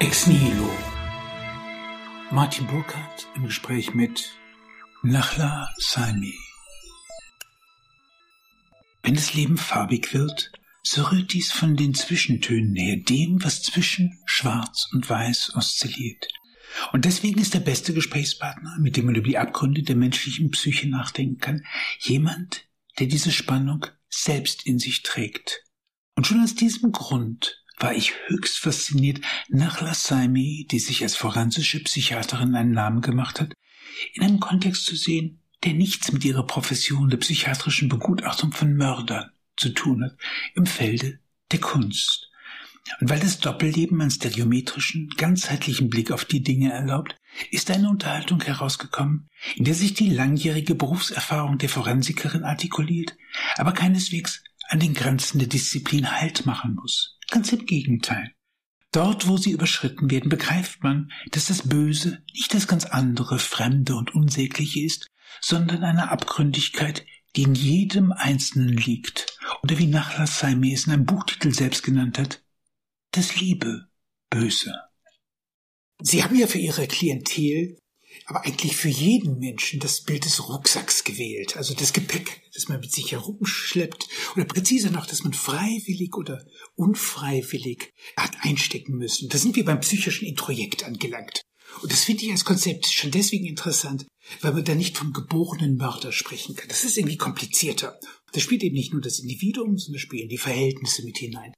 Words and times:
Ex 0.00 0.26
Nihilo. 0.26 0.70
Martin 2.30 2.66
Burkhardt 2.66 3.28
im 3.36 3.44
Gespräch 3.44 3.92
mit 3.92 4.32
Nachla 5.02 5.68
Saimi. 5.76 6.32
Wenn 9.02 9.14
das 9.14 9.34
Leben 9.34 9.58
farbig 9.58 10.14
wird, 10.14 10.52
so 10.82 11.02
rührt 11.02 11.34
dies 11.34 11.52
von 11.52 11.76
den 11.76 11.92
Zwischentönen 11.92 12.74
her, 12.76 12.96
dem, 12.96 13.44
was 13.44 13.62
zwischen 13.62 14.18
Schwarz 14.24 14.88
und 14.94 15.10
Weiß 15.10 15.54
oszilliert. 15.54 16.28
Und 16.92 17.04
deswegen 17.04 17.38
ist 17.38 17.52
der 17.52 17.60
beste 17.60 17.92
Gesprächspartner, 17.92 18.78
mit 18.80 18.96
dem 18.96 19.04
man 19.04 19.16
über 19.16 19.28
die 19.28 19.36
Abgründe 19.36 19.82
der 19.82 19.96
menschlichen 19.96 20.50
Psyche 20.50 20.88
nachdenken 20.88 21.40
kann, 21.40 21.66
jemand, 21.98 22.66
der 22.98 23.06
diese 23.06 23.32
Spannung 23.32 23.84
selbst 24.08 24.64
in 24.64 24.78
sich 24.78 25.02
trägt. 25.02 25.62
Und 26.16 26.26
schon 26.26 26.42
aus 26.42 26.54
diesem 26.54 26.90
Grund 26.90 27.59
war 27.80 27.94
ich 27.94 28.12
höchst 28.26 28.58
fasziniert, 28.58 29.20
Nachla 29.48 29.94
Saimi, 29.94 30.66
die 30.70 30.78
sich 30.78 31.02
als 31.02 31.16
forensische 31.16 31.82
Psychiaterin 31.82 32.54
einen 32.54 32.72
Namen 32.72 33.00
gemacht 33.00 33.40
hat, 33.40 33.54
in 34.14 34.22
einem 34.22 34.40
Kontext 34.40 34.84
zu 34.84 34.96
sehen, 34.96 35.42
der 35.64 35.74
nichts 35.74 36.12
mit 36.12 36.24
ihrer 36.24 36.46
Profession 36.46 37.10
der 37.10 37.18
psychiatrischen 37.18 37.88
Begutachtung 37.88 38.52
von 38.52 38.74
Mördern 38.74 39.30
zu 39.56 39.70
tun 39.70 40.04
hat, 40.04 40.16
im 40.54 40.66
Felde 40.66 41.18
der 41.52 41.60
Kunst. 41.60 42.30
Und 43.00 43.10
weil 43.10 43.20
das 43.20 43.38
Doppelleben 43.38 44.00
einen 44.00 44.10
stereometrischen, 44.10 45.10
ganzheitlichen 45.16 45.90
Blick 45.90 46.10
auf 46.10 46.24
die 46.24 46.42
Dinge 46.42 46.72
erlaubt, 46.72 47.16
ist 47.50 47.70
eine 47.70 47.88
Unterhaltung 47.88 48.42
herausgekommen, 48.42 49.28
in 49.54 49.64
der 49.64 49.74
sich 49.74 49.94
die 49.94 50.10
langjährige 50.10 50.74
Berufserfahrung 50.74 51.58
der 51.58 51.68
Forensikerin 51.68 52.44
artikuliert, 52.44 53.16
aber 53.56 53.72
keineswegs 53.72 54.42
an 54.68 54.80
den 54.80 54.94
Grenzen 54.94 55.38
der 55.38 55.48
Disziplin 55.48 56.10
Halt 56.10 56.46
machen 56.46 56.74
muss. 56.74 57.18
Ganz 57.30 57.52
im 57.52 57.66
Gegenteil. 57.66 58.32
Dort, 58.92 59.28
wo 59.28 59.36
sie 59.36 59.52
überschritten 59.52 60.10
werden, 60.10 60.28
begreift 60.28 60.82
man, 60.82 61.12
dass 61.30 61.46
das 61.46 61.68
Böse 61.68 62.22
nicht 62.34 62.52
das 62.54 62.66
ganz 62.66 62.84
andere, 62.86 63.38
Fremde 63.38 63.94
und 63.94 64.14
Unsägliche 64.14 64.84
ist, 64.84 65.06
sondern 65.40 65.84
eine 65.84 66.10
Abgründigkeit, 66.10 67.06
die 67.36 67.42
in 67.42 67.54
jedem 67.54 68.10
Einzelnen 68.10 68.76
liegt, 68.76 69.26
oder 69.62 69.78
wie 69.78 69.86
Nachlass 69.86 70.40
Saimi 70.40 70.72
es 70.72 70.86
in 70.86 70.92
einem 70.92 71.06
Buchtitel 71.06 71.52
selbst 71.54 71.84
genannt 71.84 72.18
hat, 72.18 72.42
das 73.12 73.36
Liebe 73.36 73.88
Böse. 74.28 74.74
Sie 76.00 76.24
haben 76.24 76.36
ja 76.36 76.48
für 76.48 76.58
Ihre 76.58 76.88
Klientel 76.88 77.78
aber 78.30 78.46
eigentlich 78.46 78.76
für 78.76 78.88
jeden 78.88 79.40
Menschen 79.40 79.80
das 79.80 80.02
Bild 80.02 80.24
des 80.24 80.48
Rucksacks 80.48 81.02
gewählt, 81.02 81.56
also 81.56 81.74
das 81.74 81.92
Gepäck, 81.92 82.42
das 82.54 82.68
man 82.68 82.78
mit 82.78 82.92
sich 82.92 83.10
herumschleppt, 83.10 84.06
oder 84.36 84.44
präziser 84.44 84.92
noch, 84.92 85.04
dass 85.04 85.24
man 85.24 85.32
freiwillig 85.32 86.14
oder 86.14 86.46
unfreiwillig 86.76 87.92
hat 88.16 88.30
einstecken 88.42 88.96
müssen. 88.96 89.28
Da 89.28 89.36
sind 89.36 89.56
wir 89.56 89.64
beim 89.64 89.80
psychischen 89.80 90.26
Introjekt 90.26 90.84
angelangt. 90.84 91.42
Und 91.82 91.90
das 91.90 92.04
finde 92.04 92.24
ich 92.24 92.30
als 92.30 92.44
Konzept 92.44 92.86
schon 92.86 93.10
deswegen 93.10 93.46
interessant, 93.46 94.06
weil 94.42 94.52
man 94.52 94.64
da 94.64 94.76
nicht 94.76 94.96
vom 94.96 95.12
geborenen 95.12 95.76
Mörder 95.76 96.12
sprechen 96.12 96.54
kann. 96.54 96.68
Das 96.68 96.84
ist 96.84 96.96
irgendwie 96.96 97.16
komplizierter. 97.16 97.98
Das 98.32 98.44
spielt 98.44 98.62
eben 98.62 98.76
nicht 98.76 98.92
nur 98.92 99.02
das 99.02 99.18
Individuum, 99.18 99.76
sondern 99.76 99.98
spielen 99.98 100.28
die 100.28 100.38
Verhältnisse 100.38 101.04
mit 101.04 101.18
hinein. 101.18 101.52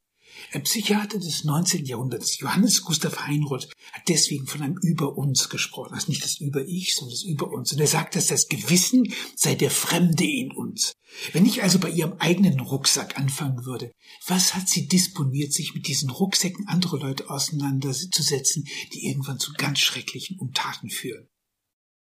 Ein 0.52 0.62
Psychiater 0.64 1.18
des 1.18 1.44
19. 1.44 1.84
Jahrhunderts, 1.84 2.38
Johannes 2.38 2.82
Gustav 2.82 3.26
Heinroth, 3.26 3.68
hat 3.92 4.02
deswegen 4.08 4.46
von 4.46 4.62
einem 4.62 4.76
Über 4.82 5.16
uns 5.16 5.48
gesprochen. 5.48 5.94
Also 5.94 6.08
nicht 6.08 6.24
das 6.24 6.40
Über 6.40 6.64
ich, 6.66 6.94
sondern 6.94 7.14
das 7.14 7.22
Über 7.22 7.50
uns. 7.50 7.72
Und 7.72 7.80
er 7.80 7.86
sagt, 7.86 8.16
dass 8.16 8.26
das 8.26 8.48
Gewissen 8.48 9.12
sei 9.36 9.54
der 9.54 9.70
Fremde 9.70 10.24
in 10.24 10.52
uns. 10.52 10.92
Wenn 11.32 11.46
ich 11.46 11.62
also 11.62 11.78
bei 11.78 11.90
ihrem 11.90 12.14
eigenen 12.18 12.60
Rucksack 12.60 13.18
anfangen 13.18 13.64
würde, 13.64 13.92
was 14.26 14.54
hat 14.54 14.68
sie 14.68 14.88
disponiert, 14.88 15.52
sich 15.52 15.74
mit 15.74 15.86
diesen 15.86 16.10
Rucksäcken 16.10 16.66
anderer 16.68 16.98
Leute 16.98 17.28
auseinanderzusetzen, 17.30 18.66
die 18.94 19.06
irgendwann 19.06 19.38
zu 19.38 19.52
ganz 19.52 19.80
schrecklichen 19.80 20.38
Untaten 20.38 20.90
führen? 20.90 21.28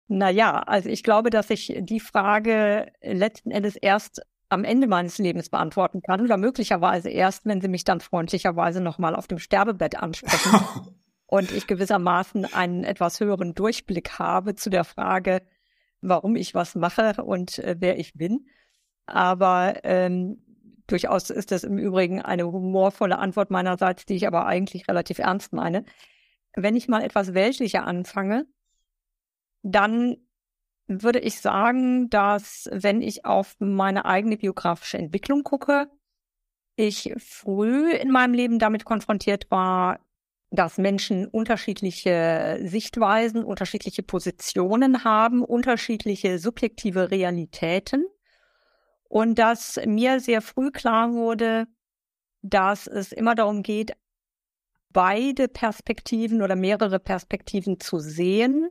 Naja, 0.07 0.59
also 0.63 0.89
ich 0.89 1.03
glaube, 1.03 1.29
dass 1.29 1.49
ich 1.49 1.73
die 1.79 2.01
Frage 2.01 2.91
letzten 3.01 3.49
Endes 3.49 3.77
erst 3.77 4.21
am 4.51 4.65
Ende 4.65 4.87
meines 4.87 5.17
Lebens 5.17 5.49
beantworten 5.49 6.01
kann 6.01 6.21
oder 6.21 6.35
möglicherweise 6.35 7.09
erst, 7.09 7.45
wenn 7.45 7.61
Sie 7.61 7.69
mich 7.69 7.85
dann 7.85 8.01
freundlicherweise 8.01 8.81
nochmal 8.81 9.15
auf 9.15 9.27
dem 9.27 9.39
Sterbebett 9.39 9.97
ansprechen 9.97 10.95
und 11.25 11.51
ich 11.51 11.67
gewissermaßen 11.67 12.53
einen 12.53 12.83
etwas 12.83 13.21
höheren 13.21 13.53
Durchblick 13.53 14.19
habe 14.19 14.55
zu 14.55 14.69
der 14.69 14.83
Frage, 14.83 15.41
warum 16.01 16.35
ich 16.35 16.53
was 16.53 16.75
mache 16.75 17.23
und 17.23 17.59
äh, 17.59 17.77
wer 17.79 17.97
ich 17.97 18.13
bin. 18.13 18.47
Aber 19.05 19.75
ähm, 19.83 20.43
durchaus 20.85 21.29
ist 21.29 21.51
das 21.51 21.63
im 21.63 21.77
Übrigen 21.77 22.21
eine 22.21 22.45
humorvolle 22.45 23.19
Antwort 23.19 23.51
meinerseits, 23.51 24.05
die 24.05 24.15
ich 24.15 24.27
aber 24.27 24.47
eigentlich 24.47 24.89
relativ 24.89 25.19
ernst 25.19 25.53
meine. 25.53 25.85
Wenn 26.57 26.75
ich 26.75 26.89
mal 26.89 27.03
etwas 27.03 27.33
weltlicher 27.33 27.87
anfange, 27.87 28.45
dann 29.63 30.17
würde 30.99 31.19
ich 31.19 31.39
sagen, 31.39 32.09
dass 32.09 32.69
wenn 32.71 33.01
ich 33.01 33.25
auf 33.25 33.55
meine 33.59 34.05
eigene 34.05 34.37
biografische 34.37 34.97
Entwicklung 34.97 35.43
gucke, 35.43 35.89
ich 36.75 37.13
früh 37.17 37.91
in 37.91 38.11
meinem 38.11 38.33
Leben 38.33 38.59
damit 38.59 38.85
konfrontiert 38.85 39.49
war, 39.51 39.99
dass 40.49 40.77
Menschen 40.77 41.27
unterschiedliche 41.27 42.59
Sichtweisen, 42.63 43.43
unterschiedliche 43.43 44.03
Positionen 44.03 45.03
haben, 45.05 45.43
unterschiedliche 45.43 46.39
subjektive 46.39 47.09
Realitäten. 47.09 48.05
Und 49.07 49.39
dass 49.39 49.79
mir 49.85 50.19
sehr 50.19 50.41
früh 50.41 50.71
klar 50.71 51.13
wurde, 51.13 51.67
dass 52.41 52.87
es 52.87 53.11
immer 53.11 53.35
darum 53.35 53.63
geht, 53.63 53.93
beide 54.89 55.47
Perspektiven 55.47 56.41
oder 56.41 56.55
mehrere 56.55 56.99
Perspektiven 56.99 57.79
zu 57.79 57.99
sehen 57.99 58.69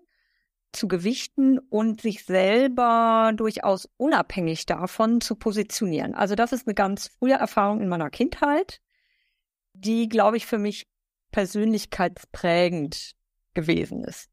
zu 0.72 0.88
gewichten 0.88 1.58
und 1.58 2.00
sich 2.00 2.24
selber 2.24 3.32
durchaus 3.34 3.88
unabhängig 3.96 4.66
davon 4.66 5.20
zu 5.20 5.34
positionieren. 5.36 6.14
Also 6.14 6.34
das 6.34 6.52
ist 6.52 6.66
eine 6.66 6.74
ganz 6.74 7.08
frühe 7.08 7.34
Erfahrung 7.34 7.80
in 7.80 7.88
meiner 7.88 8.10
Kindheit, 8.10 8.80
die, 9.72 10.08
glaube 10.08 10.36
ich, 10.36 10.46
für 10.46 10.58
mich 10.58 10.88
persönlichkeitsprägend 11.32 13.14
gewesen 13.54 14.04
ist. 14.04 14.28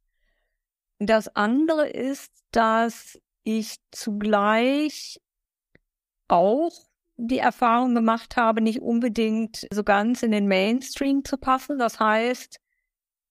Das 1.00 1.28
andere 1.36 1.88
ist, 1.88 2.31
dass 2.52 3.19
ich 3.44 3.78
zugleich 3.92 5.22
auch 6.28 6.72
die 7.18 7.40
Erfahrung 7.40 7.96
gemacht 7.96 8.36
habe, 8.36 8.62
nicht 8.62 8.81
unbedingt 8.81 9.68
so 9.72 9.84
ganz 9.84 10.22
in 10.22 10.31
den 10.31 10.48
Mainstream 10.48 11.24
zu 11.24 11.38
passen. 11.38 11.80
Das 11.80 12.00
heißt, 12.00 12.59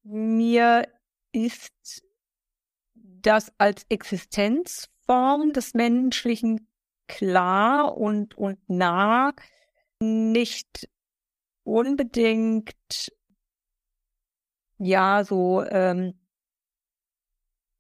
mir 0.03 0.89
ist 1.33 2.03
das 3.27 3.53
als 3.59 3.85
Existenzform 3.89 5.53
des 5.53 5.75
Menschlichen 5.75 6.69
klar 7.09 7.97
und, 7.97 8.37
und 8.37 8.59
nah 8.69 9.33
nicht 10.01 10.89
unbedingt 11.65 13.13
ja 14.79 15.25
so 15.25 15.65
ähm, 15.65 16.15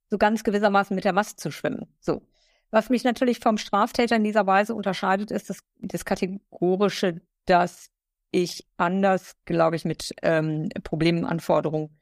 so 0.08 0.18
ganz 0.18 0.44
gewissermaßen 0.44 0.94
mit 0.94 1.04
der 1.04 1.12
Masse 1.12 1.36
zu 1.36 1.50
schwimmen. 1.50 1.94
So. 2.00 2.22
Was 2.70 2.90
mich 2.90 3.04
natürlich 3.04 3.38
vom 3.40 3.58
Straftäter 3.58 4.16
in 4.16 4.24
dieser 4.24 4.46
Weise 4.46 4.74
unterscheidet, 4.74 5.30
ist 5.30 5.50
das, 5.50 5.60
das 5.78 6.04
Kategorische, 6.04 7.20
dass 7.44 7.90
ich 8.32 8.66
anders, 8.76 9.36
glaube 9.44 9.76
ich, 9.76 9.84
mit 9.84 10.12
ähm, 10.22 10.68
Problemen, 10.82 11.24
Anforderungen 11.24 11.96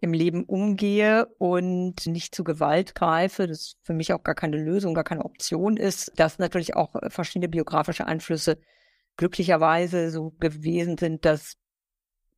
im 0.00 0.12
Leben 0.12 0.44
umgehe 0.44 1.26
und 1.38 2.06
nicht 2.06 2.34
zu 2.34 2.44
Gewalt 2.44 2.94
greife, 2.94 3.46
das 3.46 3.76
für 3.82 3.92
mich 3.92 4.12
auch 4.12 4.22
gar 4.22 4.36
keine 4.36 4.56
Lösung, 4.56 4.94
gar 4.94 5.04
keine 5.04 5.24
Option 5.24 5.76
ist, 5.76 6.12
dass 6.16 6.38
natürlich 6.38 6.76
auch 6.76 6.94
äh, 6.94 7.10
verschiedene 7.10 7.48
biografische 7.48 8.06
Einflüsse 8.06 8.58
glücklicherweise 9.16 10.10
so 10.10 10.30
gewesen 10.38 10.96
sind, 10.96 11.24
dass 11.24 11.56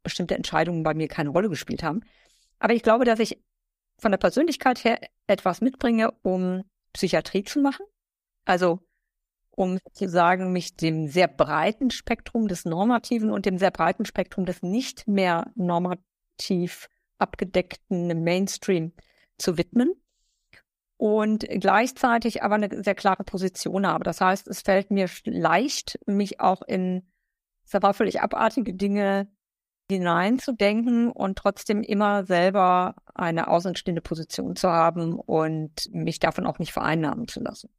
bestimmte 0.03 0.35
Entscheidungen 0.35 0.83
bei 0.83 0.95
mir 0.95 1.09
keine 1.09 1.29
Rolle 1.29 1.51
gespielt 1.51 1.83
haben. 1.83 2.01
Aber 2.59 2.73
ich 2.73 2.83
glaube, 2.83 3.05
dass 3.05 3.19
ich 3.19 3.43
von 3.99 4.11
der 4.11 4.19
Persönlichkeit 4.19 4.83
her 4.83 4.99
etwas 5.27 5.61
mitbringe, 5.61 6.11
um 6.23 6.65
Psychiatrie 6.95 7.45
zu 7.45 7.61
machen. 7.61 7.85
Also 8.47 8.81
um 9.51 9.79
sozusagen 9.85 10.53
mich 10.53 10.77
dem 10.77 11.09
sehr 11.09 11.29
breiten 11.29 11.91
Spektrum 11.91 12.49
des 12.49 12.65
Normativen 12.65 13.31
und 13.31 13.45
dem 13.45 13.59
sehr 13.59 13.71
breiten 13.71 14.07
Spektrum 14.07 14.47
des 14.47 14.63
nicht 14.63 15.07
mehr 15.07 15.53
normativ 15.55 16.89
abgedeckten 17.21 18.23
Mainstream 18.23 18.93
zu 19.39 19.59
widmen 19.59 19.95
und 20.97 21.47
gleichzeitig 21.49 22.43
aber 22.43 22.57
eine 22.57 22.83
sehr 22.83 22.95
klare 22.95 23.25
Position 23.25 23.87
habe. 23.87 24.05
Das 24.05 24.21
heißt, 24.21 24.49
es 24.49 24.61
fällt 24.61 24.91
mir 24.91 25.09
leicht, 25.25 25.99
mich 26.07 26.41
auch 26.41 26.63
in 26.63 27.03
aber 27.73 27.95
völlig 27.95 28.21
abartige 28.21 28.75
Dinge 28.75 29.29
hineinzudenken 29.91 31.11
und 31.11 31.37
trotzdem 31.37 31.83
immer 31.83 32.25
selber 32.25 32.97
eine 33.15 33.49
außenstehende 33.49 34.03
Position 34.03 34.57
zu 34.57 34.69
haben 34.69 35.15
und 35.15 35.89
mich 35.93 36.19
davon 36.19 36.47
auch 36.47 36.59
nicht 36.59 36.73
vereinnahmen 36.73 37.29
zu 37.29 37.41
lassen. 37.41 37.71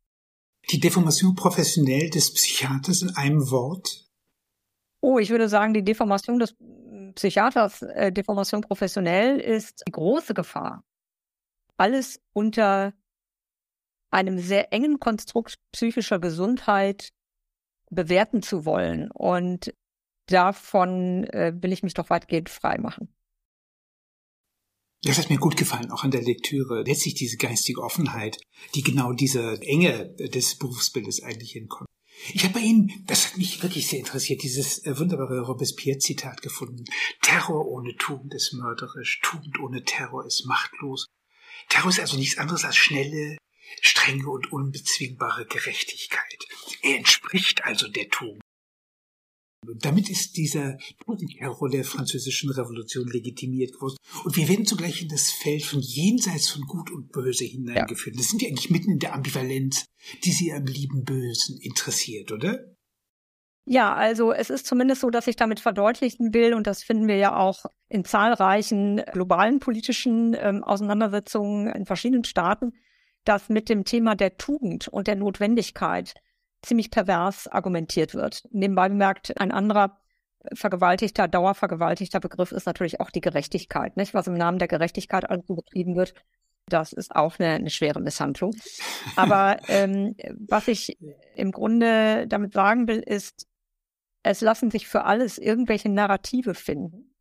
Die 0.69 0.79
Deformation 0.79 1.35
professionell 1.35 2.09
des 2.09 2.33
Psychiaters 2.33 3.01
in 3.01 3.15
einem 3.15 3.49
Wort? 3.49 4.09
Oh, 5.01 5.17
ich 5.17 5.29
würde 5.29 5.49
sagen, 5.49 5.73
die 5.73 5.83
Deformation 5.83 6.37
des 6.37 6.55
Psychiaters 7.15 7.81
äh, 7.81 8.11
Deformation 8.11 8.61
professionell 8.61 9.39
ist 9.39 9.83
die 9.87 9.91
große 9.91 10.33
Gefahr, 10.33 10.83
alles 11.77 12.21
unter 12.33 12.93
einem 14.11 14.39
sehr 14.39 14.73
engen 14.73 14.99
Konstrukt 14.99 15.57
psychischer 15.71 16.19
Gesundheit 16.19 17.13
bewerten 17.89 18.41
zu 18.41 18.65
wollen. 18.65 19.09
Und 19.11 19.73
davon 20.27 21.25
äh, 21.25 21.53
will 21.55 21.71
ich 21.71 21.83
mich 21.83 21.93
doch 21.93 22.09
weitgehend 22.09 22.49
frei 22.49 22.77
machen. 22.77 23.13
Das 25.03 25.17
hat 25.17 25.29
mir 25.31 25.39
gut 25.39 25.57
gefallen, 25.57 25.89
auch 25.91 26.03
an 26.03 26.11
der 26.11 26.21
Lektüre. 26.21 26.83
Letztlich 26.83 27.15
diese 27.15 27.37
geistige 27.37 27.81
Offenheit, 27.81 28.37
die 28.75 28.83
genau 28.83 29.13
dieser 29.13 29.59
Enge 29.63 30.13
des 30.15 30.57
Berufsbildes 30.59 31.23
eigentlich 31.23 31.53
hinkommt. 31.53 31.89
Ich 32.33 32.43
habe 32.43 32.53
bei 32.53 32.59
Ihnen, 32.59 33.03
das 33.07 33.27
hat 33.27 33.37
mich 33.37 33.61
wirklich 33.63 33.87
sehr 33.87 33.99
interessiert, 33.99 34.43
dieses 34.43 34.85
äh, 34.85 34.97
wunderbare 34.97 35.41
Robespierre-Zitat 35.41 36.41
gefunden. 36.41 36.85
Terror 37.21 37.65
ohne 37.67 37.95
Tugend 37.95 38.33
ist 38.33 38.53
mörderisch, 38.53 39.19
Tugend 39.21 39.59
ohne 39.59 39.83
Terror 39.83 40.25
ist 40.25 40.45
machtlos. 40.45 41.07
Terror 41.69 41.89
ist 41.89 41.99
also 41.99 42.17
nichts 42.17 42.37
anderes 42.37 42.63
als 42.63 42.75
schnelle, 42.75 43.37
strenge 43.81 44.29
und 44.29 44.51
unbezwingbare 44.51 45.45
Gerechtigkeit. 45.45 46.45
Er 46.81 46.97
entspricht 46.97 47.63
also 47.63 47.87
der 47.87 48.09
Tugend. 48.09 48.41
Damit 49.63 50.09
ist 50.09 50.37
dieser 50.37 50.77
Terror 51.37 51.69
der 51.69 51.83
französischen 51.83 52.49
Revolution 52.49 53.07
legitimiert 53.07 53.73
geworden. 53.73 53.95
Und 54.23 54.35
wir 54.35 54.47
werden 54.49 54.65
zugleich 54.65 55.03
in 55.03 55.09
das 55.09 55.29
Feld 55.29 55.63
von 55.63 55.79
jenseits 55.79 56.49
von 56.49 56.63
Gut 56.63 56.89
und 56.89 57.11
Böse 57.11 57.45
hineingeführt. 57.45 58.15
Ja. 58.15 58.21
Das 58.21 58.29
sind 58.29 58.41
wir 58.41 58.47
eigentlich 58.47 58.71
mitten 58.71 58.91
in 58.91 58.99
der 58.99 59.13
Ambivalenz, 59.13 59.85
die 60.23 60.31
Sie 60.31 60.51
am 60.51 60.65
lieben 60.65 61.03
Bösen 61.03 61.59
interessiert, 61.59 62.31
oder? 62.31 62.71
Ja, 63.65 63.93
also 63.93 64.33
es 64.33 64.49
ist 64.49 64.65
zumindest 64.65 65.01
so, 65.01 65.11
dass 65.11 65.27
ich 65.27 65.35
damit 65.35 65.59
verdeutlichen 65.59 66.33
will, 66.33 66.55
und 66.55 66.65
das 66.65 66.81
finden 66.83 67.07
wir 67.07 67.17
ja 67.17 67.35
auch 67.35 67.65
in 67.87 68.03
zahlreichen 68.03 69.03
globalen 69.13 69.59
politischen 69.59 70.35
ähm, 70.37 70.63
Auseinandersetzungen 70.63 71.67
in 71.67 71.85
verschiedenen 71.85 72.23
Staaten, 72.23 72.73
dass 73.23 73.49
mit 73.49 73.69
dem 73.69 73.85
Thema 73.85 74.15
der 74.15 74.37
Tugend 74.37 74.87
und 74.87 75.07
der 75.07 75.15
Notwendigkeit 75.15 76.15
ziemlich 76.61 76.91
pervers 76.91 77.47
argumentiert 77.47 78.13
wird. 78.13 78.43
Nebenbei 78.51 78.89
bemerkt, 78.89 79.39
ein 79.39 79.51
anderer 79.51 80.01
vergewaltigter, 80.53 81.27
dauervergewaltigter 81.27 82.19
Begriff 82.19 82.51
ist 82.51 82.65
natürlich 82.65 82.99
auch 82.99 83.11
die 83.11 83.21
Gerechtigkeit, 83.21 83.97
nicht? 83.97 84.13
Was 84.13 84.27
im 84.27 84.33
Namen 84.33 84.59
der 84.59 84.67
Gerechtigkeit 84.67 85.29
also 85.29 85.55
betrieben 85.55 85.95
wird, 85.95 86.13
das 86.67 86.93
ist 86.93 87.15
auch 87.15 87.37
eine, 87.39 87.49
eine 87.49 87.69
schwere 87.69 87.99
Misshandlung. 87.99 88.55
Aber 89.15 89.57
ähm, 89.67 90.15
was 90.47 90.67
ich 90.67 90.97
im 91.35 91.51
Grunde 91.51 92.27
damit 92.27 92.53
sagen 92.53 92.87
will, 92.87 92.99
ist, 92.99 93.47
es 94.23 94.41
lassen 94.41 94.71
sich 94.71 94.87
für 94.87 95.03
alles 95.03 95.37
irgendwelche 95.37 95.89
Narrative 95.89 96.53
finden. 96.53 97.13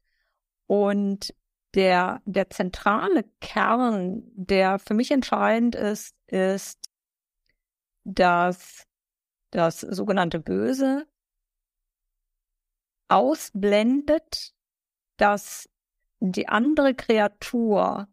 Und 0.66 1.34
der, 1.74 2.20
der 2.24 2.50
zentrale 2.50 3.24
Kern, 3.40 4.22
der 4.34 4.78
für 4.78 4.94
mich 4.94 5.10
entscheidend 5.10 5.74
ist, 5.74 6.14
ist, 6.26 6.78
dass 8.04 8.86
das 9.50 9.80
sogenannte 9.80 10.40
Böse 10.40 11.06
ausblendet, 13.08 14.54
dass 15.16 15.68
die 16.20 16.48
andere 16.48 16.94
Kreatur 16.94 18.08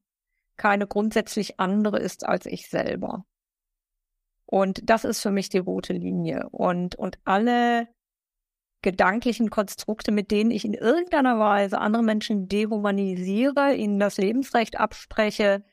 keine 0.55 0.87
grundsätzlich 0.87 1.59
andere 1.59 1.99
ist 1.99 2.25
als 2.25 2.45
ich 2.45 2.69
selber. 2.69 3.25
Und 4.45 4.89
das 4.89 5.03
ist 5.03 5.21
für 5.21 5.29
mich 5.29 5.49
die 5.49 5.59
rote 5.59 5.93
Linie. 5.93 6.49
Und, 6.49 6.95
und 6.95 7.19
alle 7.25 7.87
gedanklichen 8.81 9.49
Konstrukte, 9.49 10.11
mit 10.11 10.31
denen 10.31 10.51
ich 10.51 10.63
in 10.63 10.73
irgendeiner 10.73 11.37
Weise 11.37 11.79
andere 11.79 12.03
Menschen 12.03 12.47
dehumanisiere, 12.47 13.75
ihnen 13.75 13.99
das 13.99 14.17
Lebensrecht 14.17 14.79
abspreche 14.79 15.63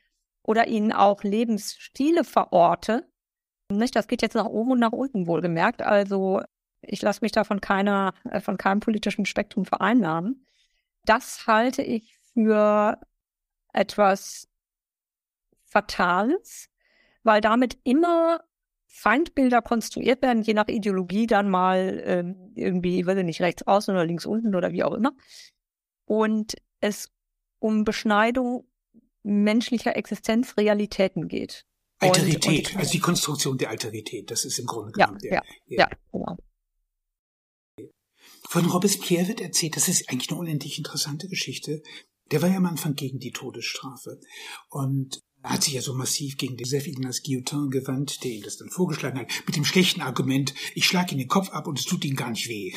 oder 0.42 0.66
ihnen 0.66 0.92
auch 0.92 1.22
Lebensstile 1.22 2.24
verorte, 2.24 3.08
nicht? 3.70 3.96
Das 3.96 4.08
geht 4.08 4.22
jetzt 4.22 4.34
nach 4.34 4.46
oben 4.46 4.72
und 4.72 4.80
nach 4.80 4.92
unten 4.92 5.26
wohlgemerkt. 5.26 5.82
Also 5.82 6.42
ich 6.80 7.02
lasse 7.02 7.20
mich 7.22 7.32
da 7.32 7.44
von 7.44 7.60
keiner, 7.60 8.14
äh, 8.30 8.40
von 8.40 8.56
keinem 8.56 8.80
politischen 8.80 9.26
Spektrum 9.26 9.64
vereinnahmen. 9.64 10.46
Das 11.04 11.46
halte 11.46 11.82
ich 11.82 12.16
für 12.32 12.98
etwas 13.72 14.48
Fatales, 15.64 16.68
weil 17.22 17.40
damit 17.40 17.78
immer 17.84 18.40
Feindbilder 18.86 19.60
konstruiert 19.60 20.22
werden, 20.22 20.42
je 20.42 20.54
nach 20.54 20.68
Ideologie 20.68 21.26
dann 21.26 21.48
mal 21.48 22.00
ähm, 22.04 22.52
irgendwie, 22.54 23.04
weiß 23.04 23.18
ich 23.18 23.24
nicht, 23.24 23.40
rechts 23.40 23.66
außen 23.66 23.92
oder 23.92 24.06
links 24.06 24.24
unten 24.24 24.54
oder 24.54 24.72
wie 24.72 24.84
auch 24.84 24.94
immer. 24.94 25.12
Und 26.04 26.54
es 26.80 27.10
um 27.58 27.84
Beschneidung 27.84 28.68
menschlicher 29.24 29.96
Existenzrealitäten 29.96 31.28
geht. 31.28 31.66
Alterität, 32.04 32.68
und, 32.68 32.74
und, 32.74 32.80
also 32.80 32.92
die 32.92 33.00
Konstruktion 33.00 33.58
der 33.58 33.70
Alterität, 33.70 34.30
das 34.30 34.44
ist 34.44 34.58
im 34.58 34.66
Grunde 34.66 34.92
genommen 34.92 35.18
ja, 35.22 35.40
der. 35.40 35.42
Ja, 35.66 35.78
ja, 35.78 35.90
genau. 36.12 36.36
Von 38.48 38.66
Robespierre 38.66 39.28
wird 39.28 39.40
erzählt, 39.40 39.76
das 39.76 39.88
ist 39.88 40.08
eigentlich 40.08 40.30
eine 40.30 40.38
unendlich 40.38 40.78
interessante 40.78 41.28
Geschichte. 41.28 41.82
Der 42.30 42.40
war 42.40 42.48
ja 42.48 42.56
am 42.56 42.66
Anfang 42.66 42.94
gegen 42.94 43.18
die 43.18 43.32
Todesstrafe. 43.32 44.20
Und 44.68 45.20
hat 45.44 45.62
sich 45.62 45.74
ja 45.74 45.82
so 45.82 45.94
massiv 45.94 46.36
gegen 46.38 46.56
Joseph 46.56 46.86
Ignace 46.86 47.22
Guillotin 47.22 47.70
gewandt, 47.70 48.24
der 48.24 48.32
ihm 48.32 48.42
das 48.42 48.56
dann 48.56 48.70
vorgeschlagen 48.70 49.18
hat, 49.18 49.30
mit 49.46 49.56
dem 49.56 49.64
schlechten 49.64 50.00
Argument, 50.00 50.54
ich 50.74 50.86
schlag 50.86 51.12
ihn 51.12 51.18
den 51.18 51.28
Kopf 51.28 51.50
ab 51.50 51.66
und 51.66 51.78
es 51.78 51.84
tut 51.84 52.04
ihm 52.04 52.16
gar 52.16 52.30
nicht 52.30 52.48
weh. 52.48 52.72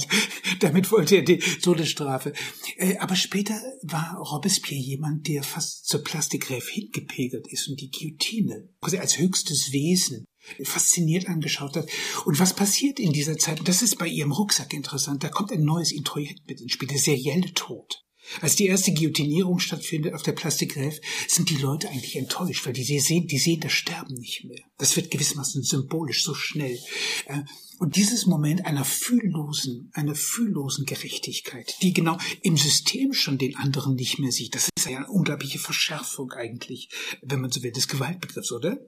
Damit 0.60 0.90
wollte 0.90 1.16
er 1.16 1.22
die 1.22 1.38
Todesstrafe. 1.38 2.32
Äh, 2.76 2.96
aber 2.98 3.14
später 3.14 3.60
war 3.82 4.16
Robespierre 4.18 4.80
jemand, 4.80 5.28
der 5.28 5.42
fast 5.42 5.86
zur 5.86 6.02
Plastikgräf 6.02 6.68
hingepegelt 6.68 7.46
ist 7.48 7.68
und 7.68 7.80
die 7.80 7.90
Guillotine 7.90 8.68
quasi 8.80 8.98
als 8.98 9.18
höchstes 9.18 9.72
Wesen 9.72 10.24
fasziniert 10.64 11.28
angeschaut 11.28 11.76
hat. 11.76 11.88
Und 12.24 12.38
was 12.40 12.54
passiert 12.54 12.98
in 12.98 13.12
dieser 13.12 13.36
Zeit? 13.36 13.60
das 13.64 13.82
ist 13.82 13.98
bei 13.98 14.06
ihrem 14.06 14.32
Rucksack 14.32 14.72
interessant. 14.72 15.22
Da 15.22 15.28
kommt 15.28 15.52
ein 15.52 15.62
neues 15.62 15.92
Introjekt 15.92 16.48
mit 16.48 16.60
ins 16.60 16.72
Spiel, 16.72 16.88
der 16.88 16.98
serielle 16.98 17.52
Tod. 17.54 18.04
Als 18.40 18.56
die 18.56 18.66
erste 18.66 18.92
Guillotinierung 18.92 19.58
stattfindet 19.58 20.14
auf 20.14 20.22
der 20.22 20.32
Plastikgräf, 20.32 21.00
sind 21.26 21.50
die 21.50 21.56
Leute 21.56 21.88
eigentlich 21.88 22.16
enttäuscht, 22.16 22.66
weil 22.66 22.72
die 22.72 22.84
sehen, 22.98 23.26
die 23.26 23.38
sehen 23.38 23.60
das 23.60 23.72
Sterben 23.72 24.14
nicht 24.14 24.44
mehr. 24.44 24.62
Das 24.78 24.96
wird 24.96 25.10
gewissermaßen 25.10 25.62
symbolisch 25.62 26.24
so 26.24 26.34
schnell. 26.34 26.78
Äh, 27.26 27.42
und 27.78 27.96
dieses 27.96 28.26
Moment 28.26 28.66
einer 28.66 28.84
fühllosen, 28.84 29.90
einer 29.94 30.14
fühllosen 30.14 30.84
Gerechtigkeit, 30.84 31.76
die 31.82 31.92
genau 31.92 32.18
im 32.42 32.56
System 32.56 33.12
schon 33.12 33.38
den 33.38 33.56
anderen 33.56 33.94
nicht 33.94 34.18
mehr 34.18 34.32
sieht, 34.32 34.54
das 34.54 34.68
ist 34.76 34.88
ja 34.88 34.98
eine 34.98 35.08
unglaubliche 35.08 35.58
Verschärfung 35.58 36.32
eigentlich, 36.32 36.88
wenn 37.22 37.40
man 37.40 37.50
so 37.50 37.62
will, 37.62 37.72
des 37.72 37.88
Gewaltbegriffs, 37.88 38.52
oder? 38.52 38.78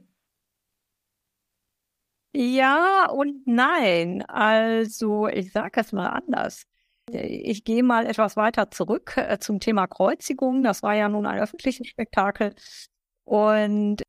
Ja 2.33 3.11
und 3.11 3.47
nein. 3.47 4.23
Also, 4.23 5.27
ich 5.27 5.53
sage 5.53 5.81
es 5.81 5.93
mal 5.93 6.09
anders. 6.09 6.67
Ich 7.09 7.65
gehe 7.65 7.83
mal 7.83 8.07
etwas 8.07 8.37
weiter 8.37 8.71
zurück 8.71 9.17
äh, 9.17 9.39
zum 9.39 9.61
Thema 9.61 9.87
Kreuzigung. 9.87 10.63
Das 10.63 10.83
war 10.83 10.95
ja 10.95 11.09
nun 11.09 11.27
ein 11.27 11.41
öffentliches 11.41 11.87
Spektakel. 11.87 12.55
Und 13.25 14.03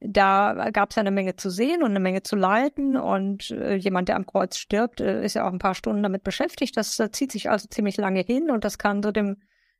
da 0.00 0.70
gab 0.72 0.90
es 0.90 0.96
ja 0.96 1.00
eine 1.00 1.10
Menge 1.10 1.36
zu 1.36 1.50
sehen 1.50 1.82
und 1.82 1.90
eine 1.90 2.00
Menge 2.00 2.22
zu 2.22 2.34
leiten. 2.34 2.96
Und 2.96 3.50
äh, 3.50 3.74
jemand, 3.74 4.08
der 4.08 4.16
am 4.16 4.26
Kreuz 4.26 4.56
stirbt, 4.56 5.00
äh, 5.00 5.24
ist 5.24 5.34
ja 5.34 5.46
auch 5.46 5.52
ein 5.52 5.58
paar 5.58 5.74
Stunden 5.74 6.02
damit 6.02 6.24
beschäftigt. 6.24 6.76
Das 6.76 7.00
zieht 7.12 7.32
sich 7.32 7.50
also 7.50 7.68
ziemlich 7.68 7.96
lange 7.96 8.20
hin 8.20 8.50
und 8.50 8.64
das 8.64 8.78
kann 8.78 9.02
so 9.02 9.12
dem, 9.12 9.36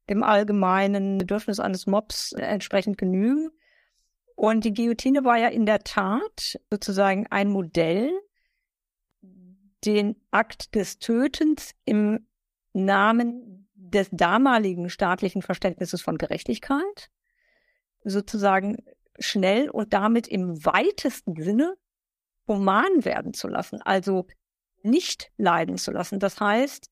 dem 0.09 0.23
allgemeinen 0.23 1.19
Bedürfnis 1.19 1.59
eines 1.59 1.87
Mobs 1.87 2.33
entsprechend 2.33 2.99
genügen. 2.99 3.51
Und 4.41 4.65
die 4.65 4.73
Guillotine 4.73 5.25
war 5.25 5.37
ja 5.37 5.49
in 5.49 5.67
der 5.67 5.81
Tat 5.81 6.59
sozusagen 6.71 7.27
ein 7.29 7.51
Modell, 7.51 8.11
den 9.85 10.17
Akt 10.31 10.75
des 10.75 10.99
Tötens 10.99 11.73
im 11.85 12.27
Namen 12.73 13.69
des 13.75 14.09
damaligen 14.13 14.91
staatlichen 14.91 15.43
Verständnisses 15.43 16.03
von 16.03 16.19
Gerechtigkeit 16.19 17.11
sozusagen 18.05 18.79
schnell 19.19 19.69
und 19.69 19.93
damit 19.93 20.29
im 20.29 20.65
weitesten 20.65 21.41
Sinne 21.41 21.77
human 22.47 23.05
werden 23.05 23.35
zu 23.35 23.49
lassen, 23.49 23.83
also 23.83 24.27
nicht 24.83 25.31
leiden 25.37 25.77
zu 25.77 25.91
lassen. 25.91 26.19
Das 26.19 26.41
heißt, 26.41 26.91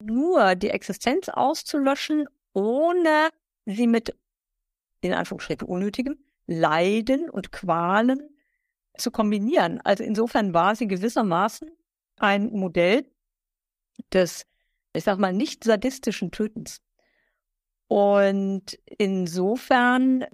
nur 0.00 0.54
die 0.54 0.70
Existenz 0.70 1.28
auszulöschen, 1.28 2.26
ohne 2.52 3.30
sie 3.64 3.86
mit, 3.86 4.14
in 5.00 5.14
Anführungsstrichen, 5.14 5.66
unnötigem 5.66 6.18
Leiden 6.46 7.30
und 7.30 7.52
Qualen 7.52 8.20
zu 8.98 9.10
kombinieren. 9.10 9.80
Also 9.82 10.04
insofern 10.04 10.52
war 10.52 10.76
sie 10.76 10.86
gewissermaßen 10.86 11.70
ein 12.18 12.50
Modell 12.52 13.06
des 14.12 14.46
ich 14.92 15.04
sag 15.04 15.18
mal, 15.18 15.32
nicht 15.32 15.64
sadistischen 15.64 16.30
Tötens. 16.30 16.80
Und 17.88 18.78
insofern, 18.98 20.24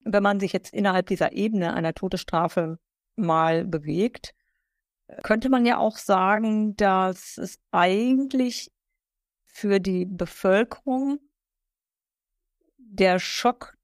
wenn 0.00 0.22
man 0.22 0.40
sich 0.40 0.52
jetzt 0.52 0.72
innerhalb 0.72 1.06
dieser 1.06 1.32
Ebene 1.32 1.74
einer 1.74 1.94
Todesstrafe 1.94 2.78
mal 3.16 3.64
bewegt, 3.64 4.34
könnte 5.22 5.48
man 5.48 5.64
ja 5.64 5.78
auch 5.78 5.96
sagen, 5.96 6.76
dass 6.76 7.38
es 7.38 7.58
eigentlich 7.70 8.70
für 9.44 9.80
die 9.80 10.04
Bevölkerung 10.04 11.18
der 12.76 13.18
Schock 13.18 13.76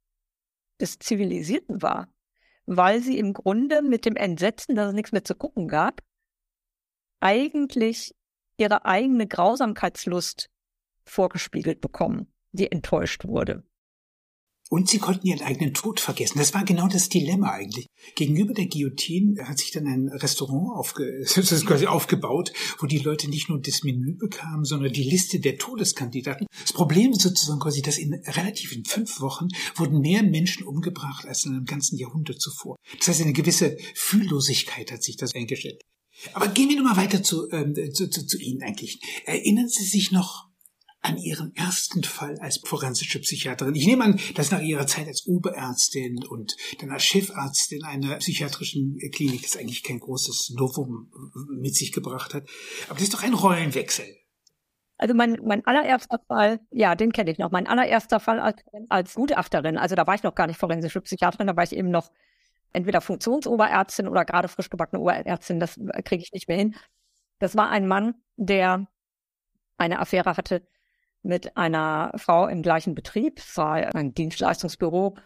des 0.81 0.99
Zivilisierten 0.99 1.83
war, 1.83 2.09
weil 2.67 3.01
sie 3.01 3.19
im 3.19 3.33
Grunde 3.33 3.83
mit 3.83 4.05
dem 4.05 4.17
Entsetzen, 4.17 4.75
dass 4.75 4.89
es 4.89 4.95
nichts 4.95 5.13
mehr 5.13 5.25
zu 5.25 5.35
gucken 5.35 5.69
gab, 5.69 6.03
eigentlich 7.21 8.15
ihre 8.57 8.85
eigene 8.85 9.27
Grausamkeitslust 9.27 10.49
vorgespiegelt 11.05 11.81
bekommen, 11.81 12.33
die 12.53 12.71
enttäuscht 12.71 13.25
wurde. 13.27 13.65
Und 14.71 14.89
sie 14.89 14.99
konnten 14.99 15.27
ihren 15.27 15.43
eigenen 15.43 15.75
Tod 15.75 16.01
vergessen. 16.01 16.39
Das 16.39 16.55
war 16.55 16.65
genau 16.65 16.89
das 16.89 17.11
Dilemma 17.11 17.51
eigentlich. 17.51 17.87
Gegenüber 18.17 18.55
der 18.55 18.67
Guillotine 18.67 19.47
hat 19.47 19.59
sich 19.59 19.71
dann 19.73 19.87
ein 19.87 20.09
Restaurant 20.09 20.77
aufge 20.77 21.23
quasi 21.67 21.87
aufgebaut, 21.87 22.53
wo 22.79 22.87
die 22.87 22.99
Leute 22.99 23.29
nicht 23.29 23.51
nur 23.51 23.61
das 23.61 23.85
Menü 23.85 24.17
bekamen, 24.17 24.65
sondern 24.65 24.93
die 24.93 25.05
Liste 25.05 25.39
der 25.39 25.59
Todeskandidaten. 25.59 26.47
Das 26.63 26.73
Problem 26.73 27.13
ist 27.13 27.21
sozusagen 27.21 27.61
quasi, 27.61 27.83
dass 27.83 27.99
in 27.99 28.15
relativ 28.15 28.73
in 28.73 28.85
fünf 28.85 29.21
Wochen 29.21 29.49
wurden 29.77 30.01
mehr 30.01 30.23
Menschen 30.23 30.67
umgebracht 30.67 31.27
als 31.27 31.45
in 31.45 31.53
einem 31.53 31.67
ganzen 31.67 31.99
Jahrhundert 31.99 32.41
zuvor. 32.41 32.77
Das 32.99 33.09
heißt, 33.09 33.21
eine 33.21 33.35
gewisse 33.35 33.77
Fühllosigkeit 33.95 34.91
hat 34.91 35.03
sich 35.03 35.17
das 35.17 35.35
eingestellt. 35.35 35.83
Aber 36.33 36.49
gehen 36.49 36.69
wir 36.69 36.77
nochmal 36.77 37.05
weiter 37.05 37.23
zu, 37.23 37.51
ähm, 37.51 37.75
zu, 37.93 38.09
zu, 38.09 38.27
zu 38.27 38.39
Ihnen 38.39 38.63
eigentlich. 38.63 39.01
Erinnern 39.27 39.69
Sie 39.69 39.85
sich 39.85 40.13
noch 40.13 40.49
an 41.05 41.19
Ihren 41.19 41.55
ersten 41.55 42.03
Fall 42.03 42.39
als 42.41 42.61
forensische 42.65 43.21
Psychiaterin. 43.21 43.75
Ich 43.75 43.87
nehme 43.87 44.05
an, 44.05 44.21
dass 44.37 44.51
nach 44.51 44.63
Ihrer 44.63 44.87
Zeit 44.87 45.07
als 45.07 45.27
Oberärztin 45.27 46.25
und 46.27 46.57
dann 46.81 46.91
als 46.91 47.05
Chefarztin 47.05 47.85
einer 47.85 48.17
psychiatrischen 48.17 48.99
Klinik 49.13 49.43
das 49.43 49.57
eigentlich 49.57 49.83
kein 49.83 50.01
großes 50.01 50.55
Novum 50.57 51.13
mit 51.61 51.75
sich 51.75 51.93
gebracht 51.93 52.33
hat. 52.33 52.49
Aber 52.87 52.95
das 52.95 53.03
ist 53.03 53.15
doch 53.15 53.23
ein 53.23 53.35
Rollenwechsel. 53.35 54.07
Also 54.97 55.15
mein, 55.15 55.39
mein 55.45 55.67
allererster 55.67 56.21
Fall, 56.27 56.61
ja, 56.71 56.95
den 56.95 57.13
kenne 57.13 57.31
ich 57.31 57.39
noch. 57.39 57.51
Mein 57.51 57.67
allererster 57.67 58.21
Fall 58.21 58.41
als, 58.41 58.63
als 58.89 59.15
Gutachterin, 59.15 59.77
also 59.77 59.97
da 59.97 60.07
war 60.07 60.15
ich 60.15 60.23
noch 60.23 60.35
gar 60.35 60.47
nicht 60.47 60.59
forensische 60.59 61.03
Psychiaterin, 61.03 61.49
da 61.49 61.57
war 61.57 61.65
ich 61.65 61.73
eben 61.73 61.91
noch 61.91 62.11
entweder 62.75 63.01
Funktionsoberärztin 63.01 64.09
oder 64.09 64.25
gerade 64.25 64.49
frisch 64.49 64.69
gebackene 64.69 65.01
Oberärztin, 65.01 65.61
das 65.61 65.81
kriege 66.05 66.23
ich 66.23 66.33
nicht 66.33 66.49
mehr 66.49 66.59
hin. 66.59 66.75
Das 67.39 67.57
war 67.57 67.71
ein 67.71 67.87
Mann, 67.89 68.15
der 68.37 68.87
eine 69.79 69.99
Affäre 69.99 70.37
hatte 70.37 70.67
mit 71.23 71.57
einer 71.57 72.13
Frau 72.17 72.47
im 72.47 72.63
gleichen 72.63 72.95
Betrieb. 72.95 73.39
Es 73.39 73.57
war 73.57 73.75
ein 73.95 74.15
Dienstleistungsbüro. 74.15 75.17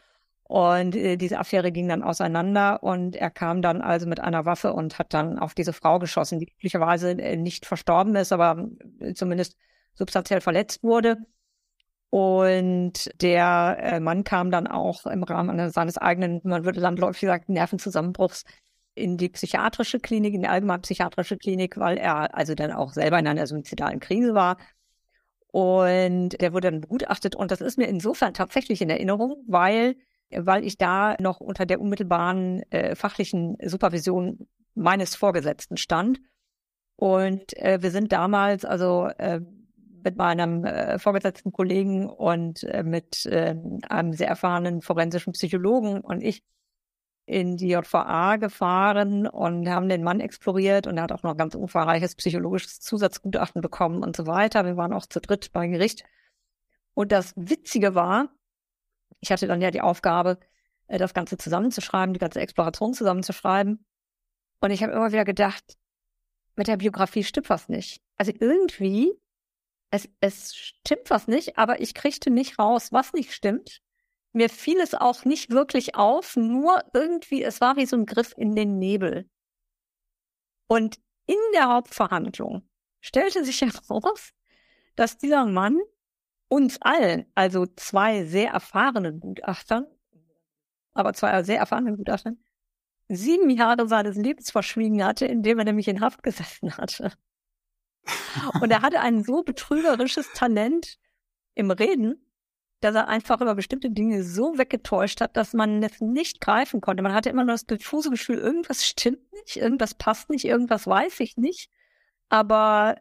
Und 0.45 0.97
äh, 0.97 1.17
diese 1.17 1.39
Affäre 1.39 1.73
ging 1.73 1.89
dann 1.89 2.03
auseinander 2.03 2.83
und 2.83 3.17
er 3.17 3.31
kam 3.31 3.61
dann 3.61 3.83
also 3.83 4.07
mit 4.07 4.19
einer 4.19 4.47
Waffe 4.47 4.73
und 4.73 4.99
hat 4.99 5.13
dann 5.13 5.39
auf 5.39 5.55
diese 5.55 5.75
Frau 5.75 5.99
geschossen, 5.99 6.39
die 6.39 6.47
glücklicherweise 6.47 7.11
äh, 7.11 7.37
nicht 7.37 7.67
verstorben 7.67 8.17
ist, 8.17 8.33
aber 8.33 8.67
äh, 9.01 9.13
zumindest 9.13 9.57
substanziell 9.93 10.41
verletzt 10.41 10.83
wurde. 10.83 11.19
Und 12.11 13.11
der 13.21 13.77
äh, 13.81 14.01
Mann 14.01 14.25
kam 14.25 14.51
dann 14.51 14.67
auch 14.67 15.07
im 15.07 15.23
Rahmen 15.23 15.71
seines 15.71 15.99
eigenen, 15.99 16.41
man 16.45 16.65
würde 16.65 16.81
landläufig 16.81 17.29
sagen, 17.29 17.53
Nervenzusammenbruchs 17.53 18.45
in 18.95 19.17
die 19.17 19.29
psychiatrische 19.29 20.01
Klinik, 20.01 20.35
in 20.35 20.41
die 20.41 20.49
allgemeine 20.49 20.81
psychiatrische 20.81 21.37
Klinik, 21.37 21.77
weil 21.77 21.99
er 21.99 22.35
also 22.35 22.55
dann 22.55 22.73
auch 22.73 22.93
selber 22.93 23.19
in 23.19 23.27
einer 23.27 23.47
suizidalen 23.47 24.01
Krise 24.01 24.35
war 24.35 24.57
und 25.51 26.41
der 26.41 26.53
wurde 26.53 26.71
dann 26.71 26.81
begutachtet. 26.81 27.35
Und 27.35 27.51
das 27.51 27.61
ist 27.61 27.79
mir 27.79 27.87
insofern 27.87 28.35
tatsächlich 28.35 28.83
in 28.83 28.91
Erinnerung, 28.91 29.43
weil, 29.47 29.97
weil 30.31 30.65
ich 30.65 30.77
da 30.79 31.17
noch 31.21 31.41
unter 31.41 31.67
der 31.67 31.81
unmittelbaren 31.81 32.63
äh, 32.71 32.95
fachlichen 32.95 33.57
Supervision 33.65 34.47
meines 34.75 35.17
Vorgesetzten 35.17 35.77
stand. 35.77 36.21
Und 36.97 37.57
äh, 37.57 37.79
wir 37.81 37.91
sind 37.91 38.13
damals 38.13 38.65
also 38.65 39.09
äh, 39.19 39.41
mit 40.03 40.17
meinem 40.17 40.65
äh, 40.65 40.99
vorgesetzten 40.99 41.53
Kollegen 41.53 42.09
und 42.09 42.65
äh, 42.65 42.83
mit 42.83 43.27
äh, 43.27 43.55
einem 43.89 44.13
sehr 44.13 44.29
erfahrenen 44.29 44.81
forensischen 44.83 45.33
Psychologen 45.33 46.01
und 46.01 46.23
ich 46.23 46.43
in 47.27 47.59
die 47.59 47.69
JVA 47.69 48.37
gefahren 48.37 49.27
und 49.27 49.69
haben 49.69 49.91
den 49.91 50.03
Mann 50.03 50.21
exploriert 50.21 50.87
und 50.87 50.97
er 50.97 51.03
hat 51.03 51.13
auch 51.13 51.23
noch 51.23 51.37
ganz 51.37 51.55
umfangreiches 51.55 52.15
psychologisches 52.15 52.81
Zusatzgutachten 52.81 53.61
bekommen 53.61 54.03
und 54.03 54.17
so 54.17 54.27
weiter. 54.27 54.65
Wir 54.65 54.79
waren 54.79 54.95
auch 54.95 55.05
zu 55.05 55.21
dritt 55.21 55.53
bei 55.53 55.67
Gericht. 55.69 56.05
Und 56.95 57.13
das 57.13 57.35
Witzige 57.37 57.95
war, 57.95 58.31
ich 59.21 59.31
hatte 59.31 59.47
dann 59.47 59.61
ja 59.61 59.71
die 59.71 59.83
Aufgabe, 59.83 60.39
äh, 60.87 60.99
das 60.99 61.13
Ganze 61.13 61.37
zusammenzuschreiben, 61.37 62.15
die 62.15 62.19
ganze 62.19 62.41
Exploration 62.41 62.95
zusammenzuschreiben. 62.95 63.85
Und 64.61 64.71
ich 64.71 64.83
habe 64.83 64.93
immer 64.93 65.13
wieder 65.13 65.27
gedacht, 65.27 65.77
mit 66.57 66.67
der 66.67 66.79
Biografie 66.79 67.25
stimmt 67.25 67.51
was 67.51 67.69
nicht. 67.69 68.03
Also 68.17 68.33
irgendwie, 68.39 69.13
es, 69.91 70.09
es 70.21 70.55
stimmt 70.55 71.11
was 71.11 71.29
nicht, 71.29 71.59
aber 71.59 71.81
ich 71.81 71.95
kriegte 71.95 72.31
nicht 72.31 72.59
raus, 72.59 72.93
was 72.93 73.13
nicht 73.13 73.33
stimmt. 73.33 73.81
Mir 74.33 74.51
fiel 74.51 74.79
es 74.81 74.95
auch 74.95 75.25
nicht 75.25 75.51
wirklich 75.51 75.95
auf, 75.95 76.37
nur 76.37 76.83
irgendwie, 76.93 77.43
es 77.43 77.61
war 77.61 77.77
wie 77.77 77.87
so 77.87 77.97
ein 77.97 78.07
Griff 78.07 78.35
in 78.37 78.55
den 78.55 78.79
Nebel. 78.79 79.29
Und 80.67 80.99
in 81.27 81.37
der 81.55 81.69
Hauptverhandlung 81.69 82.69
stellte 83.01 83.45
sich 83.45 83.61
heraus, 83.63 84.33
dass 84.97 85.17
dieser 85.17 85.47
Mann 85.47 85.79
uns 86.49 86.81
allen, 86.83 87.31
also 87.35 87.67
zwei 87.67 88.25
sehr 88.25 88.51
erfahrenen 88.51 89.21
Gutachtern, 89.21 89.87
aber 90.93 91.15
zwei 91.15 91.43
sehr 91.43 91.59
erfahrenen 91.59 91.97
Gutachtern, 91.97 92.43
sieben 93.09 93.49
Jahre 93.51 93.89
seines 93.89 94.17
Lebens 94.17 94.51
verschwiegen 94.51 95.03
hatte, 95.03 95.27
indem 95.27 95.59
er 95.59 95.65
nämlich 95.65 95.89
in 95.89 96.01
Haft 96.01 96.23
gesessen 96.23 96.77
hatte. 96.77 97.13
Und 98.61 98.71
er 98.71 98.83
hatte 98.83 99.01
ein 99.01 99.23
so 99.23 99.43
betrügerisches 99.43 100.33
Talent 100.33 100.99
im 101.55 101.71
Reden, 101.71 102.25
dass 102.81 102.95
er 102.95 103.09
einfach 103.09 103.41
über 103.41 103.55
bestimmte 103.55 103.91
Dinge 103.91 104.23
so 104.23 104.57
weggetäuscht 104.57 105.21
hat, 105.21 105.37
dass 105.37 105.53
man 105.53 105.83
es 105.83 106.01
nicht 106.01 106.41
greifen 106.41 106.81
konnte. 106.81 107.03
Man 107.03 107.13
hatte 107.13 107.31
immer 107.31 107.45
nur 107.45 107.55
das 107.55 107.67
diffuse 107.67 108.11
Gefühl, 108.11 108.39
irgendwas 108.39 108.87
stimmt 108.87 109.33
nicht, 109.33 109.57
irgendwas 109.57 109.95
passt 109.95 110.31
nicht, 110.31 110.45
irgendwas 110.45 110.87
weiß 110.87 111.21
ich 111.21 111.37
nicht. 111.37 111.71
Aber 112.29 112.97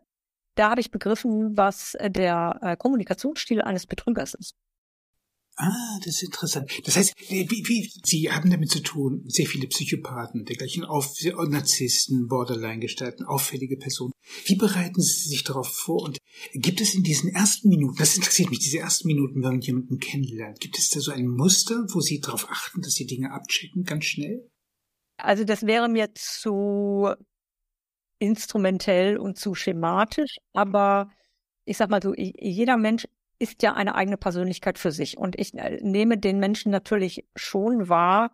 da 0.56 0.72
habe 0.72 0.82
ich 0.82 0.90
begriffen, 0.90 1.56
was 1.56 1.96
der 2.02 2.60
äh, 2.62 2.76
Kommunikationsstil 2.76 3.62
eines 3.62 3.86
Betrügers 3.86 4.34
ist. 4.34 4.56
Ah, 5.60 5.98
das 6.06 6.18
ist 6.18 6.24
interessant. 6.24 6.72
Das 6.86 6.96
heißt, 6.96 7.16
wie, 7.30 7.50
wie, 7.50 7.92
Sie 8.04 8.32
haben 8.32 8.52
damit 8.52 8.70
zu 8.70 8.80
tun, 8.80 9.24
sehr 9.28 9.48
viele 9.48 9.68
Psychopathen, 9.68 10.46
dergleichen 10.46 10.86
auf 10.86 11.16
Narzissten, 11.24 12.28
Borderline-Gestalten, 12.28 13.26
auffällige 13.26 13.76
Personen. 13.76 14.12
Wie 14.46 14.56
bereiten 14.56 15.02
Sie 15.02 15.30
sich 15.30 15.44
darauf 15.44 15.68
vor? 15.68 16.04
Und 16.04 16.20
gibt 16.54 16.80
es 16.80 16.94
in 16.94 17.02
diesen 17.02 17.32
ersten 17.34 17.70
Minuten, 17.70 17.98
das 17.98 18.16
interessiert 18.16 18.52
mich, 18.52 18.60
diese 18.60 18.78
ersten 18.78 19.08
Minuten, 19.08 19.42
wenn 19.42 19.54
man 19.54 19.62
jemanden 19.62 19.98
kennenlernt, 19.98 20.60
gibt 20.60 20.78
es 20.78 20.90
da 20.90 21.00
so 21.00 21.12
ein 21.12 21.28
Muster, 21.28 21.88
wo 21.90 22.02
Sie 22.02 22.20
darauf 22.20 22.48
achten, 22.52 22.82
dass 22.82 22.94
Sie 22.94 23.08
Dinge 23.08 23.32
abchecken, 23.32 23.84
ganz 23.84 24.06
schnell? 24.06 24.48
Also 25.18 25.44
das 25.44 25.66
wäre 25.66 25.90
mir 25.90 26.14
zu 26.14 27.10
instrumentell 28.20 29.18
und 29.18 29.40
zu 29.40 29.56
schematisch, 29.56 30.36
aber 30.54 31.10
ich 31.66 31.78
sag 31.78 31.90
mal 31.90 32.02
so, 32.02 32.14
jeder 32.16 32.78
Mensch 32.78 33.06
ist 33.40 33.64
ja 33.64 33.74
eine 33.74 33.96
eigene 33.96 34.18
Persönlichkeit 34.18 34.78
für 34.78 34.92
sich. 34.92 35.18
Und 35.18 35.40
ich 35.40 35.54
äh, 35.54 35.80
nehme 35.82 36.18
den 36.18 36.40
Menschen 36.40 36.72
natürlich 36.72 37.26
schon 37.36 37.90
wahr, 37.90 38.32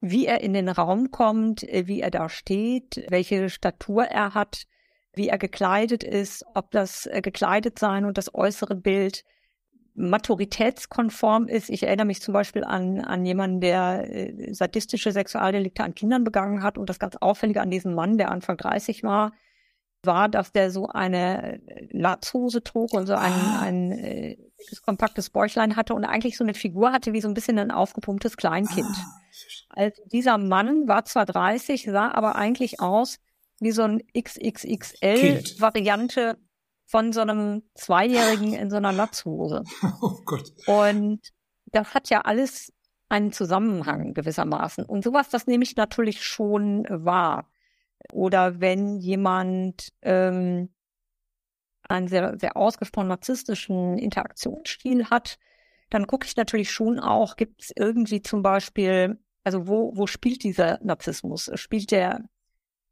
wie 0.00 0.26
er 0.26 0.40
in 0.40 0.52
den 0.52 0.68
Raum 0.68 1.10
kommt, 1.10 1.62
äh, 1.64 1.86
wie 1.86 2.00
er 2.00 2.10
da 2.10 2.28
steht, 2.28 3.04
welche 3.08 3.48
Statur 3.48 4.04
er 4.04 4.34
hat, 4.34 4.64
wie 5.14 5.28
er 5.28 5.38
gekleidet 5.38 6.02
ist, 6.04 6.44
ob 6.54 6.70
das 6.70 7.06
äh, 7.06 7.20
gekleidet 7.22 7.78
sein 7.78 8.04
und 8.04 8.18
das 8.18 8.34
äußere 8.34 8.76
Bild 8.76 9.24
maturitätskonform 9.94 11.48
ist. 11.48 11.68
Ich 11.68 11.82
erinnere 11.82 12.06
mich 12.06 12.22
zum 12.22 12.32
Beispiel 12.32 12.64
an, 12.64 13.00
an 13.00 13.26
jemanden, 13.26 13.60
der 13.60 14.32
sadistische 14.52 15.10
Sexualdelikte 15.10 15.82
an 15.82 15.96
Kindern 15.96 16.22
begangen 16.22 16.62
hat 16.62 16.78
und 16.78 16.88
das 16.88 17.00
ganz 17.00 17.16
Auffällige 17.16 17.60
an 17.60 17.70
diesem 17.70 17.94
Mann, 17.94 18.16
der 18.16 18.30
Anfang 18.30 18.56
30 18.56 19.02
war, 19.02 19.32
war, 20.02 20.28
dass 20.28 20.52
der 20.52 20.70
so 20.70 20.88
eine 20.88 21.60
Latzhose 21.90 22.62
trug 22.62 22.92
und 22.94 23.06
so 23.06 23.14
ein, 23.14 23.32
ah. 23.32 23.60
ein 23.62 23.92
äh, 23.92 24.36
kompaktes 24.84 25.30
Bäuchlein 25.30 25.76
hatte 25.76 25.94
und 25.94 26.04
eigentlich 26.04 26.36
so 26.36 26.44
eine 26.44 26.54
Figur 26.54 26.92
hatte 26.92 27.12
wie 27.12 27.20
so 27.20 27.28
ein 27.28 27.34
bisschen 27.34 27.58
ein 27.58 27.70
aufgepumptes 27.70 28.36
Kleinkind. 28.36 28.88
Ah. 28.88 29.20
Also 29.70 30.02
dieser 30.06 30.38
Mann 30.38 30.88
war 30.88 31.04
zwar 31.04 31.26
30, 31.26 31.84
sah 31.84 32.10
aber 32.12 32.34
eigentlich 32.36 32.80
aus 32.80 33.18
wie 33.60 33.72
so 33.72 33.82
ein 33.82 34.02
XXXL-Variante 34.18 36.38
von 36.86 37.12
so 37.12 37.20
einem 37.20 37.62
Zweijährigen 37.74 38.54
in 38.54 38.70
so 38.70 38.76
einer 38.76 38.92
Latzhose. 38.92 39.64
Oh 40.02 40.16
Gott. 40.24 40.50
Und 40.66 41.20
das 41.66 41.92
hat 41.94 42.08
ja 42.10 42.22
alles 42.22 42.72
einen 43.08 43.32
Zusammenhang 43.32 44.14
gewissermaßen. 44.14 44.84
Und 44.84 45.04
sowas, 45.04 45.28
das 45.28 45.46
nehme 45.46 45.62
ich 45.64 45.76
natürlich 45.76 46.24
schon 46.24 46.84
wahr. 46.88 47.49
Oder 48.12 48.60
wenn 48.60 48.98
jemand 48.98 49.92
ähm, 50.02 50.70
einen 51.82 52.08
sehr, 52.08 52.38
sehr 52.38 52.56
ausgesprochen 52.56 53.08
narzisstischen 53.08 53.98
Interaktionsstil 53.98 55.10
hat, 55.10 55.38
dann 55.90 56.06
gucke 56.06 56.26
ich 56.26 56.36
natürlich 56.36 56.70
schon 56.70 57.00
auch, 57.00 57.36
gibt 57.36 57.62
es 57.62 57.72
irgendwie 57.76 58.22
zum 58.22 58.42
Beispiel, 58.42 59.18
also 59.44 59.66
wo, 59.66 59.96
wo 59.96 60.06
spielt 60.06 60.44
dieser 60.44 60.78
Narzissmus? 60.82 61.50
Spielt 61.54 61.90
der 61.90 62.24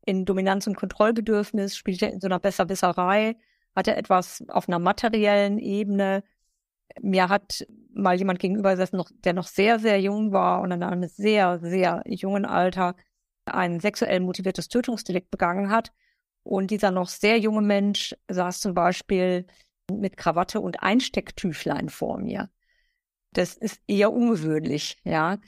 in 0.05 0.25
Dominanz 0.25 0.67
und 0.67 0.77
Kontrollbedürfnis? 0.77 1.77
Spielt 1.77 2.01
der 2.01 2.13
in 2.13 2.21
so 2.21 2.27
einer 2.27 2.41
Besserwisserei? 2.41 3.37
hatte 3.79 3.97
etwas 3.97 4.45
auf 4.49 4.69
einer 4.69 4.79
materiellen 4.79 5.59
Ebene. 5.59 6.25
Mir 7.01 7.29
hat 7.29 7.67
mal 7.95 8.17
jemand 8.17 8.41
gegenüber 8.41 8.73
gesessen, 8.73 9.01
der 9.25 9.33
noch 9.33 9.47
sehr, 9.47 9.79
sehr 9.79 10.01
jung 10.01 10.33
war 10.33 10.61
und 10.61 10.73
in 10.73 10.83
einem 10.83 11.09
sehr, 11.09 11.59
sehr 11.61 12.03
jungen 12.07 12.45
Alter 12.45 12.97
ein 13.55 13.81
sexuell 13.81 14.21
motiviertes 14.21 14.69
Tötungsdelikt 14.69 15.31
begangen 15.31 15.71
hat. 15.71 15.93
Und 16.43 16.71
dieser 16.71 16.91
noch 16.91 17.09
sehr 17.09 17.39
junge 17.39 17.63
Mensch 17.63 18.15
saß 18.29 18.61
zum 18.61 18.75
Beispiel 18.75 19.47
mit 19.91 20.17
Krawatte 20.17 20.61
und 20.61 20.83
Einstecktüchlein 20.83 21.89
vor 21.89 22.19
mir. 22.19 22.51
Das 23.33 23.55
ist 23.57 23.81
eher 23.87 24.13
ungewöhnlich, 24.13 24.99
ja. 25.05 25.39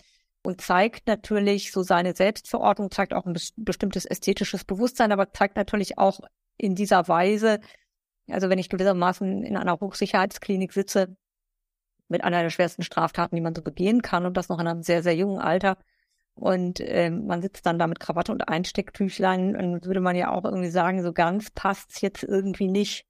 Und 0.42 0.60
zeigt 0.60 1.06
natürlich 1.06 1.72
so 1.72 1.82
seine 1.82 2.14
Selbstverordnung, 2.14 2.90
zeigt 2.90 3.12
auch 3.12 3.26
ein 3.26 3.36
bestimmtes 3.56 4.06
ästhetisches 4.06 4.64
Bewusstsein, 4.64 5.12
aber 5.12 5.32
zeigt 5.32 5.56
natürlich 5.56 5.98
auch 5.98 6.20
in 6.56 6.74
dieser 6.74 7.08
Weise, 7.08 7.60
also 8.28 8.48
wenn 8.48 8.58
ich 8.58 8.68
gewissermaßen 8.68 9.42
in 9.42 9.56
einer 9.56 9.80
Hochsicherheitsklinik 9.80 10.72
sitze, 10.72 11.16
mit 12.10 12.24
einer 12.24 12.42
der 12.42 12.50
schwersten 12.50 12.82
Straftaten, 12.82 13.36
die 13.36 13.42
man 13.42 13.54
so 13.54 13.62
begehen 13.62 14.02
kann 14.02 14.26
und 14.26 14.36
das 14.36 14.48
noch 14.48 14.58
in 14.58 14.66
einem 14.66 14.82
sehr, 14.82 15.02
sehr 15.02 15.14
jungen 15.14 15.38
Alter. 15.38 15.78
Und 16.40 16.80
äh, 16.80 17.10
man 17.10 17.42
sitzt 17.42 17.66
dann 17.66 17.78
da 17.78 17.86
mit 17.86 18.00
Krawatte 18.00 18.32
und 18.32 18.48
Einstecktüchlein 18.48 19.54
und 19.54 19.84
würde 19.84 20.00
man 20.00 20.16
ja 20.16 20.30
auch 20.30 20.44
irgendwie 20.44 20.70
sagen, 20.70 21.02
so 21.02 21.12
ganz 21.12 21.50
passt's 21.50 22.00
jetzt 22.00 22.24
irgendwie 22.24 22.68
nicht. 22.68 23.06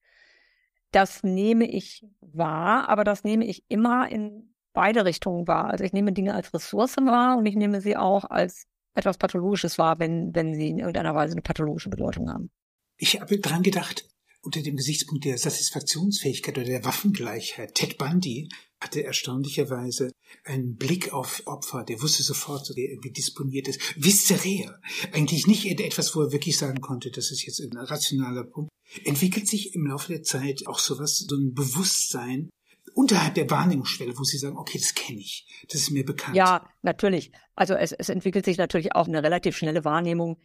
Das 0.90 1.22
nehme 1.22 1.70
ich 1.70 2.04
wahr, 2.20 2.88
aber 2.88 3.04
das 3.04 3.22
nehme 3.22 3.46
ich 3.46 3.64
immer 3.68 4.10
in 4.10 4.54
beide 4.72 5.04
Richtungen 5.04 5.46
wahr. 5.46 5.66
Also 5.66 5.84
ich 5.84 5.92
nehme 5.92 6.12
Dinge 6.12 6.34
als 6.34 6.52
Ressource 6.52 6.96
wahr 6.96 7.38
und 7.38 7.46
ich 7.46 7.54
nehme 7.54 7.80
sie 7.80 7.96
auch 7.96 8.24
als 8.24 8.66
etwas 8.94 9.18
Pathologisches 9.18 9.78
wahr, 9.78 10.00
wenn, 10.00 10.34
wenn 10.34 10.54
sie 10.54 10.68
in 10.68 10.78
irgendeiner 10.78 11.14
Weise 11.14 11.32
eine 11.32 11.42
pathologische 11.42 11.90
Bedeutung 11.90 12.28
haben. 12.28 12.50
Ich 12.96 13.20
habe 13.20 13.38
dran 13.38 13.62
gedacht, 13.62 14.04
unter 14.42 14.62
dem 14.62 14.76
Gesichtspunkt 14.76 15.24
der 15.24 15.38
Satisfaktionsfähigkeit 15.38 16.58
oder 16.58 16.66
der 16.66 16.84
Waffengleichheit. 16.84 17.74
Ted 17.74 17.98
Bundy 17.98 18.48
hatte 18.80 19.04
erstaunlicherweise 19.04 20.10
einen 20.44 20.76
Blick 20.76 21.12
auf 21.12 21.42
Opfer, 21.46 21.84
der 21.84 22.00
wusste 22.00 22.22
sofort, 22.22 22.70
irgendwie 22.74 23.10
disponiert 23.10 23.68
ist. 23.68 23.80
Viszerär. 23.96 24.80
Eigentlich 25.12 25.46
nicht 25.46 25.66
etwas, 25.66 26.16
wo 26.16 26.22
er 26.22 26.32
wirklich 26.32 26.56
sagen 26.56 26.80
konnte, 26.80 27.10
das 27.10 27.30
ist 27.30 27.44
jetzt 27.44 27.60
ein 27.60 27.76
rationaler 27.76 28.44
Punkt. 28.44 28.70
Entwickelt 29.04 29.48
sich 29.48 29.74
im 29.74 29.86
Laufe 29.86 30.12
der 30.12 30.22
Zeit 30.22 30.66
auch 30.66 30.78
sowas, 30.78 31.18
so 31.28 31.36
ein 31.36 31.54
Bewusstsein, 31.54 32.50
unterhalb 32.94 33.34
der 33.34 33.50
Wahrnehmungsschwelle, 33.50 34.18
wo 34.18 34.24
Sie 34.24 34.38
sagen, 34.38 34.56
okay, 34.56 34.78
das 34.78 34.94
kenne 34.94 35.20
ich, 35.20 35.46
das 35.68 35.82
ist 35.82 35.90
mir 35.90 36.04
bekannt. 36.04 36.36
Ja, 36.36 36.68
natürlich. 36.82 37.30
Also 37.54 37.74
es, 37.74 37.92
es 37.92 38.08
entwickelt 38.08 38.44
sich 38.44 38.58
natürlich 38.58 38.94
auch 38.94 39.06
eine 39.06 39.22
relativ 39.22 39.56
schnelle 39.56 39.84
Wahrnehmung 39.84 40.38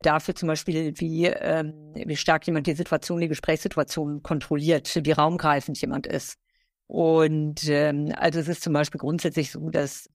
dafür 0.00 0.34
zum 0.34 0.48
Beispiel, 0.48 0.94
wie, 0.96 1.26
ähm, 1.26 1.92
wie 1.94 2.16
stark 2.16 2.46
jemand 2.46 2.66
die 2.66 2.74
Situation, 2.74 3.20
die 3.20 3.28
Gesprächssituation 3.28 4.22
kontrolliert, 4.22 5.00
wie 5.04 5.12
raumgreifend 5.12 5.80
jemand 5.80 6.06
ist. 6.06 6.38
Und 6.92 7.70
ähm, 7.70 8.12
also 8.16 8.38
es 8.38 8.48
ist 8.48 8.62
zum 8.62 8.74
Beispiel 8.74 8.98
grundsätzlich 8.98 9.50
so, 9.50 9.70
dass 9.70 10.10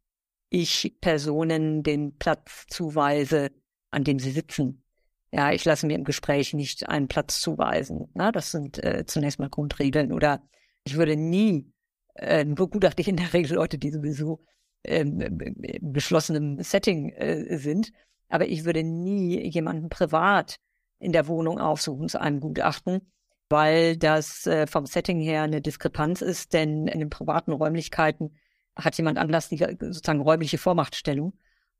ich 0.51 0.95
Personen 1.01 1.81
den 1.81 2.15
Platz 2.19 2.67
zuweise, 2.69 3.49
an 3.89 4.03
dem 4.03 4.19
sie 4.19 4.29
sitzen. 4.29 4.83
Ja, 5.31 5.51
ich 5.51 5.65
lasse 5.65 5.87
mir 5.87 5.95
im 5.95 6.03
Gespräch 6.03 6.53
nicht 6.53 6.87
einen 6.87 7.07
Platz 7.07 7.41
zuweisen. 7.41 8.11
Na, 8.13 8.31
das 8.31 8.51
sind 8.51 8.77
äh, 8.83 9.07
zunächst 9.07 9.39
mal 9.39 9.49
Grundregeln. 9.49 10.13
Oder 10.13 10.47
ich 10.83 10.97
würde 10.97 11.15
nie, 11.15 11.73
äh, 12.13 12.45
begutachte 12.45 13.01
ich 13.01 13.07
in 13.07 13.17
der 13.17 13.33
Regel 13.33 13.55
Leute, 13.55 13.79
die 13.79 13.89
sowieso 13.89 14.45
ähm, 14.83 15.19
im 15.19 15.93
geschlossenen 15.93 16.61
Setting 16.61 17.09
äh, 17.09 17.57
sind, 17.57 17.91
aber 18.29 18.47
ich 18.47 18.65
würde 18.65 18.83
nie 18.83 19.49
jemanden 19.49 19.89
privat 19.89 20.57
in 20.99 21.11
der 21.11 21.27
Wohnung 21.27 21.57
aufsuchen 21.57 22.07
zu 22.07 22.21
einem 22.21 22.39
Gutachten, 22.39 23.11
weil 23.49 23.97
das 23.97 24.45
äh, 24.47 24.67
vom 24.67 24.85
Setting 24.85 25.19
her 25.19 25.43
eine 25.43 25.61
Diskrepanz 25.61 26.21
ist, 26.21 26.53
denn 26.53 26.87
in 26.87 26.99
den 26.99 27.09
privaten 27.09 27.51
Räumlichkeiten 27.51 28.35
hat 28.75 28.97
jemand 28.97 29.17
anders 29.17 29.49
die 29.49 29.57
sozusagen 29.57 30.21
räumliche 30.21 30.57
Vormachtstellung 30.57 31.33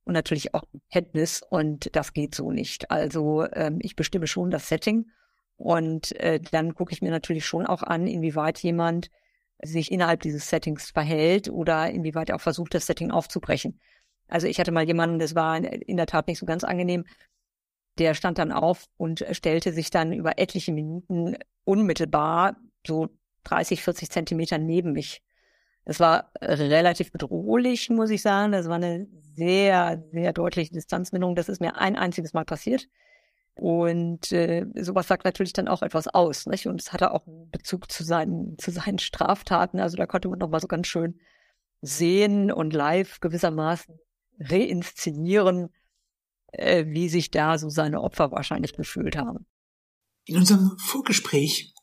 und 0.03 0.13
natürlich 0.13 0.53
auch 0.53 0.63
Kenntnis 0.91 1.41
und 1.47 1.95
das 1.95 2.13
geht 2.13 2.33
so 2.33 2.51
nicht. 2.51 2.89
Also 2.89 3.45
ähm, 3.53 3.79
ich 3.81 3.95
bestimme 3.95 4.27
schon 4.27 4.49
das 4.49 4.69
Setting 4.69 5.07
und 5.57 6.15
äh, 6.19 6.39
dann 6.39 6.73
gucke 6.73 6.93
ich 6.93 7.01
mir 7.01 7.11
natürlich 7.11 7.45
schon 7.45 7.65
auch 7.65 7.83
an, 7.83 8.07
inwieweit 8.07 8.59
jemand 8.59 9.09
sich 9.61 9.91
innerhalb 9.91 10.21
dieses 10.21 10.49
Settings 10.49 10.91
verhält 10.91 11.49
oder 11.49 11.89
inwieweit 11.89 12.29
er 12.29 12.35
auch 12.35 12.41
versucht, 12.41 12.73
das 12.73 12.85
Setting 12.85 13.11
aufzubrechen. 13.11 13.79
Also 14.27 14.47
ich 14.47 14.59
hatte 14.59 14.71
mal 14.71 14.85
jemanden, 14.85 15.19
das 15.19 15.35
war 15.35 15.57
in 15.57 15.97
der 15.97 16.05
Tat 16.05 16.27
nicht 16.27 16.39
so 16.39 16.45
ganz 16.45 16.63
angenehm, 16.63 17.05
der 17.99 18.13
stand 18.13 18.37
dann 18.37 18.51
auf 18.51 18.85
und 18.97 19.25
stellte 19.31 19.73
sich 19.73 19.89
dann 19.89 20.13
über 20.13 20.39
etliche 20.39 20.71
Minuten 20.71 21.35
unmittelbar 21.63 22.57
so 22.85 23.09
30, 23.43 23.83
40 23.83 24.09
Zentimeter 24.09 24.57
neben 24.57 24.93
mich. 24.93 25.21
Das 25.85 25.99
war 25.99 26.31
relativ 26.41 27.11
bedrohlich, 27.11 27.89
muss 27.89 28.09
ich 28.09 28.21
sagen. 28.21 28.51
Das 28.51 28.67
war 28.67 28.75
eine 28.75 29.07
sehr, 29.35 30.03
sehr 30.11 30.33
deutliche 30.33 30.73
Distanzminderung. 30.73 31.35
Das 31.35 31.47
ist 31.47 31.61
mir 31.61 31.77
ein 31.77 31.95
einziges 31.95 32.33
Mal 32.33 32.43
passiert. 32.43 32.87
Und 33.55 34.31
äh, 34.33 34.65
sowas 34.75 35.07
sagt 35.07 35.23
natürlich 35.23 35.53
dann 35.53 35.67
auch 35.67 35.81
etwas 35.81 36.07
aus. 36.07 36.45
Nicht? 36.45 36.67
Und 36.67 36.81
es 36.81 36.91
hatte 36.91 37.11
auch 37.11 37.25
einen 37.25 37.49
Bezug 37.49 37.89
zu 37.89 38.03
seinen, 38.03 38.57
zu 38.57 38.71
seinen 38.71 38.99
Straftaten. 38.99 39.79
Also 39.79 39.95
da 39.95 40.05
konnte 40.05 40.27
man 40.27 40.39
nochmal 40.39 40.59
so 40.59 40.67
ganz 40.67 40.87
schön 40.87 41.19
sehen 41.81 42.51
und 42.51 42.73
live 42.73 43.19
gewissermaßen 43.19 43.97
reinszenieren, 44.39 45.69
äh, 46.57 46.85
wie 46.87 47.09
sich 47.09 47.31
da 47.31 47.57
so 47.57 47.69
seine 47.69 48.01
Opfer 48.01 48.31
wahrscheinlich 48.31 48.73
gefühlt 48.73 49.15
haben. 49.17 49.45
In 50.25 50.37
unserem 50.37 50.77
Vorgespräch, 50.77 51.73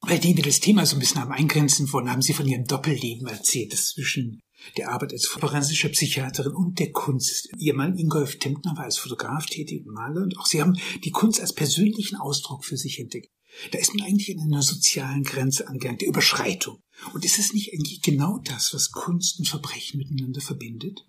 bei 0.00 0.18
dem 0.18 0.36
wir 0.36 0.44
das 0.44 0.60
Thema 0.60 0.86
so 0.86 0.96
ein 0.96 1.00
bisschen 1.00 1.20
haben 1.20 1.32
eingrenzen 1.32 1.92
wollen, 1.92 2.10
haben 2.10 2.22
Sie 2.22 2.32
von 2.32 2.46
Ihrem 2.46 2.64
Doppelleben 2.64 3.26
erzählt, 3.26 3.72
das 3.72 3.88
zwischen 3.88 4.40
der 4.76 4.90
Arbeit 4.90 5.12
als 5.12 5.26
forensische 5.26 5.88
Psychiaterin 5.88 6.52
und 6.52 6.78
der 6.78 6.92
Kunst. 6.92 7.48
Ihr 7.58 7.74
Mann 7.74 7.98
Ingolf 7.98 8.38
Tempner 8.38 8.76
war 8.76 8.84
als 8.84 8.98
Fotograf 8.98 9.46
tätig 9.46 9.84
und 9.84 9.94
Maler 9.94 10.22
und 10.22 10.38
auch 10.38 10.46
Sie 10.46 10.60
haben 10.60 10.78
die 11.04 11.10
Kunst 11.10 11.40
als 11.40 11.52
persönlichen 11.52 12.16
Ausdruck 12.16 12.64
für 12.64 12.76
sich 12.76 13.00
entdeckt. 13.00 13.28
Da 13.70 13.78
ist 13.78 13.94
man 13.94 14.06
eigentlich 14.06 14.30
in 14.30 14.40
einer 14.40 14.62
sozialen 14.62 15.24
Grenze 15.24 15.68
angelangt, 15.68 16.00
der 16.00 16.08
Überschreitung. 16.08 16.80
Und 17.12 17.24
ist 17.24 17.38
es 17.38 17.52
nicht 17.52 17.72
eigentlich 17.72 18.00
genau 18.00 18.38
das, 18.38 18.72
was 18.72 18.92
Kunst 18.92 19.38
und 19.38 19.48
Verbrechen 19.48 19.98
miteinander 19.98 20.40
verbindet? 20.40 21.04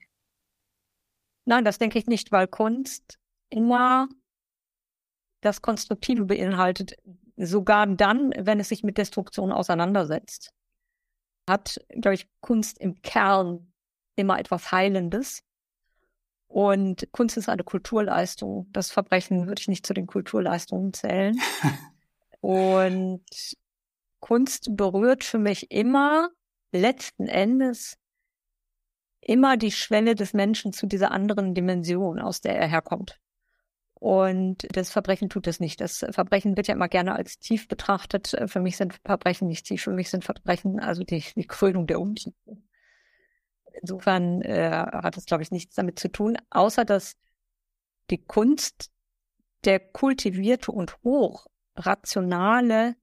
Nein, 1.45 1.65
das 1.65 1.77
denke 1.77 1.99
ich 1.99 2.07
nicht, 2.07 2.31
weil 2.31 2.47
Kunst 2.47 3.19
immer 3.49 4.07
das 5.41 5.61
Konstruktive 5.61 6.25
beinhaltet, 6.25 6.95
sogar 7.35 7.85
dann, 7.87 8.33
wenn 8.37 8.59
es 8.59 8.69
sich 8.69 8.83
mit 8.83 8.97
Destruktion 8.97 9.51
auseinandersetzt. 9.51 10.51
Hat, 11.49 11.79
glaube 11.89 12.15
ich, 12.15 12.29
Kunst 12.39 12.79
im 12.79 13.01
Kern 13.01 13.73
immer 14.15 14.39
etwas 14.39 14.71
Heilendes. 14.71 15.43
Und 16.47 17.11
Kunst 17.11 17.35
ist 17.35 17.49
eine 17.49 17.63
Kulturleistung. 17.63 18.67
Das 18.71 18.91
Verbrechen 18.91 19.47
würde 19.47 19.59
ich 19.59 19.67
nicht 19.67 19.85
zu 19.85 19.93
den 19.93 20.07
Kulturleistungen 20.07 20.93
zählen. 20.93 21.37
Und 22.41 23.25
Kunst 24.19 24.75
berührt 24.77 25.23
für 25.23 25.39
mich 25.39 25.71
immer 25.71 26.29
letzten 26.71 27.27
Endes 27.27 27.97
immer 29.25 29.57
die 29.57 29.71
Schwelle 29.71 30.15
des 30.15 30.33
Menschen 30.33 30.73
zu 30.73 30.85
dieser 30.85 31.11
anderen 31.11 31.53
Dimension, 31.53 32.19
aus 32.19 32.41
der 32.41 32.57
er 32.57 32.67
herkommt. 32.67 33.19
Und 34.03 34.67
das 34.75 34.91
Verbrechen 34.91 35.29
tut 35.29 35.47
es 35.47 35.61
nicht. 35.61 35.79
Das 35.79 36.05
Verbrechen 36.09 36.57
wird 36.57 36.67
ja 36.67 36.73
immer 36.73 36.89
gerne 36.89 37.15
als 37.15 37.39
tief 37.39 37.69
betrachtet. 37.69 38.35
Für 38.47 38.59
mich 38.59 38.75
sind 38.75 38.99
Verbrechen 39.05 39.47
nicht 39.47 39.65
tief. 39.65 39.83
Für 39.83 39.93
mich 39.93 40.09
sind 40.09 40.25
Verbrechen 40.25 40.81
also 40.81 41.05
die, 41.05 41.23
die 41.35 41.47
Krönung 41.47 41.87
der 41.87 42.01
Umstände. 42.01 42.37
Insofern 43.81 44.41
äh, 44.41 44.71
hat 44.71 45.15
es, 45.15 45.25
glaube 45.25 45.41
ich, 45.43 45.51
nichts 45.51 45.75
damit 45.75 45.99
zu 45.99 46.11
tun, 46.11 46.37
außer 46.49 46.83
dass 46.83 47.15
die 48.09 48.21
Kunst 48.21 48.91
der 49.63 49.79
kultivierte 49.79 50.73
und 50.73 50.97
hochrationale, 51.03 52.95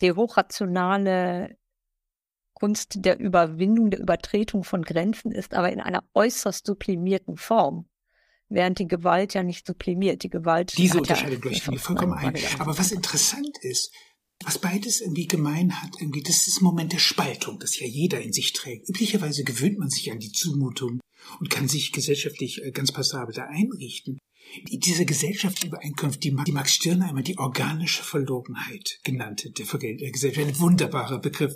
die 0.00 0.12
hochrationale 0.12 1.56
Kunst 2.62 3.04
der 3.04 3.18
Überwindung, 3.18 3.90
der 3.90 3.98
Übertretung 3.98 4.62
von 4.62 4.82
Grenzen 4.82 5.32
ist, 5.32 5.52
aber 5.52 5.72
in 5.72 5.80
einer 5.80 6.04
äußerst 6.14 6.64
sublimierten 6.64 7.36
Form. 7.36 7.86
Während 8.48 8.78
die 8.78 8.86
Gewalt 8.86 9.34
ja 9.34 9.42
nicht 9.42 9.66
sublimiert. 9.66 10.22
Die 10.22 10.30
Gewalt. 10.30 10.78
Diese 10.78 10.98
Unterscheidung 10.98 11.42
ja, 11.42 11.58
durch 11.58 11.80
vollkommen 11.80 12.12
ein. 12.12 12.36
Aber 12.60 12.78
was 12.78 12.92
interessant 12.92 13.58
ist, 13.62 13.90
was 14.44 14.60
beides 14.60 15.00
irgendwie 15.00 15.26
gemein 15.26 15.82
hat, 15.82 15.90
irgendwie, 15.98 16.22
das 16.22 16.36
ist 16.36 16.54
das 16.54 16.60
Moment 16.60 16.92
der 16.92 17.00
Spaltung, 17.00 17.58
das 17.58 17.80
ja 17.80 17.86
jeder 17.88 18.20
in 18.20 18.32
sich 18.32 18.52
trägt. 18.52 18.88
Üblicherweise 18.88 19.42
gewöhnt 19.42 19.80
man 19.80 19.90
sich 19.90 20.12
an 20.12 20.20
die 20.20 20.30
Zumutung 20.30 21.00
und 21.40 21.50
kann 21.50 21.66
sich 21.66 21.90
gesellschaftlich 21.90 22.62
äh, 22.62 22.70
ganz 22.70 22.92
passabel 22.92 23.34
da 23.34 23.46
einrichten. 23.46 24.18
Diese 24.70 25.04
Gesellschaftsübereinkünfte, 25.04 26.30
die 26.46 26.52
Max 26.52 26.74
Stirner 26.74 27.08
einmal 27.08 27.24
die 27.24 27.38
organische 27.38 28.04
Verlogenheit 28.04 29.00
genannte, 29.02 29.50
der 29.50 29.66
Gesellschaft, 30.12 30.46
ein 30.46 30.58
wunderbarer 30.60 31.18
Begriff. 31.18 31.54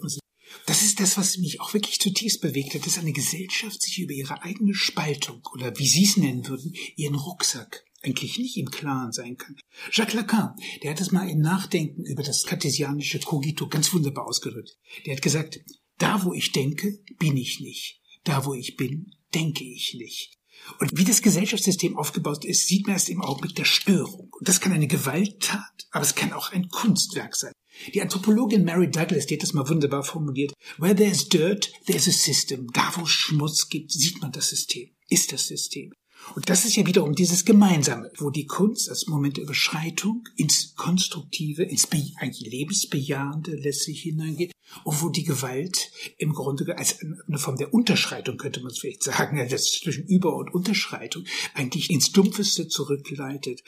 Das 0.65 0.83
ist 0.83 1.01
das, 1.01 1.17
was 1.17 1.39
mich 1.39 1.61
auch 1.61 1.75
wirklich 1.75 2.01
zutiefst 2.01 2.41
bewegt 2.41 2.75
hat, 2.75 2.87
dass 2.87 2.99
eine 2.99 3.13
Gesellschaft 3.13 3.83
sich 3.83 3.99
über 3.99 4.13
ihre 4.13 4.43
eigene 4.43 4.75
Spaltung 4.75 5.43
oder 5.53 5.79
wie 5.79 5.87
Sie 5.87 6.05
es 6.05 6.17
nennen 6.17 6.47
würden, 6.49 6.75
ihren 6.97 7.15
Rucksack 7.15 7.85
eigentlich 8.03 8.39
nicht 8.39 8.57
im 8.57 8.71
Klaren 8.71 9.13
sein 9.13 9.37
kann. 9.37 9.57
Jacques 9.93 10.15
Lacan, 10.15 10.55
der 10.83 10.93
hat 10.93 11.01
es 11.01 11.13
mal 11.13 11.29
im 11.29 11.41
Nachdenken 11.41 12.05
über 12.05 12.23
das 12.23 12.45
kartesianische 12.45 13.19
Cogito 13.21 13.69
ganz 13.69 13.93
wunderbar 13.93 14.27
ausgedrückt. 14.27 14.77
Der 15.05 15.15
hat 15.15 15.23
gesagt, 15.23 15.61
da 15.99 16.25
wo 16.25 16.33
ich 16.33 16.53
denke, 16.53 16.99
bin 17.19 17.37
ich 17.37 17.61
nicht. 17.61 18.01
Da 18.25 18.45
wo 18.45 18.55
ich 18.55 18.77
bin, 18.77 19.13
denke 19.35 19.65
ich 19.65 19.95
nicht. 19.95 20.36
Und 20.79 20.97
wie 20.97 21.05
das 21.05 21.23
Gesellschaftssystem 21.23 21.97
aufgebaut 21.97 22.45
ist, 22.45 22.67
sieht 22.69 22.87
man 22.87 22.95
erst 22.95 23.09
im 23.09 23.23
Augenblick 23.23 23.55
der 23.55 23.65
Störung. 23.65 24.31
Und 24.39 24.49
das 24.49 24.61
kann 24.61 24.73
eine 24.73 24.87
Gewalttat, 24.87 25.87
aber 25.91 26.05
es 26.05 26.15
kann 26.15 26.33
auch 26.33 26.53
ein 26.53 26.69
Kunstwerk 26.69 27.37
sein. 27.37 27.53
Die 27.95 28.01
Anthropologin 28.01 28.65
Mary 28.65 28.91
Douglas, 28.91 29.27
die 29.27 29.35
hat 29.35 29.43
das 29.43 29.53
mal 29.53 29.69
wunderbar 29.69 30.03
formuliert. 30.03 30.53
Where 30.79 30.95
there's 30.95 31.29
dirt, 31.29 31.71
there's 31.87 32.09
a 32.09 32.13
system. 32.13 32.69
Da, 32.73 32.93
wo 32.97 33.03
es 33.03 33.11
Schmutz 33.11 33.69
gibt, 33.69 33.93
sieht 33.93 34.21
man 34.21 34.33
das 34.33 34.49
System, 34.49 34.91
ist 35.09 35.33
das 35.33 35.47
System. 35.47 35.93
Und 36.35 36.51
das 36.51 36.65
ist 36.65 36.77
ja 36.77 36.87
wiederum 36.87 37.15
dieses 37.15 37.45
Gemeinsame, 37.45 38.11
wo 38.19 38.31
die 38.31 38.47
Kunst 38.47 38.91
als 38.91 39.07
Moment 39.07 39.37
der 39.37 39.45
Überschreitung 39.45 40.29
ins 40.37 40.75
Konstruktive, 40.75 41.63
ins 41.63 41.89
eigentlich 41.93 42.51
Lebensbejahende 42.51 43.55
letztlich 43.57 44.03
hineingeht 44.03 44.53
und 44.85 45.03
wo 45.03 45.09
die 45.09 45.25
Gewalt 45.25 45.91
im 46.19 46.33
Grunde 46.33 46.77
als 46.77 46.99
eine 47.01 47.39
Form 47.39 47.57
der 47.57 47.73
Unterschreitung, 47.73 48.37
könnte 48.37 48.61
man 48.61 48.73
es 48.73 48.79
vielleicht 48.79 49.05
sagen, 49.05 49.37
das 49.49 49.65
zwischen 49.71 50.07
Über- 50.07 50.37
und 50.37 50.53
Unterschreitung 50.53 51.25
eigentlich 51.55 51.91
ins 51.91 52.13
Dumpfeste 52.13 52.69
zurückleitet. 52.69 53.63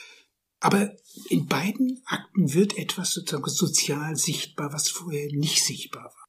Aber 0.59 0.93
in 1.29 1.47
beiden 1.47 2.01
Akten 2.05 2.53
wird 2.53 2.77
etwas 2.77 3.11
sozusagen 3.11 3.49
sozial 3.49 4.17
sichtbar, 4.17 4.73
was 4.73 4.89
vorher 4.89 5.27
nicht 5.31 5.63
sichtbar 5.63 6.03
war. 6.03 6.25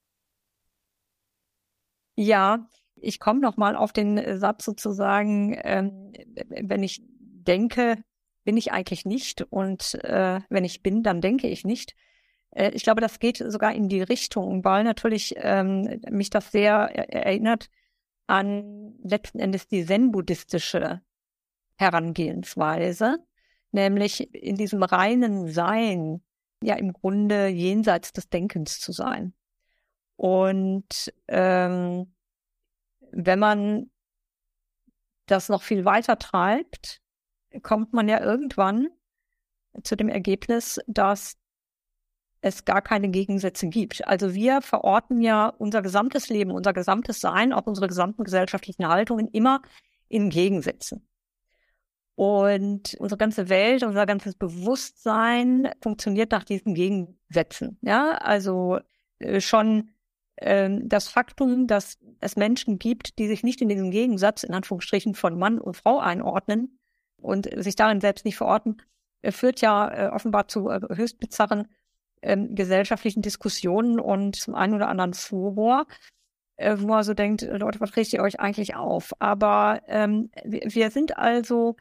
Ja, 2.16 2.68
ich 3.02 3.20
komme 3.20 3.40
noch 3.40 3.56
mal 3.56 3.76
auf 3.76 3.92
den 3.92 4.38
Satz 4.38 4.64
sozusagen, 4.64 5.58
ähm, 5.62 6.12
wenn 6.48 6.82
ich 6.82 7.02
denke, 7.02 8.02
bin 8.44 8.56
ich 8.56 8.72
eigentlich 8.72 9.04
nicht 9.04 9.42
und 9.50 9.94
äh, 10.04 10.40
wenn 10.48 10.64
ich 10.64 10.82
bin, 10.82 11.02
dann 11.02 11.20
denke 11.20 11.48
ich 11.48 11.64
nicht. 11.64 11.94
Äh, 12.50 12.70
ich 12.70 12.82
glaube, 12.82 13.00
das 13.00 13.18
geht 13.18 13.38
sogar 13.38 13.74
in 13.74 13.88
die 13.88 14.02
Richtung, 14.02 14.64
weil 14.64 14.84
natürlich 14.84 15.34
ähm, 15.36 16.00
mich 16.10 16.30
das 16.30 16.50
sehr 16.50 16.72
erinnert 17.12 17.68
an 18.26 18.94
letzten 19.02 19.40
Endes 19.40 19.66
die 19.66 19.84
zen-buddhistische 19.84 21.00
Herangehensweise, 21.76 23.18
nämlich 23.72 24.32
in 24.34 24.56
diesem 24.56 24.82
reinen 24.82 25.48
Sein, 25.48 26.22
ja 26.62 26.76
im 26.76 26.92
Grunde 26.92 27.48
jenseits 27.48 28.12
des 28.12 28.28
Denkens 28.28 28.80
zu 28.80 28.92
sein. 28.92 29.32
Und 30.16 31.12
ähm, 31.28 32.12
wenn 33.12 33.38
man 33.38 33.90
das 35.26 35.48
noch 35.48 35.62
viel 35.62 35.84
weiter 35.84 36.18
treibt, 36.18 37.00
kommt 37.62 37.92
man 37.92 38.08
ja 38.08 38.20
irgendwann 38.20 38.88
zu 39.82 39.96
dem 39.96 40.08
Ergebnis, 40.08 40.80
dass 40.86 41.36
es 42.40 42.64
gar 42.64 42.80
keine 42.80 43.10
Gegensätze 43.10 43.68
gibt. 43.68 44.06
Also 44.06 44.34
wir 44.34 44.62
verorten 44.62 45.20
ja 45.20 45.48
unser 45.48 45.82
gesamtes 45.82 46.28
Leben, 46.28 46.50
unser 46.50 46.72
gesamtes 46.72 47.20
Sein, 47.20 47.52
auch 47.52 47.66
unsere 47.66 47.86
gesamten 47.86 48.24
gesellschaftlichen 48.24 48.88
Haltungen 48.88 49.28
immer 49.28 49.60
in 50.08 50.30
Gegensätzen. 50.30 51.06
Und 52.14 52.96
unsere 52.98 53.18
ganze 53.18 53.48
Welt, 53.48 53.82
unser 53.82 54.06
ganzes 54.06 54.34
Bewusstsein 54.34 55.70
funktioniert 55.82 56.32
nach 56.32 56.44
diesen 56.44 56.74
Gegensätzen. 56.74 57.78
Ja, 57.82 58.12
also 58.12 58.78
äh, 59.18 59.40
schon 59.40 59.90
das 60.42 61.08
Faktum, 61.08 61.66
dass 61.66 61.98
es 62.20 62.36
Menschen 62.36 62.78
gibt, 62.78 63.18
die 63.18 63.28
sich 63.28 63.42
nicht 63.42 63.60
in 63.60 63.68
diesen 63.68 63.90
Gegensatz, 63.90 64.42
in 64.42 64.54
Anführungsstrichen, 64.54 65.14
von 65.14 65.38
Mann 65.38 65.58
und 65.58 65.76
Frau 65.76 65.98
einordnen 65.98 66.78
und 67.18 67.48
sich 67.62 67.76
darin 67.76 68.00
selbst 68.00 68.24
nicht 68.24 68.36
verorten, 68.36 68.80
äh, 69.22 69.32
führt 69.32 69.60
ja 69.60 69.88
äh, 69.88 70.08
offenbar 70.08 70.48
zu 70.48 70.68
äh, 70.68 70.80
höchst 70.94 71.18
bizarren 71.18 71.68
ähm, 72.22 72.54
gesellschaftlichen 72.54 73.22
Diskussionen 73.22 73.98
und 73.98 74.36
zum 74.36 74.54
einen 74.54 74.74
oder 74.74 74.88
anderen 74.88 75.14
Furor, 75.14 75.86
wo 76.62 76.86
man 76.88 77.02
so 77.04 77.14
denkt, 77.14 77.40
Leute, 77.40 77.80
was 77.80 77.96
richtet 77.96 78.18
ihr 78.18 78.22
euch 78.22 78.38
eigentlich 78.38 78.76
auf? 78.76 79.14
Aber 79.18 79.80
ähm, 79.86 80.30
wir 80.44 80.90
sind 80.90 81.16
also 81.16 81.76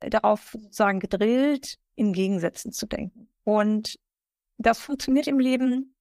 darauf 0.00 0.50
sozusagen 0.50 0.98
gedrillt, 0.98 1.78
in 1.94 2.12
Gegensätzen 2.12 2.72
zu 2.72 2.86
denken. 2.86 3.28
Und 3.44 4.00
das 4.58 4.80
funktioniert 4.80 5.28
im 5.28 5.38
Leben 5.38 5.94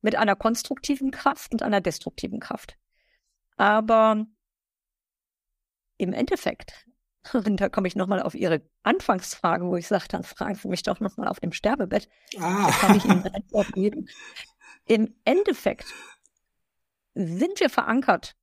mit 0.00 0.16
einer 0.16 0.36
konstruktiven 0.36 1.10
Kraft 1.10 1.52
und 1.52 1.62
einer 1.62 1.80
destruktiven 1.80 2.40
Kraft. 2.40 2.76
Aber 3.56 4.26
im 5.96 6.12
Endeffekt, 6.12 6.86
und 7.32 7.60
da 7.60 7.68
komme 7.68 7.88
ich 7.88 7.96
nochmal 7.96 8.22
auf 8.22 8.34
Ihre 8.34 8.62
Anfangsfrage, 8.82 9.66
wo 9.66 9.76
ich 9.76 9.88
sagte, 9.88 10.16
dann 10.16 10.24
fragen 10.24 10.54
Sie 10.54 10.68
mich 10.68 10.82
doch 10.82 11.00
nochmal 11.00 11.28
auf 11.28 11.40
dem 11.40 11.52
Sterbebett. 11.52 12.08
Ah. 12.38 12.66
Da 12.66 12.72
kann 12.72 12.96
ich 12.96 13.04
Ihnen 13.04 13.26
Antwort 13.26 13.72
geben. 13.74 14.08
Im 14.86 15.14
Endeffekt 15.24 15.86
sind 17.14 17.60
wir 17.60 17.68
verankert 17.68 18.36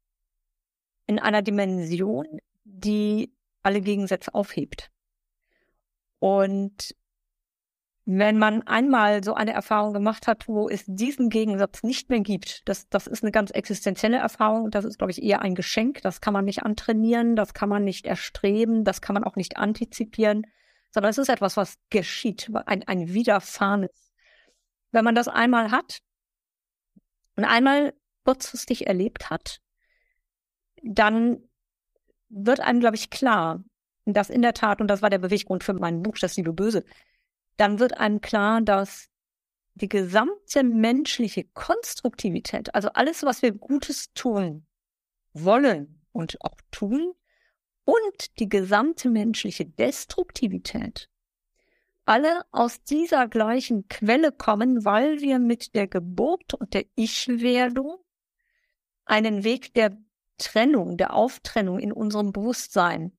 in 1.07 1.19
einer 1.19 1.41
Dimension, 1.41 2.39
die 2.63 3.33
alle 3.63 3.81
Gegensätze 3.81 4.33
aufhebt. 4.33 4.91
Und 6.19 6.95
wenn 8.05 8.37
man 8.37 8.61
einmal 8.67 9.23
so 9.23 9.33
eine 9.33 9.53
Erfahrung 9.53 9.93
gemacht 9.93 10.27
hat, 10.27 10.47
wo 10.47 10.69
es 10.69 10.83
diesen 10.85 11.29
Gegensatz 11.29 11.81
nicht 11.81 12.09
mehr 12.09 12.19
gibt, 12.19 12.67
das, 12.69 12.87
das 12.87 13.07
ist 13.07 13.23
eine 13.23 13.31
ganz 13.31 13.49
existenzielle 13.49 14.17
Erfahrung. 14.17 14.69
Das 14.69 14.85
ist, 14.85 14.99
glaube 14.99 15.11
ich, 15.11 15.23
eher 15.23 15.41
ein 15.41 15.55
Geschenk. 15.55 16.03
Das 16.03 16.21
kann 16.21 16.33
man 16.33 16.45
nicht 16.45 16.61
antrainieren, 16.61 17.35
das 17.35 17.55
kann 17.55 17.67
man 17.67 17.83
nicht 17.83 18.05
erstreben, 18.05 18.83
das 18.83 19.01
kann 19.01 19.15
man 19.15 19.23
auch 19.23 19.35
nicht 19.35 19.57
antizipieren, 19.57 20.45
sondern 20.91 21.09
es 21.09 21.17
ist 21.17 21.29
etwas, 21.29 21.57
was 21.57 21.77
geschieht, 21.89 22.51
ein, 22.67 22.83
ein 22.83 23.11
Widerfahrenes. 23.11 24.11
Wenn 24.91 25.03
man 25.03 25.15
das 25.15 25.27
einmal 25.27 25.71
hat 25.71 25.97
und 27.35 27.43
einmal 27.43 27.93
kurzfristig 28.23 28.85
erlebt 28.85 29.31
hat, 29.31 29.61
dann 30.83 31.39
wird 32.29 32.59
einem, 32.59 32.81
glaube 32.81 32.97
ich, 32.97 33.09
klar, 33.09 33.63
dass 34.05 34.29
in 34.29 34.43
der 34.43 34.53
Tat, 34.53 34.79
und 34.79 34.87
das 34.87 35.01
war 35.01 35.09
der 35.09 35.17
Beweggrund 35.17 35.63
für 35.63 35.73
mein 35.73 36.03
Buch, 36.03 36.17
das 36.21 36.37
Liebe 36.37 36.53
Böse, 36.53 36.85
dann 37.57 37.79
wird 37.79 37.97
einem 37.97 38.21
klar, 38.21 38.61
dass 38.61 39.09
die 39.75 39.89
gesamte 39.89 40.63
menschliche 40.63 41.43
Konstruktivität, 41.43 42.73
also 42.73 42.89
alles, 42.89 43.23
was 43.23 43.41
wir 43.41 43.51
Gutes 43.51 44.13
tun 44.13 44.65
wollen 45.33 46.01
und 46.11 46.41
auch 46.41 46.57
tun, 46.71 47.13
und 47.83 48.39
die 48.39 48.49
gesamte 48.49 49.09
menschliche 49.09 49.65
Destruktivität, 49.65 51.09
alle 52.05 52.41
aus 52.51 52.83
dieser 52.83 53.27
gleichen 53.27 53.87
Quelle 53.87 54.31
kommen, 54.31 54.85
weil 54.85 55.21
wir 55.21 55.39
mit 55.39 55.75
der 55.75 55.87
Geburt 55.87 56.53
und 56.53 56.73
der 56.73 56.85
Ich-Werdung 56.95 57.97
einen 59.05 59.43
Weg 59.43 59.73
der 59.73 59.97
Trennung, 60.37 60.97
der 60.97 61.13
Auftrennung 61.13 61.79
in 61.79 61.91
unserem 61.91 62.31
Bewusstsein 62.31 63.17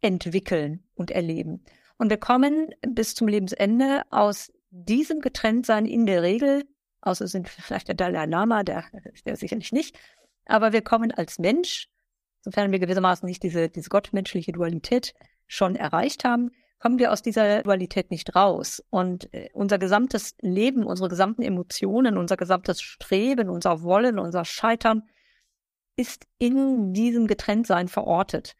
entwickeln 0.00 0.86
und 0.94 1.10
erleben. 1.10 1.64
Und 1.98 2.10
wir 2.10 2.16
kommen 2.16 2.70
bis 2.86 3.14
zum 3.14 3.28
Lebensende 3.28 4.02
aus 4.10 4.52
diesem 4.70 5.20
Getrenntsein 5.20 5.86
in 5.86 6.06
der 6.06 6.22
Regel, 6.22 6.64
außer 7.00 7.26
sind 7.26 7.48
vielleicht 7.48 7.88
der 7.88 7.94
Dalai 7.94 8.26
Lama, 8.26 8.62
der, 8.62 8.84
der 9.24 9.36
sicherlich 9.36 9.72
nicht, 9.72 9.98
aber 10.46 10.72
wir 10.72 10.82
kommen 10.82 11.12
als 11.12 11.38
Mensch, 11.38 11.88
sofern 12.40 12.72
wir 12.72 12.78
gewissermaßen 12.78 13.26
nicht 13.26 13.42
diese, 13.42 13.68
diese 13.68 13.88
gottmenschliche 13.88 14.52
Dualität 14.52 15.14
schon 15.46 15.76
erreicht 15.76 16.24
haben, 16.24 16.50
kommen 16.78 16.98
wir 16.98 17.12
aus 17.12 17.22
dieser 17.22 17.62
Dualität 17.62 18.10
nicht 18.10 18.36
raus. 18.36 18.82
Und 18.90 19.32
äh, 19.32 19.48
unser 19.54 19.78
gesamtes 19.78 20.34
Leben, 20.40 20.84
unsere 20.84 21.08
gesamten 21.08 21.40
Emotionen, 21.40 22.18
unser 22.18 22.36
gesamtes 22.36 22.82
Streben, 22.82 23.48
unser 23.48 23.82
Wollen, 23.82 24.18
unser 24.18 24.44
Scheitern 24.44 25.04
ist 25.96 26.26
in 26.38 26.92
diesem 26.92 27.26
Getrenntsein 27.26 27.88
verortet. 27.88 28.54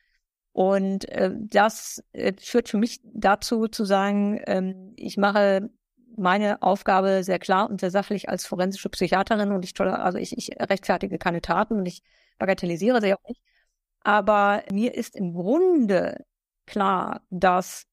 Und 0.54 1.08
äh, 1.08 1.32
das 1.34 2.00
äh, 2.12 2.32
führt 2.38 2.68
für 2.68 2.78
mich 2.78 3.00
dazu 3.02 3.66
zu 3.66 3.84
sagen, 3.84 4.40
ähm, 4.46 4.92
ich 4.96 5.16
mache 5.16 5.68
meine 6.16 6.62
Aufgabe 6.62 7.24
sehr 7.24 7.40
klar 7.40 7.68
und 7.68 7.80
sehr 7.80 7.90
sachlich 7.90 8.28
als 8.28 8.46
forensische 8.46 8.88
Psychiaterin 8.88 9.50
und 9.50 9.64
ich 9.64 9.78
also 9.80 10.16
ich, 10.16 10.38
ich 10.38 10.50
rechtfertige 10.60 11.18
keine 11.18 11.40
Taten 11.40 11.74
und 11.78 11.86
ich 11.86 12.04
bagatellisiere 12.38 13.00
sie 13.00 13.14
auch 13.14 13.28
nicht. 13.28 13.42
Aber 14.02 14.62
mir 14.70 14.94
ist 14.94 15.16
im 15.16 15.34
Grunde 15.34 16.24
klar, 16.66 17.22
dass 17.30 17.86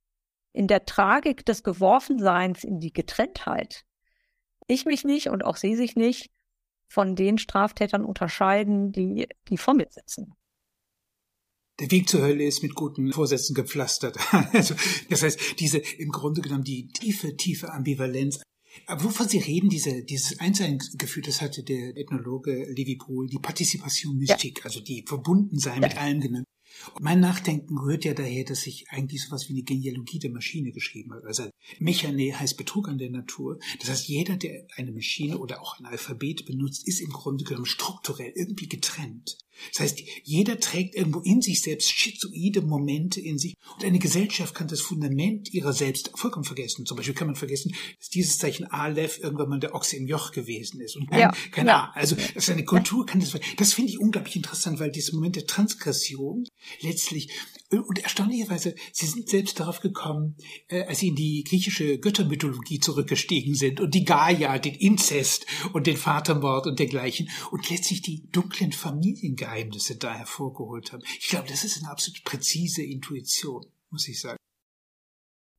in 0.54 0.68
der 0.68 0.86
Tragik 0.86 1.44
des 1.48 1.64
Geworfenseins 1.64 2.64
in 2.64 2.80
die 2.80 2.94
Getrenntheit 2.94 3.86
ich 4.68 4.86
mich 4.86 5.04
nicht 5.04 5.30
und 5.30 5.44
auch 5.44 5.56
sie 5.56 5.76
sich 5.76 5.96
nicht 5.96 6.30
von 6.88 7.16
den 7.16 7.40
Straftätern 7.40 8.06
unterscheiden, 8.06 8.92
die, 8.92 9.28
die 9.48 9.58
vor 9.58 9.74
mir 9.74 9.88
sitzen 9.90 10.36
der 11.82 11.90
Weg 11.90 12.08
zur 12.08 12.22
Hölle 12.22 12.44
ist 12.46 12.62
mit 12.62 12.76
guten 12.76 13.12
Vorsätzen 13.12 13.56
gepflastert. 13.56 14.16
also, 14.54 14.76
das 15.10 15.24
heißt, 15.24 15.60
diese 15.60 15.80
im 15.80 16.12
Grunde 16.12 16.42
genommen 16.42 16.64
die 16.64 16.88
tiefe, 16.88 17.36
tiefe 17.36 17.74
Ambivalenz. 17.74 18.40
Aber 18.86 19.04
wovon 19.04 19.28
Sie 19.28 19.40
reden, 19.40 19.70
diese, 19.70 20.04
dieses 20.04 20.40
Einseinsgefühl, 20.40 21.24
das 21.24 21.42
hatte 21.42 21.64
der 21.64 21.98
Ethnologe 21.98 22.72
Levi 22.72 22.96
Pohl, 22.96 23.28
die 23.28 23.40
Partizipation 23.40 24.16
Mystik, 24.16 24.60
ja. 24.60 24.66
also 24.66 24.80
die 24.80 25.04
Verbundensein 25.06 25.82
ja. 25.82 25.88
mit 25.88 25.98
allem 25.98 26.22
genannt. 26.22 26.46
Mein 27.00 27.20
Nachdenken 27.20 27.78
rührt 27.78 28.06
ja 28.06 28.14
daher, 28.14 28.46
dass 28.46 28.66
ich 28.66 28.90
eigentlich 28.90 29.24
sowas 29.24 29.50
wie 29.50 29.54
eine 29.54 29.64
Genealogie 29.64 30.20
der 30.20 30.32
Maschine 30.32 30.72
geschrieben 30.72 31.14
habe. 31.14 31.28
Also 31.28 31.50
Mechane 31.80 32.40
heißt 32.40 32.58
Betrug 32.58 32.88
an 32.88 32.98
der 32.98 33.10
Natur. 33.10 33.60
Das 33.80 33.90
heißt, 33.90 34.08
jeder, 34.08 34.38
der 34.38 34.68
eine 34.78 34.92
Maschine 34.92 35.38
oder 35.38 35.62
auch 35.62 35.80
ein 35.80 35.86
Alphabet 35.86 36.46
benutzt, 36.46 36.88
ist 36.88 37.02
im 37.02 37.10
Grunde 37.10 37.44
genommen 37.44 37.66
strukturell 37.66 38.32
irgendwie 38.36 38.70
getrennt. 38.70 39.38
Das 39.70 39.82
heißt, 39.82 40.02
jeder 40.24 40.60
trägt 40.60 40.96
irgendwo 40.96 41.20
in 41.20 41.42
sich 41.42 41.62
selbst 41.62 41.92
schizoide 41.92 42.62
Momente 42.62 43.20
in 43.20 43.38
sich 43.38 43.56
und 43.76 43.86
eine 43.86 44.00
Gesellschaft 44.00 44.56
kann 44.56 44.68
das 44.68 44.82
Fundament 44.82 45.54
ihrer 45.54 45.74
selbst 45.74 46.12
vollkommen 46.16 46.46
vergessen. 46.46 46.86
Zum 46.86 46.98
Beispiel 46.98 47.16
kann 47.16 47.28
man 47.28 47.36
vergessen, 47.36 47.74
dass 48.00 48.10
dieses 48.10 48.38
Zeichen 48.38 48.66
Aleph 48.66 49.20
irgendwann 49.20 49.50
mal 49.50 49.60
der 49.60 49.76
Ochse 49.76 49.96
im 49.98 50.08
Joch 50.08 50.32
gewesen 50.32 50.82
ist 50.82 50.96
und 50.96 51.10
kein, 51.10 51.20
ja, 51.20 51.32
kein 51.52 51.68
ja. 51.68 51.86
A. 51.86 51.92
Also, 51.94 52.16
dass 52.34 52.50
eine 52.50 52.66
Kultur 52.66 53.06
kann 53.06 53.20
das, 53.20 53.38
das 53.58 53.74
finde 53.74 53.92
ich 53.92 54.00
unglaublich 54.00 54.36
interessant, 54.36 54.80
weil 54.80 54.92
dieses 54.92 55.14
Moment 55.14 55.36
der 55.36 55.46
Transgression 55.46 56.46
letztlich 56.82 57.30
und 57.72 58.00
erstaunlicherweise, 58.00 58.76
sie 58.92 59.06
sind 59.06 59.30
selbst 59.30 59.60
darauf 59.60 59.80
gekommen, 59.80 60.36
äh, 60.68 60.84
als 60.84 61.00
sie 61.00 61.08
in 61.08 61.16
die 61.16 61.44
griechische 61.46 62.00
Göttermythologie 62.00 62.80
zurückgestiegen 62.80 63.56
sind 63.56 63.80
und 63.80 63.94
die 63.96 64.04
Gaia, 64.04 64.60
den 64.60 64.76
Inzest 64.76 65.46
und 65.72 65.88
den 65.88 65.96
Vatermord 65.96 66.68
und 66.68 66.80
dergleichen 66.80 67.30
und 67.50 67.70
letztlich 67.70 68.02
die 68.02 68.30
dunklen 68.32 68.74
Familiengeheimnisse 68.74 69.51
da 70.00 70.14
hervorgeholt 70.14 70.92
haben. 70.92 71.04
Ich 71.20 71.30
glaube, 71.30 71.48
das 71.48 71.64
ist 71.64 71.82
eine 71.82 71.92
absolut 71.92 72.24
präzise 72.24 72.84
Intuition, 72.84 73.66
muss 73.90 74.08
ich 74.08 74.20
sagen. 74.20 74.38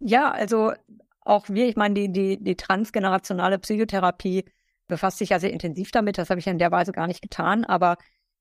Ja, 0.00 0.31
also 0.31 0.72
auch 1.20 1.48
wir, 1.48 1.68
ich 1.68 1.76
meine, 1.76 1.94
die, 1.94 2.12
die, 2.12 2.42
die 2.42 2.57
transgenerationale 2.57 3.59
Psychotherapie 3.59 4.44
befasst 4.88 5.18
sich 5.18 5.31
ja 5.31 5.38
sehr 5.38 5.52
intensiv 5.52 5.90
damit. 5.90 6.18
Das 6.18 6.31
habe 6.31 6.40
ich 6.40 6.46
in 6.46 6.59
der 6.59 6.72
Weise 6.72 6.92
gar 6.92 7.07
nicht 7.07 7.22
getan, 7.22 7.64
aber 7.64 7.96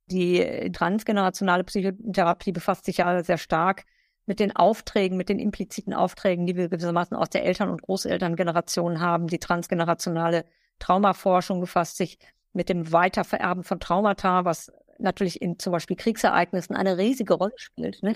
die 0.07 0.69
transgenerationale 0.73 1.63
Psychotherapie 1.63 2.51
befasst 2.51 2.85
sich 2.85 2.97
ja 2.97 3.23
sehr 3.23 3.37
stark 3.37 3.85
mit 4.25 4.39
den 4.39 4.55
Aufträgen, 4.55 5.17
mit 5.17 5.29
den 5.29 5.39
impliziten 5.39 5.93
Aufträgen, 5.93 6.45
die 6.45 6.55
wir 6.55 6.69
gewissermaßen 6.69 7.15
aus 7.15 7.29
der 7.29 7.43
Eltern- 7.45 7.69
und 7.69 7.81
Großelterngeneration 7.81 8.99
haben. 8.99 9.27
Die 9.27 9.39
transgenerationale 9.39 10.45
Traumaforschung 10.79 11.59
befasst 11.59 11.97
sich 11.97 12.17
mit 12.53 12.69
dem 12.69 12.91
Weitervererben 12.91 13.63
von 13.63 13.79
Traumata, 13.79 14.45
was 14.45 14.71
natürlich 15.01 15.41
in 15.41 15.59
zum 15.59 15.71
Beispiel 15.71 15.97
Kriegsereignissen 15.97 16.75
eine 16.75 16.97
riesige 16.97 17.33
Rolle 17.33 17.53
spielt. 17.57 18.01
Ne? 18.03 18.15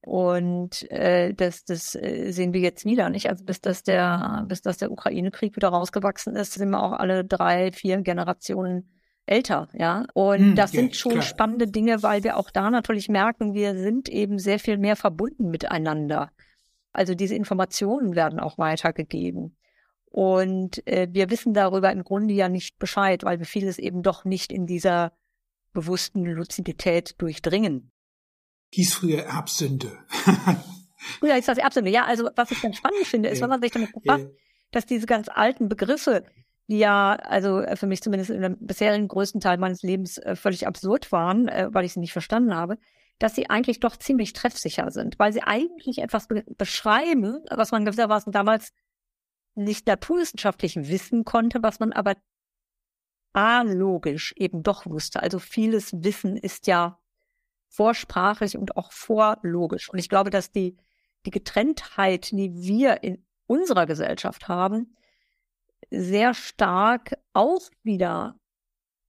Und 0.00 0.88
äh, 0.90 1.34
das, 1.34 1.64
das 1.64 1.94
äh, 1.96 2.30
sehen 2.30 2.52
wir 2.52 2.60
jetzt 2.60 2.84
wieder, 2.84 3.10
nicht? 3.10 3.28
Also 3.28 3.44
bis 3.44 3.60
das 3.60 3.82
der, 3.82 4.44
bis 4.46 4.62
das 4.62 4.78
der 4.78 4.92
Ukraine-Krieg 4.92 5.56
wieder 5.56 5.68
rausgewachsen 5.68 6.36
ist, 6.36 6.52
sind 6.52 6.70
wir 6.70 6.82
auch 6.82 6.92
alle 6.92 7.24
drei, 7.24 7.72
vier 7.72 8.00
Generationen 8.02 8.88
älter, 9.26 9.68
ja. 9.72 10.06
Und 10.14 10.38
hm, 10.38 10.54
das 10.54 10.70
sind 10.70 10.94
schon 10.94 11.12
klar. 11.12 11.22
spannende 11.22 11.66
Dinge, 11.66 12.04
weil 12.04 12.22
wir 12.22 12.36
auch 12.36 12.50
da 12.50 12.70
natürlich 12.70 13.08
merken, 13.08 13.54
wir 13.54 13.76
sind 13.76 14.08
eben 14.08 14.38
sehr 14.38 14.60
viel 14.60 14.78
mehr 14.78 14.94
verbunden 14.94 15.50
miteinander. 15.50 16.30
Also 16.92 17.14
diese 17.14 17.34
Informationen 17.34 18.14
werden 18.14 18.38
auch 18.38 18.58
weitergegeben. 18.58 19.56
Und 20.04 20.86
äh, 20.86 21.08
wir 21.10 21.30
wissen 21.30 21.52
darüber 21.52 21.90
im 21.90 22.04
Grunde 22.04 22.32
ja 22.32 22.48
nicht 22.48 22.78
Bescheid, 22.78 23.24
weil 23.24 23.40
wir 23.40 23.46
vieles 23.46 23.78
eben 23.78 24.02
doch 24.02 24.24
nicht 24.24 24.52
in 24.52 24.66
dieser 24.66 25.12
bewussten 25.76 26.24
Luzidität 26.24 27.14
durchdringen. 27.18 27.92
Hieß 28.72 28.94
früher 28.94 29.22
Erbsünde. 29.22 29.98
früher 31.20 31.36
ist 31.36 31.48
das 31.48 31.58
Erbsünde. 31.58 31.90
Ja, 31.90 32.04
also 32.04 32.28
was 32.34 32.50
ich 32.50 32.60
ganz 32.60 32.76
spannend 32.76 33.06
finde, 33.06 33.28
ist, 33.28 33.40
wenn 33.40 33.50
man 33.50 33.62
sich 33.62 33.70
damit 33.70 33.92
befasst, 33.92 34.26
dass 34.72 34.86
diese 34.86 35.06
ganz 35.06 35.28
alten 35.28 35.68
Begriffe, 35.68 36.24
die 36.68 36.78
ja, 36.78 37.14
also 37.14 37.60
äh, 37.60 37.76
für 37.76 37.86
mich 37.86 38.02
zumindest 38.02 38.30
in 38.30 38.42
dem 38.42 38.58
bisherigen 38.58 39.06
größten 39.06 39.40
Teil 39.40 39.58
meines 39.58 39.82
Lebens 39.82 40.18
äh, 40.18 40.34
völlig 40.34 40.66
absurd 40.66 41.12
waren, 41.12 41.46
äh, 41.48 41.68
weil 41.70 41.84
ich 41.84 41.92
sie 41.92 42.00
nicht 42.00 42.12
verstanden 42.12 42.54
habe, 42.54 42.78
dass 43.18 43.34
sie 43.34 43.48
eigentlich 43.48 43.80
doch 43.80 43.96
ziemlich 43.96 44.32
treffsicher 44.32 44.90
sind, 44.90 45.18
weil 45.18 45.32
sie 45.32 45.42
eigentlich 45.42 45.98
etwas 45.98 46.26
be 46.26 46.44
beschreiben, 46.58 47.44
was 47.50 47.70
man 47.70 47.84
gewissermaßen 47.84 48.32
damals 48.32 48.72
nicht 49.54 49.86
naturwissenschaftlich 49.86 50.76
wissen 50.76 51.24
konnte, 51.24 51.62
was 51.62 51.78
man 51.78 51.92
aber 51.92 52.14
logisch 53.62 54.32
eben 54.36 54.62
doch 54.62 54.86
wusste. 54.86 55.22
Also 55.22 55.38
vieles 55.38 55.92
Wissen 55.92 56.36
ist 56.36 56.66
ja 56.66 56.98
vorsprachlich 57.68 58.56
und 58.56 58.76
auch 58.76 58.92
vorlogisch. 58.92 59.90
Und 59.90 59.98
ich 59.98 60.08
glaube, 60.08 60.30
dass 60.30 60.50
die, 60.50 60.76
die 61.26 61.30
Getrenntheit, 61.30 62.30
die 62.32 62.54
wir 62.54 63.02
in 63.02 63.26
unserer 63.46 63.86
Gesellschaft 63.86 64.48
haben, 64.48 64.96
sehr 65.90 66.34
stark 66.34 67.18
auch 67.32 67.68
wieder 67.82 68.40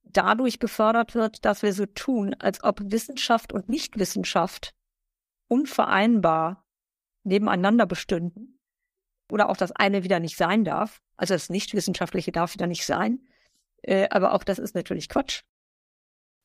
dadurch 0.04 0.58
gefördert 0.58 1.14
wird, 1.14 1.44
dass 1.44 1.62
wir 1.62 1.72
so 1.72 1.86
tun, 1.86 2.34
als 2.34 2.62
ob 2.62 2.80
Wissenschaft 2.84 3.52
und 3.52 3.68
Nichtwissenschaft 3.68 4.74
unvereinbar 5.48 6.66
nebeneinander 7.24 7.86
bestünden 7.86 8.60
oder 9.30 9.48
auch 9.48 9.56
das 9.56 9.72
eine 9.72 10.04
wieder 10.04 10.20
nicht 10.20 10.36
sein 10.36 10.64
darf. 10.64 11.00
Also 11.16 11.34
das 11.34 11.50
Nichtwissenschaftliche 11.50 12.32
darf 12.32 12.54
wieder 12.54 12.66
nicht 12.66 12.86
sein. 12.86 13.20
Äh, 13.82 14.08
aber 14.10 14.34
auch 14.34 14.44
das 14.44 14.58
ist 14.58 14.74
natürlich 14.74 15.08
Quatsch. 15.08 15.42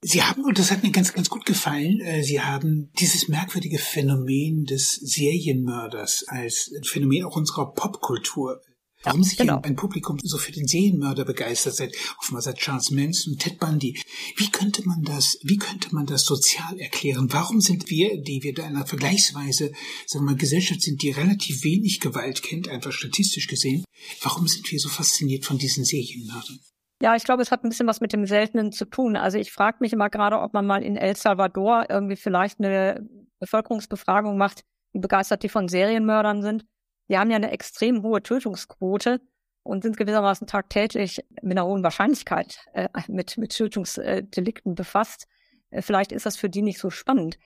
Sie 0.06 0.22
haben, 0.22 0.44
und 0.44 0.60
das 0.60 0.70
hat 0.70 0.84
mir 0.84 0.92
ganz, 0.92 1.14
ganz 1.14 1.30
gut 1.30 1.46
gefallen, 1.46 2.02
äh, 2.02 2.24
Sie 2.24 2.42
haben 2.42 2.92
dieses 3.00 3.30
merkwürdige 3.30 3.80
Phänomen 3.80 4.66
des 4.66 4.96
Serienmörders 4.96 6.26
als 6.28 6.74
Phänomen 6.84 7.24
auch 7.24 7.38
unserer 7.38 7.74
Popkultur 7.74 8.62
Warum 9.04 9.22
ja, 9.22 9.28
sich 9.28 9.38
genau. 9.38 9.62
ein 9.62 9.76
Publikum 9.76 10.18
so 10.24 10.38
für 10.38 10.54
den 10.54 10.66
Serienmörder 10.66 11.26
begeistert 11.26 11.76
seid, 11.76 11.94
offenbar 12.20 12.42
seit 12.42 12.58
Charles 12.58 12.90
Manson 12.90 13.34
und 13.34 13.40
Ted 13.40 13.60
Bundy. 13.60 14.00
Wie 14.38 14.50
könnte 14.50 14.88
man 14.88 15.04
das, 15.04 15.38
wie 15.44 15.58
könnte 15.58 15.94
man 15.94 16.06
das 16.06 16.24
sozial 16.24 16.80
erklären? 16.80 17.28
Warum 17.32 17.60
sind 17.60 17.90
wir, 17.90 18.22
die 18.22 18.44
wir 18.44 18.54
da 18.54 18.64
in 18.64 18.78
einer 18.78 18.86
vergleichsweise, 18.86 19.74
sagen 20.08 20.26
wir 20.26 20.32
mal, 20.32 20.38
Gesellschaft 20.38 20.82
sind, 20.82 21.02
die 21.02 21.12
relativ 21.12 21.64
wenig 21.64 22.00
Gewalt 22.00 22.44
kennt, 22.44 22.70
einfach 22.70 22.94
statistisch 22.94 23.48
gesehen, 23.48 23.84
warum 24.22 24.48
sind 24.48 24.72
wir 24.72 24.80
so 24.80 24.88
fasziniert 24.88 25.44
von 25.44 25.58
diesen 25.58 25.84
Serienmördern? 25.84 26.60
Ja, 27.04 27.18
ich 27.18 27.26
glaube, 27.26 27.42
es 27.42 27.52
hat 27.52 27.66
ein 27.66 27.70
bisschen 27.70 27.86
was 27.86 28.00
mit 28.00 28.14
dem 28.14 28.26
Seltenen 28.26 28.72
zu 28.72 28.86
tun. 28.86 29.18
Also 29.18 29.38
ich 29.38 29.52
frage 29.52 29.80
mich 29.82 29.92
immer 29.92 30.10
gerade, 30.10 30.40
ob 30.40 30.54
man 30.54 30.66
mal 30.66 30.82
in 30.82 30.96
El 30.96 31.18
Salvador 31.18 31.88
irgendwie 31.90 32.16
vielleicht 32.16 32.60
eine 32.60 33.06
Bevölkerungsbefragung 33.40 34.38
macht, 34.38 34.64
wie 34.94 35.00
begeistert 35.00 35.44
die 35.44 35.50
von 35.50 35.68
Serienmördern 35.68 36.42
sind. 36.42 36.66
Die 37.10 37.18
haben 37.18 37.30
ja 37.30 37.36
eine 37.36 37.52
extrem 37.52 38.04
hohe 38.04 38.24
Tötungsquote 38.24 39.20
und 39.64 39.84
sind 39.84 39.98
gewissermaßen 39.98 40.48
tagtäglich 40.48 41.20
mit 41.42 41.58
einer 41.58 41.66
hohen 41.66 41.84
Wahrscheinlichkeit 41.84 42.60
äh, 42.72 42.88
mit, 43.10 43.38
mit 43.38 43.52
Tötungsdelikten 43.52 44.74
befasst. 44.74 45.28
Äh, 45.72 45.82
vielleicht 45.82 46.14
ist 46.14 46.26
das 46.26 46.38
für 46.38 46.50
die 46.50 46.62
nicht 46.62 46.80
so 46.80 46.90
spannend. 46.90 47.38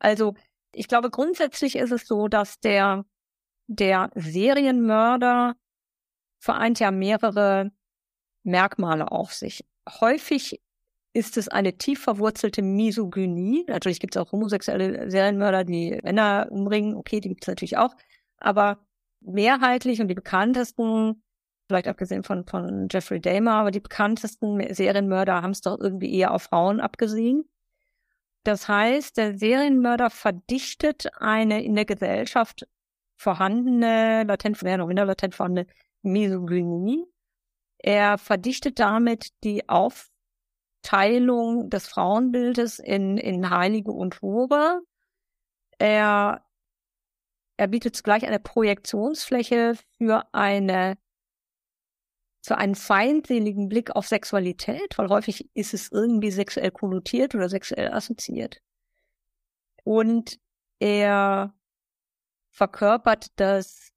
Also 0.00 0.34
ich 0.72 0.88
glaube, 0.88 1.10
grundsätzlich 1.10 1.76
ist 1.76 1.92
es 1.92 2.08
so, 2.08 2.26
dass 2.26 2.58
der, 2.58 3.04
der 3.68 4.10
Serienmörder 4.16 5.54
vereint 6.40 6.80
ja 6.80 6.90
mehrere 6.90 7.70
Merkmale 8.44 9.10
auf 9.10 9.32
sich. 9.32 9.64
Häufig 10.00 10.60
ist 11.12 11.36
es 11.36 11.48
eine 11.48 11.78
tief 11.78 12.02
verwurzelte 12.02 12.62
Misogynie. 12.62 13.64
Natürlich 13.68 14.00
gibt 14.00 14.16
es 14.16 14.22
auch 14.22 14.32
homosexuelle 14.32 15.10
Serienmörder, 15.10 15.64
die 15.64 15.98
Männer 16.02 16.48
umbringen. 16.50 16.96
Okay, 16.96 17.20
die 17.20 17.28
gibt 17.28 17.44
es 17.44 17.48
natürlich 17.48 17.76
auch. 17.76 17.94
Aber 18.38 18.78
mehrheitlich 19.20 20.00
und 20.00 20.08
die 20.08 20.14
bekanntesten, 20.14 21.22
vielleicht 21.68 21.88
abgesehen 21.88 22.24
von, 22.24 22.44
von 22.46 22.88
Jeffrey 22.90 23.20
Dahmer, 23.20 23.52
aber 23.54 23.70
die 23.70 23.80
bekanntesten 23.80 24.74
Serienmörder 24.74 25.40
haben 25.40 25.52
es 25.52 25.60
doch 25.60 25.78
irgendwie 25.80 26.12
eher 26.14 26.32
auf 26.32 26.42
Frauen 26.42 26.80
abgesehen. 26.80 27.48
Das 28.42 28.68
heißt, 28.68 29.16
der 29.16 29.38
Serienmörder 29.38 30.10
verdichtet 30.10 31.08
eine 31.18 31.64
in 31.64 31.74
der 31.76 31.86
Gesellschaft 31.86 32.66
vorhandene, 33.16 34.24
latent, 34.24 34.60
ja, 34.62 34.76
noch 34.76 34.90
in 34.90 34.96
der 34.96 35.06
latent 35.06 35.34
vorhandene 35.34 35.66
Misogynie. 36.02 37.06
Er 37.86 38.16
verdichtet 38.16 38.78
damit 38.78 39.28
die 39.44 39.68
Aufteilung 39.68 41.68
des 41.68 41.86
Frauenbildes 41.86 42.78
in, 42.78 43.18
in 43.18 43.50
Heilige 43.50 43.92
und 43.92 44.22
Hure. 44.22 44.80
Er 45.76 46.46
er 47.58 47.68
bietet 47.68 47.94
zugleich 47.94 48.24
eine 48.24 48.40
Projektionsfläche 48.40 49.74
für 49.98 50.24
eine 50.32 50.96
für 52.42 52.56
einen 52.56 52.74
feindseligen 52.74 53.68
Blick 53.68 53.94
auf 53.94 54.06
Sexualität, 54.06 54.96
weil 54.96 55.10
häufig 55.10 55.50
ist 55.52 55.74
es 55.74 55.92
irgendwie 55.92 56.30
sexuell 56.30 56.70
konnotiert 56.70 57.34
oder 57.34 57.50
sexuell 57.50 57.92
assoziiert. 57.92 58.62
Und 59.82 60.40
er 60.78 61.54
verkörpert 62.50 63.26
das 63.36 63.93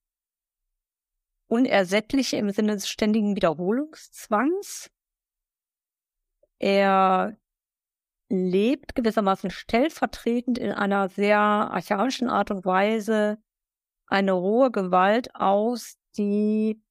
Unersättliche 1.47 2.38
im 2.38 2.51
Sinne 2.51 2.73
des 2.73 2.89
ständigen 2.89 3.36
Wiederholungszwangs. 3.36 4.91
Er 6.60 7.38
lebt 8.29 8.95
gewissermaßen 8.95 9.49
stellvertretend 9.49 10.57
in 10.57 10.71
einer 10.71 11.10
sehr 11.10 11.39
archaischen 11.39 12.29
Art 12.29 12.51
und 12.51 12.65
Weise 12.65 13.38
eine 14.07 14.33
rohe 14.33 14.71
Gewalt 14.71 15.33
aus, 15.36 15.97
die 16.17 16.81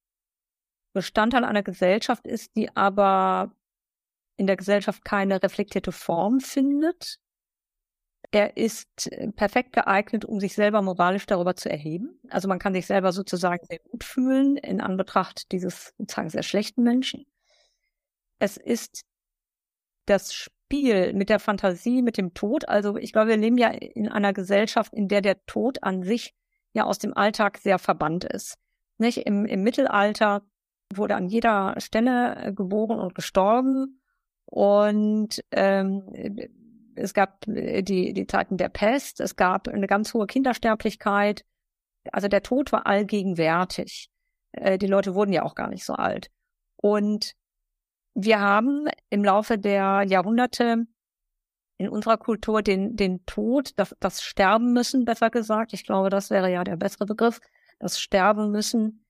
Bestandteil 0.93 1.43
einer 1.43 1.63
Gesellschaft 1.63 2.25
ist, 2.25 2.55
die 2.55 2.75
aber 2.75 3.51
in 4.37 4.47
der 4.47 4.57
Gesellschaft 4.57 5.03
keine 5.03 5.41
reflektierte 5.41 5.91
Form 5.91 6.39
findet. 6.39 7.19
Er 8.31 8.57
ist 8.57 9.11
äh, 9.11 9.31
perfekt 9.31 9.73
geeignet, 9.73 10.25
um 10.25 10.39
sich 10.39 10.53
selber 10.53 10.81
moralisch 10.81 11.25
darüber 11.25 11.55
zu 11.55 11.69
erheben. 11.69 12.19
Also 12.29 12.47
man 12.47 12.59
kann 12.59 12.73
sich 12.73 12.85
selber 12.85 13.11
sozusagen 13.11 13.65
sehr 13.65 13.79
gut 13.79 14.03
fühlen 14.03 14.57
in 14.57 14.81
Anbetracht 14.81 15.51
dieses 15.51 15.93
sozusagen 15.97 16.29
sehr 16.29 16.43
schlechten 16.43 16.83
Menschen. 16.83 17.25
Es 18.39 18.57
ist 18.57 19.05
das 20.05 20.33
Spiel 20.33 21.13
mit 21.13 21.29
der 21.29 21.39
Fantasie, 21.39 22.01
mit 22.01 22.17
dem 22.17 22.33
Tod. 22.33 22.67
Also 22.67 22.97
ich 22.97 23.13
glaube, 23.13 23.29
wir 23.29 23.37
leben 23.37 23.57
ja 23.57 23.69
in 23.69 24.09
einer 24.09 24.33
Gesellschaft, 24.33 24.93
in 24.93 25.07
der 25.07 25.21
der 25.21 25.45
Tod 25.45 25.83
an 25.83 26.03
sich 26.03 26.35
ja 26.73 26.83
aus 26.83 26.99
dem 26.99 27.15
Alltag 27.15 27.57
sehr 27.57 27.79
verbannt 27.79 28.25
ist. 28.25 28.57
Nicht? 28.97 29.19
Im, 29.25 29.45
Im 29.45 29.63
Mittelalter 29.63 30.43
wurde 30.93 31.15
an 31.15 31.27
jeder 31.27 31.75
Stelle 31.79 32.35
äh, 32.35 32.53
geboren 32.53 32.99
und 32.99 33.15
gestorben. 33.15 34.01
Und 34.45 35.43
ähm, 35.51 36.03
es 36.97 37.13
gab 37.13 37.47
äh, 37.47 37.81
die, 37.81 38.13
die 38.13 38.27
Zeiten 38.27 38.57
der 38.57 38.69
Pest, 38.69 39.19
es 39.21 39.35
gab 39.35 39.67
eine 39.67 39.87
ganz 39.87 40.13
hohe 40.13 40.27
Kindersterblichkeit. 40.27 41.45
Also 42.11 42.27
der 42.27 42.43
Tod 42.43 42.71
war 42.71 42.87
allgegenwärtig. 42.87 44.09
Äh, 44.51 44.77
die 44.77 44.87
Leute 44.87 45.15
wurden 45.15 45.33
ja 45.33 45.43
auch 45.43 45.55
gar 45.55 45.69
nicht 45.69 45.85
so 45.85 45.93
alt. 45.93 46.29
Und 46.75 47.33
wir 48.13 48.39
haben 48.39 48.87
im 49.09 49.23
Laufe 49.23 49.57
der 49.57 50.03
Jahrhunderte 50.07 50.85
in 51.77 51.89
unserer 51.89 52.17
Kultur 52.17 52.63
den, 52.63 52.95
den 52.95 53.23
Tod, 53.25 53.71
das, 53.75 53.95
das 53.99 54.23
Sterben 54.23 54.73
müssen, 54.73 55.05
besser 55.05 55.29
gesagt, 55.29 55.73
ich 55.73 55.85
glaube, 55.85 56.09
das 56.09 56.31
wäre 56.31 56.51
ja 56.51 56.63
der 56.63 56.75
bessere 56.75 57.05
Begriff, 57.05 57.39
das 57.79 57.99
Sterben 57.99 58.49
müssen 58.49 59.05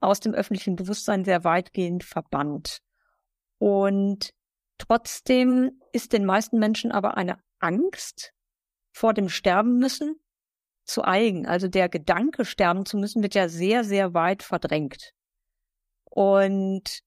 aus 0.00 0.20
dem 0.20 0.34
öffentlichen 0.34 0.76
Bewusstsein 0.76 1.24
sehr 1.24 1.44
weitgehend 1.44 2.04
verbannt. 2.04 2.80
Und 3.58 4.34
trotzdem 4.80 5.80
ist 5.92 6.12
den 6.12 6.24
meisten 6.24 6.58
Menschen 6.58 6.90
aber 6.92 7.16
eine 7.16 7.38
Angst 7.60 8.32
vor 8.92 9.14
dem 9.14 9.28
Sterben 9.28 9.78
müssen 9.78 10.16
zu 10.84 11.04
eigen. 11.04 11.46
Also 11.46 11.68
der 11.68 11.88
Gedanke, 11.88 12.44
sterben 12.44 12.84
zu 12.86 12.96
müssen, 12.96 13.22
wird 13.22 13.34
ja 13.34 13.48
sehr, 13.48 13.84
sehr 13.84 14.14
weit 14.14 14.42
verdrängt. 14.42 15.12
Und 16.04 17.02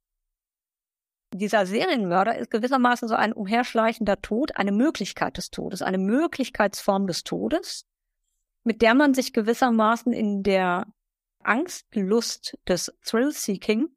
dieser 1.33 1.65
Serienmörder 1.65 2.37
ist 2.37 2.51
gewissermaßen 2.51 3.07
so 3.07 3.15
ein 3.15 3.33
umherschleichender 3.33 4.21
Tod, 4.21 4.55
eine 4.55 4.71
Möglichkeit 4.71 5.37
des 5.37 5.49
Todes, 5.49 5.81
eine 5.81 5.97
Möglichkeitsform 5.97 7.07
des 7.07 7.23
Todes, 7.23 7.85
mit 8.63 8.81
der 8.81 8.93
man 8.93 9.13
sich 9.13 9.33
gewissermaßen 9.33 10.13
in 10.13 10.43
der 10.43 10.85
Angstlust 11.39 12.57
des 12.67 12.95
Thrill-Seeking 13.03 13.89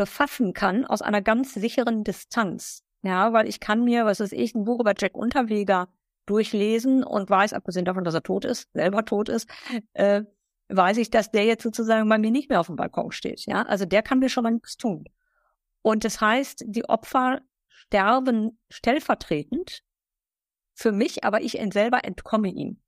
befassen 0.00 0.54
kann 0.54 0.86
aus 0.86 1.02
einer 1.02 1.20
ganz 1.20 1.52
sicheren 1.52 2.04
Distanz. 2.04 2.82
Ja, 3.02 3.34
weil 3.34 3.46
ich 3.46 3.60
kann 3.60 3.84
mir, 3.84 4.06
was 4.06 4.20
weiß 4.20 4.32
ich, 4.32 4.54
ein 4.54 4.64
Buch 4.64 4.80
über 4.80 4.94
Jack 4.96 5.14
Unterweger 5.14 5.88
durchlesen 6.24 7.04
und 7.04 7.28
weiß, 7.28 7.52
abgesehen 7.52 7.84
davon, 7.84 8.02
dass 8.02 8.14
er 8.14 8.22
tot 8.22 8.46
ist, 8.46 8.72
selber 8.72 9.04
tot 9.04 9.28
ist, 9.28 9.46
äh, 9.92 10.22
weiß 10.68 10.96
ich, 10.96 11.10
dass 11.10 11.30
der 11.30 11.44
jetzt 11.44 11.62
sozusagen 11.62 12.08
bei 12.08 12.16
mir 12.16 12.30
nicht 12.30 12.48
mehr 12.48 12.60
auf 12.60 12.68
dem 12.68 12.76
Balkon 12.76 13.12
steht. 13.12 13.44
Ja, 13.44 13.60
also 13.64 13.84
der 13.84 14.02
kann 14.02 14.20
mir 14.20 14.30
schon 14.30 14.44
mal 14.44 14.52
nichts 14.52 14.78
tun. 14.78 15.04
Und 15.82 16.06
das 16.06 16.22
heißt, 16.22 16.64
die 16.66 16.88
Opfer 16.88 17.42
sterben 17.68 18.58
stellvertretend 18.70 19.82
für 20.72 20.92
mich, 20.92 21.24
aber 21.24 21.42
ich 21.42 21.60
selber 21.72 22.04
entkomme 22.04 22.48
ihm 22.48 22.80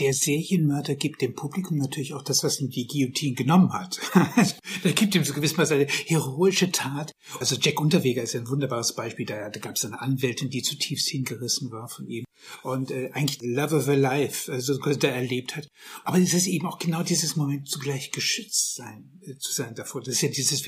der 0.00 0.14
Serienmörder 0.14 0.94
gibt 0.94 1.22
dem 1.22 1.34
Publikum 1.34 1.78
natürlich 1.78 2.14
auch 2.14 2.22
das, 2.22 2.44
was 2.44 2.60
ihm 2.60 2.70
die 2.70 2.86
Guillotine 2.86 3.34
genommen 3.34 3.72
hat. 3.72 3.98
der 4.84 4.92
gibt 4.92 5.14
ihm 5.14 5.24
so 5.24 5.34
gewissermaßen 5.34 5.76
eine 5.76 5.86
heroische 6.06 6.70
Tat. 6.70 7.12
Also 7.40 7.56
Jack 7.56 7.80
Unterweger 7.80 8.22
ist 8.22 8.36
ein 8.36 8.48
wunderbares 8.48 8.94
Beispiel. 8.94 9.26
Da, 9.26 9.48
da 9.50 9.60
gab 9.60 9.76
es 9.76 9.84
eine 9.84 10.00
Anwältin, 10.00 10.50
die 10.50 10.62
zutiefst 10.62 11.08
hingerissen 11.08 11.70
war 11.70 11.88
von 11.88 12.06
ihm. 12.06 12.24
Und 12.62 12.90
äh, 12.90 13.10
eigentlich 13.12 13.40
Love 13.42 13.76
of 13.76 13.88
a 13.88 13.94
Life, 13.94 14.50
also 14.52 14.78
der 14.78 15.14
erlebt 15.14 15.56
hat. 15.56 15.68
Aber 16.04 16.18
es 16.18 16.34
ist 16.34 16.46
eben 16.46 16.66
auch 16.66 16.78
genau 16.78 17.02
dieses 17.02 17.36
Moment 17.36 17.68
zugleich 17.68 18.12
geschützt 18.12 18.76
sein, 18.76 19.20
äh, 19.22 19.36
zu 19.36 19.52
sein 19.52 19.74
davor. 19.74 20.00
Das 20.00 20.14
ist 20.14 20.22
ja 20.22 20.28
dieses 20.28 20.62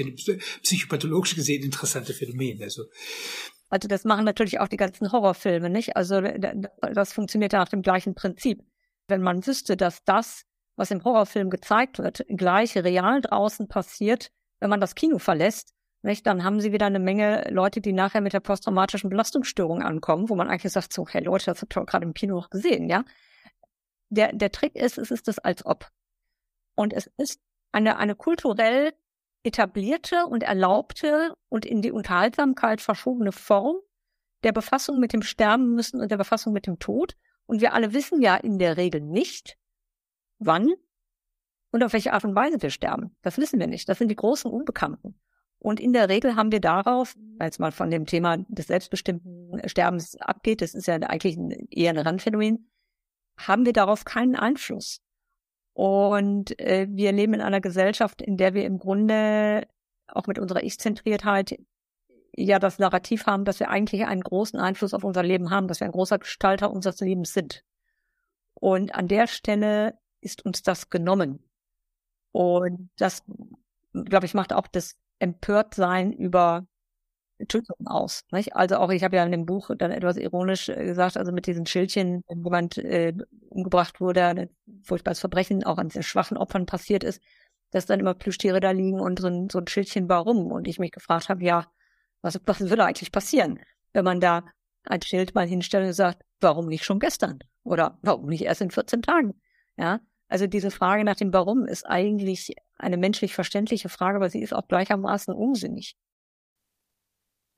psychopathologisch 0.62 1.34
gesehen 1.34 1.62
interessante 1.62 2.12
Phänomen. 2.12 2.62
Also 2.62 2.84
also 3.70 3.86
das 3.86 4.04
machen 4.04 4.24
natürlich 4.24 4.58
auch 4.58 4.66
die 4.66 4.76
ganzen 4.76 5.12
Horrorfilme, 5.12 5.70
nicht? 5.70 5.96
Also 5.96 6.20
das 6.92 7.12
funktioniert 7.12 7.52
nach 7.52 7.68
dem 7.68 7.82
gleichen 7.82 8.16
Prinzip 8.16 8.64
wenn 9.10 9.22
man 9.22 9.46
wüsste, 9.46 9.76
dass 9.76 10.04
das, 10.04 10.46
was 10.76 10.90
im 10.90 11.04
Horrorfilm 11.04 11.50
gezeigt 11.50 11.98
wird, 11.98 12.24
gleich 12.28 12.76
real 12.76 13.20
draußen 13.20 13.68
passiert, 13.68 14.30
wenn 14.60 14.70
man 14.70 14.80
das 14.80 14.94
Kino 14.94 15.18
verlässt, 15.18 15.74
nicht, 16.02 16.26
dann 16.26 16.44
haben 16.44 16.60
sie 16.60 16.72
wieder 16.72 16.86
eine 16.86 16.98
Menge 16.98 17.46
Leute, 17.50 17.82
die 17.82 17.92
nachher 17.92 18.22
mit 18.22 18.32
der 18.32 18.40
posttraumatischen 18.40 19.10
Belastungsstörung 19.10 19.82
ankommen, 19.82 20.30
wo 20.30 20.34
man 20.34 20.48
eigentlich 20.48 20.72
sagt, 20.72 20.94
so, 20.94 21.06
hey 21.06 21.22
Leute, 21.22 21.46
das 21.46 21.60
habt 21.60 21.76
ihr 21.76 21.84
gerade 21.84 22.06
im 22.06 22.14
Kino 22.14 22.36
noch 22.36 22.48
gesehen, 22.48 22.88
ja. 22.88 23.04
Der, 24.08 24.32
der 24.32 24.50
Trick 24.50 24.74
ist, 24.74 24.96
es 24.96 25.10
ist 25.10 25.28
das 25.28 25.38
als 25.38 25.64
ob. 25.66 25.88
Und 26.74 26.94
es 26.94 27.06
ist 27.18 27.38
eine, 27.70 27.98
eine 27.98 28.14
kulturell 28.14 28.92
etablierte 29.42 30.26
und 30.26 30.42
erlaubte 30.42 31.34
und 31.48 31.66
in 31.66 31.82
die 31.82 31.92
Unterhaltsamkeit 31.92 32.80
verschobene 32.80 33.32
Form 33.32 33.76
der 34.42 34.52
Befassung 34.52 34.98
mit 34.98 35.12
dem 35.12 35.22
Sterben 35.22 35.74
müssen 35.74 36.00
und 36.00 36.10
der 36.10 36.16
Befassung 36.16 36.52
mit 36.52 36.66
dem 36.66 36.78
Tod. 36.78 37.16
Und 37.50 37.60
wir 37.60 37.74
alle 37.74 37.92
wissen 37.92 38.22
ja 38.22 38.36
in 38.36 38.60
der 38.60 38.76
Regel 38.76 39.00
nicht, 39.00 39.58
wann 40.38 40.72
und 41.72 41.82
auf 41.82 41.92
welche 41.92 42.12
Art 42.12 42.24
und 42.24 42.36
Weise 42.36 42.62
wir 42.62 42.70
sterben. 42.70 43.16
Das 43.22 43.38
wissen 43.38 43.58
wir 43.58 43.66
nicht. 43.66 43.88
Das 43.88 43.98
sind 43.98 44.06
die 44.06 44.14
großen 44.14 44.48
Unbekannten. 44.48 45.18
Und 45.58 45.80
in 45.80 45.92
der 45.92 46.08
Regel 46.08 46.36
haben 46.36 46.52
wir 46.52 46.60
darauf, 46.60 47.16
weil 47.38 47.50
es 47.50 47.58
mal 47.58 47.72
von 47.72 47.90
dem 47.90 48.06
Thema 48.06 48.36
des 48.36 48.68
selbstbestimmten 48.68 49.68
Sterbens 49.68 50.16
abgeht, 50.20 50.62
das 50.62 50.74
ist 50.74 50.86
ja 50.86 50.94
eigentlich 50.98 51.36
eher 51.70 51.90
ein 51.90 51.98
Randphänomen, 51.98 52.70
haben 53.36 53.66
wir 53.66 53.72
darauf 53.72 54.04
keinen 54.04 54.36
Einfluss. 54.36 55.02
Und 55.72 56.56
äh, 56.60 56.86
wir 56.88 57.10
leben 57.10 57.34
in 57.34 57.40
einer 57.40 57.60
Gesellschaft, 57.60 58.22
in 58.22 58.36
der 58.36 58.54
wir 58.54 58.64
im 58.64 58.78
Grunde 58.78 59.66
auch 60.06 60.28
mit 60.28 60.38
unserer 60.38 60.62
Ich-Zentriertheit 60.62 61.58
ja 62.36 62.58
das 62.58 62.78
Narrativ 62.78 63.26
haben, 63.26 63.44
dass 63.44 63.60
wir 63.60 63.70
eigentlich 63.70 64.06
einen 64.06 64.22
großen 64.22 64.58
Einfluss 64.58 64.94
auf 64.94 65.04
unser 65.04 65.22
Leben 65.22 65.50
haben, 65.50 65.68
dass 65.68 65.80
wir 65.80 65.86
ein 65.86 65.92
großer 65.92 66.18
Gestalter 66.18 66.70
unseres 66.70 67.00
Lebens 67.00 67.32
sind. 67.32 67.64
Und 68.54 68.94
an 68.94 69.08
der 69.08 69.26
Stelle 69.26 69.98
ist 70.20 70.44
uns 70.44 70.62
das 70.62 70.90
genommen. 70.90 71.42
Und 72.32 72.90
das, 72.96 73.24
glaube 73.92 74.26
ich, 74.26 74.34
macht 74.34 74.52
auch 74.52 74.66
das 74.68 74.96
Empörtsein 75.18 76.12
über 76.12 76.66
Tötungen 77.48 77.86
aus. 77.86 78.24
Nicht? 78.32 78.54
Also 78.54 78.76
auch, 78.76 78.90
ich 78.90 79.02
habe 79.02 79.16
ja 79.16 79.24
in 79.24 79.32
dem 79.32 79.46
Buch 79.46 79.70
dann 79.76 79.90
etwas 79.90 80.16
ironisch 80.16 80.68
äh, 80.68 80.84
gesagt, 80.84 81.16
also 81.16 81.32
mit 81.32 81.46
diesen 81.46 81.66
Schildchen, 81.66 82.22
wenn 82.28 82.44
jemand 82.44 82.78
äh, 82.78 83.14
umgebracht 83.48 84.00
wurde, 84.00 84.24
ein 84.24 84.50
furchtbares 84.82 85.20
Verbrechen 85.20 85.64
auch 85.64 85.78
an 85.78 85.90
sehr 85.90 86.02
schwachen 86.02 86.36
Opfern 86.36 86.66
passiert 86.66 87.04
ist, 87.04 87.22
dass 87.70 87.86
dann 87.86 88.00
immer 88.00 88.14
Plüschtiere 88.14 88.60
da 88.60 88.72
liegen 88.72 89.00
und 89.00 89.20
so 89.20 89.28
ein, 89.28 89.48
so 89.48 89.58
ein 89.58 89.66
Schildchen 89.66 90.08
warum. 90.08 90.52
Und 90.52 90.68
ich 90.68 90.78
mich 90.78 90.90
gefragt 90.90 91.28
habe, 91.28 91.44
ja, 91.44 91.66
was, 92.22 92.40
was 92.44 92.60
würde 92.60 92.84
eigentlich 92.84 93.12
passieren, 93.12 93.60
wenn 93.92 94.04
man 94.04 94.20
da 94.20 94.44
ein 94.84 95.02
Schild 95.02 95.34
mal 95.34 95.46
hinstellt 95.46 95.86
und 95.86 95.92
sagt, 95.92 96.22
warum 96.40 96.66
nicht 96.66 96.84
schon 96.84 97.00
gestern? 97.00 97.40
Oder 97.62 97.98
warum 98.02 98.26
nicht 98.26 98.42
erst 98.42 98.60
in 98.62 98.70
14 98.70 99.02
Tagen? 99.02 99.40
Ja, 99.76 100.00
also 100.28 100.46
diese 100.46 100.70
Frage 100.70 101.04
nach 101.04 101.16
dem 101.16 101.32
Warum 101.32 101.66
ist 101.66 101.84
eigentlich 101.84 102.54
eine 102.78 102.96
menschlich 102.96 103.34
verständliche 103.34 103.88
Frage, 103.88 104.16
aber 104.16 104.30
sie 104.30 104.40
ist 104.40 104.54
auch 104.54 104.68
gleichermaßen 104.68 105.34
unsinnig. 105.34 105.96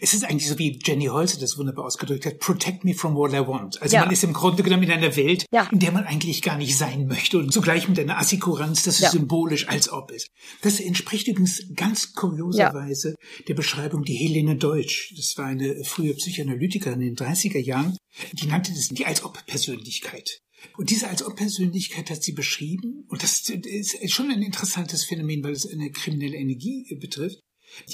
Es 0.03 0.15
ist 0.15 0.25
eigentlich 0.25 0.49
so, 0.49 0.59
wie 0.59 0.81
Jenny 0.85 1.07
Holzer 1.07 1.39
das 1.39 1.57
wunderbar 1.57 1.85
ausgedrückt 1.85 2.27
hat, 2.27 2.41
protect 2.41 2.85
me 2.85 2.93
from 2.93 3.15
what 3.15 3.33
I 3.33 3.47
want. 3.47 3.81
Also 3.81 3.95
ja. 3.95 4.03
man 4.03 4.13
ist 4.13 4.25
im 4.25 4.33
Grunde 4.33 4.65
genommen 4.65 4.83
in 4.83 4.91
einer 4.91 5.15
Welt, 5.15 5.47
ja. 5.53 5.69
in 5.71 5.79
der 5.79 5.93
man 5.93 6.05
eigentlich 6.05 6.43
gar 6.43 6.59
nicht 6.59 6.77
sein 6.77 7.07
möchte 7.07 7.39
und 7.39 7.53
zugleich 7.53 7.89
mit 7.89 8.01
einer 8.01 8.19
Assekuranz, 8.19 8.83
dass 8.83 8.97
es 8.97 9.01
ja. 9.03 9.11
symbolisch 9.11 9.69
als 9.69 9.93
ob 9.93 10.11
ist. 10.11 10.27
Das 10.63 10.81
entspricht 10.81 11.29
übrigens 11.29 11.63
ganz 11.77 12.15
kurioserweise 12.15 13.15
der 13.47 13.55
Beschreibung, 13.55 14.03
die 14.03 14.17
Helene 14.17 14.57
Deutsch, 14.57 15.15
das 15.17 15.35
war 15.37 15.47
eine 15.47 15.85
frühe 15.85 16.15
Psychoanalytikerin 16.15 17.01
in 17.01 17.15
den 17.15 17.17
30er 17.17 17.61
Jahren, 17.61 17.97
die 18.33 18.47
nannte 18.47 18.73
das 18.73 18.89
die 18.89 19.07
als 19.07 19.25
ob 19.25 19.47
Persönlichkeit. 19.47 20.41
Und 20.77 20.91
diese 20.91 21.09
als 21.09 21.25
ob 21.25 21.37
Persönlichkeit 21.37 22.11
hat 22.11 22.23
sie 22.23 22.33
beschrieben, 22.33 23.05
und 23.09 23.23
das 23.23 23.49
ist 23.49 24.13
schon 24.13 24.31
ein 24.31 24.43
interessantes 24.43 25.05
Phänomen, 25.05 25.43
weil 25.43 25.53
es 25.53 25.69
eine 25.69 25.91
kriminelle 25.91 26.37
Energie 26.37 26.97
betrifft. 27.01 27.41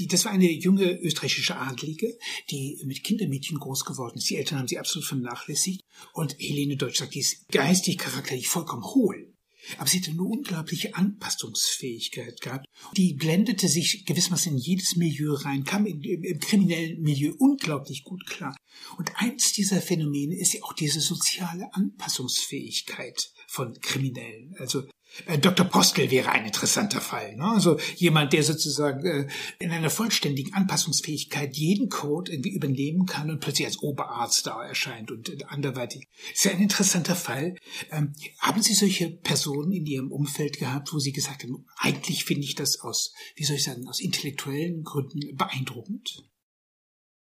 Das 0.09 0.25
war 0.25 0.33
eine 0.33 0.51
junge 0.51 0.99
österreichische 1.01 1.57
Adlige, 1.57 2.19
die 2.51 2.81
mit 2.85 3.05
Kindermädchen 3.05 3.59
groß 3.59 3.85
geworden 3.85 4.19
ist. 4.19 4.29
Die 4.31 4.37
Eltern 4.37 4.59
haben 4.59 4.69
sie 4.69 4.79
absolut 4.79 5.07
vernachlässigt. 5.07 5.83
Und 6.13 6.37
Helene 6.39 6.77
Deutsch 6.77 6.99
sagt, 6.99 7.15
die 7.15 7.21
ist 7.21 7.49
geistig, 7.49 7.99
charakterlich 7.99 8.49
vollkommen 8.49 8.85
hohl. 8.85 9.35
Aber 9.77 9.89
sie 9.89 10.01
hatte 10.01 10.13
eine 10.13 10.23
unglaubliche 10.23 10.95
Anpassungsfähigkeit 10.95 12.41
gehabt. 12.41 12.67
Die 12.97 13.15
blendete 13.15 13.69
sich 13.69 14.05
gewissermaßen 14.07 14.53
in 14.53 14.59
jedes 14.59 14.97
Milieu 14.97 15.35
rein, 15.35 15.65
kam 15.65 15.85
im, 15.85 16.01
im 16.03 16.41
kriminellen 16.41 17.03
Milieu 17.03 17.35
unglaublich 17.39 18.05
gut 18.05 18.25
klar. 18.27 18.57
Und 18.97 19.11
eins 19.17 19.53
dieser 19.53 19.83
Phänomene 19.83 20.39
ist 20.39 20.55
ja 20.55 20.63
auch 20.63 20.73
diese 20.73 21.01
soziale 21.01 21.73
Anpassungsfähigkeit 21.75 23.33
von 23.49 23.79
Kriminellen. 23.81 24.55
Also 24.59 24.85
Äh, 25.27 25.39
Dr. 25.39 25.67
Postel 25.67 26.11
wäre 26.11 26.31
ein 26.31 26.47
interessanter 26.47 27.01
Fall. 27.01 27.37
Ne? 27.37 27.45
Also 27.45 27.79
jemand, 27.97 28.33
der 28.33 28.43
sozusagen 28.43 29.05
äh, 29.05 29.29
in 29.59 29.71
einer 29.71 29.91
vollständigen 29.91 30.55
Anpassungsfähigkeit 30.55 31.57
jeden 31.57 31.89
Code 31.89 32.33
irgendwie 32.33 32.55
übernehmen 32.55 33.07
kann 33.07 33.31
und 33.31 33.41
plötzlich 33.41 33.67
als 33.67 33.83
Oberarzt 33.83 34.47
da 34.47 34.65
erscheint 34.65 35.11
und 35.11 35.29
äh, 35.29 35.45
anderweitig. 35.49 36.09
Ist 36.33 36.45
ja 36.45 36.53
ein 36.53 36.61
interessanter 36.61 37.17
Fall. 37.17 37.57
Ähm, 37.91 38.15
haben 38.39 38.63
Sie 38.63 38.75
solche 38.75 39.11
Personen 39.11 39.73
in 39.73 39.87
Ihrem 39.87 40.13
Umfeld 40.13 40.59
gehabt, 40.59 40.93
wo 40.93 40.99
Sie 40.99 41.13
gesagt 41.13 41.43
haben, 41.43 41.67
eigentlich 41.77 42.25
finde 42.25 42.45
ich 42.45 42.55
das 42.55 42.81
aus, 42.81 43.13
wie 43.37 43.45
soll 43.45 43.57
ich 43.57 43.65
sagen, 43.65 43.87
aus 43.89 44.01
intellektuellen 44.01 44.83
Gründen 44.85 45.37
beeindruckend? 45.37 46.25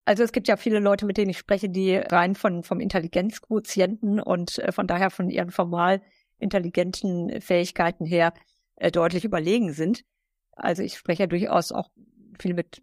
Also 0.05 0.24
es 0.24 0.32
gibt 0.32 0.49
ja 0.49 0.57
viele 0.57 0.80
Leute, 0.80 1.07
mit 1.07 1.16
denen 1.16 1.30
ich 1.30 1.38
spreche, 1.38 1.68
die 1.68 1.95
rein 1.95 2.34
von 2.34 2.64
vom 2.64 2.80
Intelligenzquotienten 2.80 4.20
und 4.20 4.59
äh, 4.59 4.72
von 4.72 4.86
daher 4.86 5.11
von 5.11 5.30
ihren 5.30 5.51
formal 5.51 6.03
intelligenten 6.43 7.40
Fähigkeiten 7.40 8.05
her 8.05 8.34
äh, 8.76 8.90
deutlich 8.90 9.24
überlegen 9.24 9.72
sind. 9.72 10.05
Also 10.53 10.82
ich 10.82 10.97
spreche 10.97 11.24
ja 11.24 11.26
durchaus 11.26 11.72
auch 11.72 11.90
viel 12.38 12.55
mit 12.55 12.82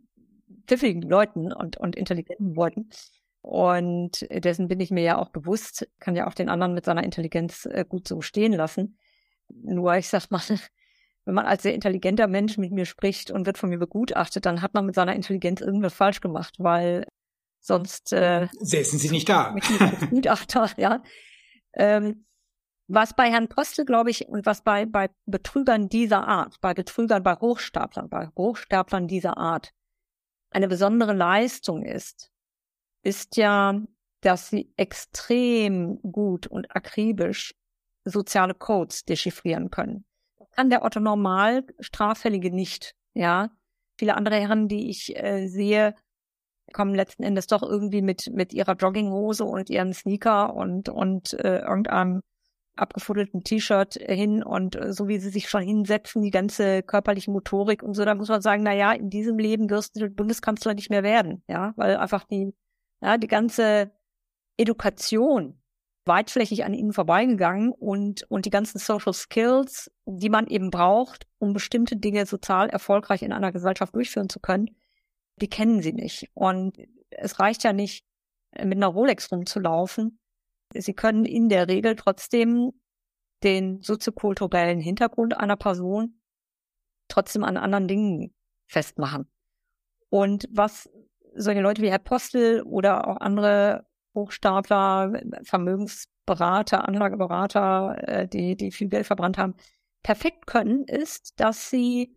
pfiffigen 0.67 1.01
Leuten 1.01 1.51
und, 1.51 1.77
und 1.77 1.95
intelligenten 1.95 2.53
Leuten. 2.53 2.89
Und 3.41 4.27
dessen 4.29 4.67
bin 4.67 4.79
ich 4.79 4.91
mir 4.91 5.03
ja 5.03 5.17
auch 5.17 5.29
bewusst, 5.29 5.87
kann 5.99 6.15
ja 6.15 6.27
auch 6.27 6.33
den 6.33 6.49
anderen 6.49 6.73
mit 6.73 6.85
seiner 6.85 7.03
Intelligenz 7.03 7.65
äh, 7.65 7.85
gut 7.87 8.07
so 8.07 8.21
stehen 8.21 8.53
lassen. 8.53 8.97
Nur 9.49 9.95
ich 9.95 10.09
sag 10.09 10.29
mal, 10.29 10.41
wenn 11.25 11.33
man 11.33 11.45
als 11.45 11.63
sehr 11.63 11.73
intelligenter 11.73 12.27
Mensch 12.27 12.57
mit 12.57 12.71
mir 12.71 12.85
spricht 12.85 13.31
und 13.31 13.45
wird 13.45 13.57
von 13.57 13.69
mir 13.69 13.79
begutachtet, 13.79 14.45
dann 14.45 14.61
hat 14.61 14.73
man 14.73 14.85
mit 14.85 14.95
seiner 14.95 15.15
Intelligenz 15.15 15.61
irgendwas 15.61 15.93
falsch 15.93 16.21
gemacht, 16.21 16.55
weil 16.57 17.05
sonst 17.59 18.13
äh, 18.13 18.47
säßen 18.59 18.99
Sie 18.99 19.09
nicht 19.09 19.29
da. 19.29 19.55
Gutachter, 20.09 20.69
ja. 20.77 21.03
Ähm, 21.73 22.25
was 22.89 23.13
bei 23.13 23.29
Herrn 23.29 23.47
Postel, 23.47 23.85
glaube 23.85 24.09
ich, 24.09 24.27
und 24.27 24.45
was 24.47 24.63
bei, 24.63 24.85
bei 24.87 25.09
Betrügern 25.25 25.89
dieser 25.89 26.27
Art, 26.27 26.59
bei 26.59 26.73
Betrügern, 26.73 27.21
bei 27.21 27.35
Hochstaplern, 27.35 28.09
bei 28.09 28.29
Hochstaplern 28.35 29.07
dieser 29.07 29.37
Art 29.37 29.71
eine 30.49 30.67
besondere 30.67 31.13
Leistung 31.13 31.83
ist, 31.83 32.31
ist 33.03 33.37
ja, 33.37 33.79
dass 34.21 34.49
sie 34.49 34.73
extrem 34.75 36.01
gut 36.01 36.47
und 36.47 36.75
akribisch 36.75 37.53
soziale 38.05 38.55
Codes 38.55 39.05
dechiffrieren 39.05 39.69
können. 39.69 40.03
Das 40.39 40.49
kann 40.49 40.71
der 40.71 40.83
Otto 40.83 40.99
Normal 40.99 41.65
Straffällige 41.79 42.51
nicht, 42.51 42.95
ja. 43.13 43.51
Viele 43.99 44.15
andere 44.15 44.37
Herren, 44.37 44.67
die 44.67 44.89
ich 44.89 45.15
äh, 45.15 45.47
sehe, 45.47 45.93
kommen 46.73 46.95
letzten 46.95 47.21
Endes 47.21 47.45
doch 47.45 47.61
irgendwie 47.61 48.01
mit, 48.01 48.31
mit 48.33 48.53
ihrer 48.53 48.73
Jogginghose 48.73 49.43
und 49.43 49.69
ihrem 49.69 49.93
Sneaker 49.93 50.55
und, 50.55 50.89
und 50.89 51.33
äh, 51.33 51.59
irgendeinem 51.59 52.21
abgefuddelten 52.81 53.43
T-Shirt 53.43 53.93
hin 53.93 54.43
und 54.43 54.75
äh, 54.75 54.93
so 54.93 55.07
wie 55.07 55.19
sie 55.19 55.29
sich 55.29 55.49
schon 55.49 55.63
hinsetzen, 55.63 56.21
die 56.21 56.31
ganze 56.31 56.83
körperliche 56.83 57.31
Motorik 57.31 57.83
und 57.83 57.93
so, 57.93 58.05
da 58.05 58.15
muss 58.15 58.29
man 58.29 58.41
sagen, 58.41 58.63
na 58.63 58.73
ja, 58.73 58.91
in 58.91 59.09
diesem 59.09 59.37
Leben 59.37 59.69
wirst 59.69 59.99
du 59.99 60.09
Bundeskanzler 60.09 60.73
nicht 60.73 60.89
mehr 60.89 61.03
werden, 61.03 61.43
ja, 61.47 61.73
weil 61.75 61.97
einfach 61.97 62.23
die, 62.25 62.53
ja, 63.01 63.17
die 63.17 63.27
ganze 63.27 63.91
Education 64.57 65.61
weitflächig 66.05 66.65
an 66.65 66.73
ihnen 66.73 66.91
vorbeigegangen 66.91 67.71
und, 67.71 68.23
und 68.29 68.45
die 68.45 68.49
ganzen 68.49 68.79
Social 68.79 69.13
Skills, 69.13 69.91
die 70.05 70.29
man 70.29 70.47
eben 70.47 70.71
braucht, 70.71 71.27
um 71.37 71.53
bestimmte 71.53 71.97
Dinge 71.97 72.25
sozial 72.25 72.69
erfolgreich 72.69 73.21
in 73.21 73.31
einer 73.31 73.51
Gesellschaft 73.51 73.95
durchführen 73.95 74.29
zu 74.29 74.39
können, 74.39 74.75
die 75.37 75.49
kennen 75.49 75.81
sie 75.81 75.93
nicht. 75.93 76.29
Und 76.33 76.77
es 77.09 77.39
reicht 77.39 77.63
ja 77.63 77.73
nicht, 77.73 78.05
mit 78.57 78.77
einer 78.77 78.87
Rolex 78.87 79.31
rumzulaufen, 79.31 80.18
Sie 80.73 80.93
können 80.93 81.25
in 81.25 81.49
der 81.49 81.67
Regel 81.67 81.95
trotzdem 81.95 82.71
den 83.43 83.81
soziokulturellen 83.81 84.79
Hintergrund 84.79 85.37
einer 85.37 85.55
Person 85.55 86.21
trotzdem 87.07 87.43
an 87.43 87.57
anderen 87.57 87.87
Dingen 87.87 88.35
festmachen. 88.67 89.31
Und 90.09 90.47
was 90.51 90.89
solche 91.35 91.61
Leute 91.61 91.81
wie 91.81 91.89
Herr 91.89 91.99
Postel 91.99 92.61
oder 92.63 93.07
auch 93.07 93.17
andere 93.17 93.85
Hochstapler, 94.15 95.21
Vermögensberater, 95.43 96.87
Anlageberater, 96.87 98.07
äh, 98.07 98.27
die, 98.27 98.55
die 98.55 98.71
viel 98.71 98.89
Geld 98.89 99.05
verbrannt 99.05 99.37
haben, 99.37 99.55
perfekt 100.03 100.47
können, 100.47 100.83
ist, 100.85 101.39
dass 101.39 101.69
sie 101.69 102.15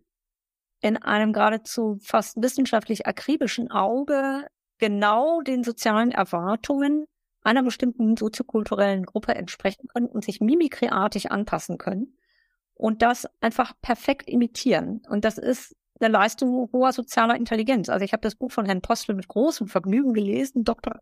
in 0.81 0.97
einem 0.97 1.33
geradezu 1.33 1.97
fast 2.01 2.41
wissenschaftlich 2.41 3.07
akribischen 3.07 3.71
Auge 3.71 4.47
genau 4.79 5.41
den 5.41 5.63
sozialen 5.63 6.11
Erwartungen 6.11 7.05
einer 7.43 7.63
bestimmten 7.63 8.17
soziokulturellen 8.17 9.05
Gruppe 9.05 9.35
entsprechen 9.35 9.87
können 9.87 10.07
und 10.07 10.23
sich 10.23 10.41
mimikriartig 10.41 11.31
anpassen 11.31 11.77
können 11.77 12.17
und 12.75 13.01
das 13.01 13.27
einfach 13.41 13.73
perfekt 13.81 14.29
imitieren. 14.29 15.01
Und 15.09 15.25
das 15.25 15.37
ist 15.37 15.75
eine 15.99 16.11
Leistung 16.11 16.69
hoher 16.73 16.91
sozialer 16.91 17.35
Intelligenz. 17.35 17.89
Also 17.89 18.03
ich 18.03 18.13
habe 18.13 18.21
das 18.21 18.35
Buch 18.35 18.51
von 18.51 18.65
Herrn 18.65 18.81
Postel 18.81 19.15
mit 19.15 19.27
großem 19.27 19.67
Vergnügen 19.67 20.13
gelesen, 20.13 20.63
Dr. 20.63 20.99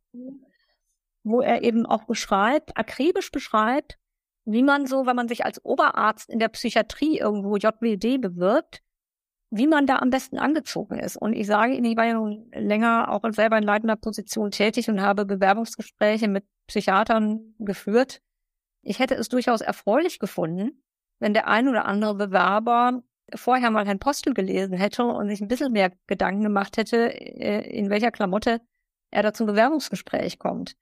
wo 1.24 1.42
er 1.42 1.64
eben 1.64 1.86
auch 1.86 2.06
beschreibt, 2.06 2.78
akribisch 2.78 3.32
beschreibt, 3.32 3.98
wie 4.46 4.64
man 4.64 4.88
so, 4.88 5.06
wenn 5.06 5.16
man 5.16 5.28
sich 5.28 5.46
als 5.46 5.64
Oberarzt 5.64 6.30
in 6.30 6.40
der 6.40 6.50
Psychiatrie 6.50 7.20
irgendwo 7.20 7.58
JWD 7.58 8.20
bewirbt, 8.20 8.82
wie 9.52 9.68
man 9.68 9.86
da 9.86 9.98
am 9.98 10.10
besten 10.10 10.40
angezogen 10.40 10.98
ist. 10.98 11.18
Und 11.18 11.34
ich 11.34 11.46
sage 11.46 11.74
Ihnen, 11.74 11.86
ich 11.86 11.98
war 11.98 12.06
ja 12.06 12.14
nun 12.14 12.50
länger 12.54 13.12
auch 13.12 13.22
selber 13.32 13.58
in 13.58 13.64
leitender 13.64 13.98
Position 13.98 14.50
tätig 14.50 14.90
und 14.90 15.02
habe 15.02 15.26
Bewerbungsgespräche 15.26 16.30
mit 16.30 16.46
Psychiatern 16.68 17.54
geführt. 17.60 18.22
Ich 18.82 19.00
hätte 19.00 19.16
es 19.16 19.28
durchaus 19.28 19.60
erfreulich 19.60 20.20
gefunden, 20.20 20.82
wenn 21.20 21.34
der 21.34 21.50
ein 21.50 21.68
oder 21.68 21.86
andere 21.86 22.16
Bewerber 22.16 23.04
vorher 23.36 23.72
mal 23.72 23.86
Herrn 23.86 24.00
Postel 24.00 24.34
gelesen 24.34 24.78
hätte 24.78 25.04
und 25.04 25.28
sich 25.28 25.42
ein 25.42 25.50
bisschen 25.50 25.74
mehr 25.74 25.92
Gedanken 26.08 26.44
gemacht 26.44 26.78
hätte, 26.78 27.14
äh, 27.14 27.70
in 27.78 27.90
welcher 27.90 28.12
Klamotte 28.12 28.62
er 29.12 29.24
da 29.24 29.34
zum 29.34 29.48
Bewerbungsgespräch 29.48 30.40
kommt. 30.40 30.76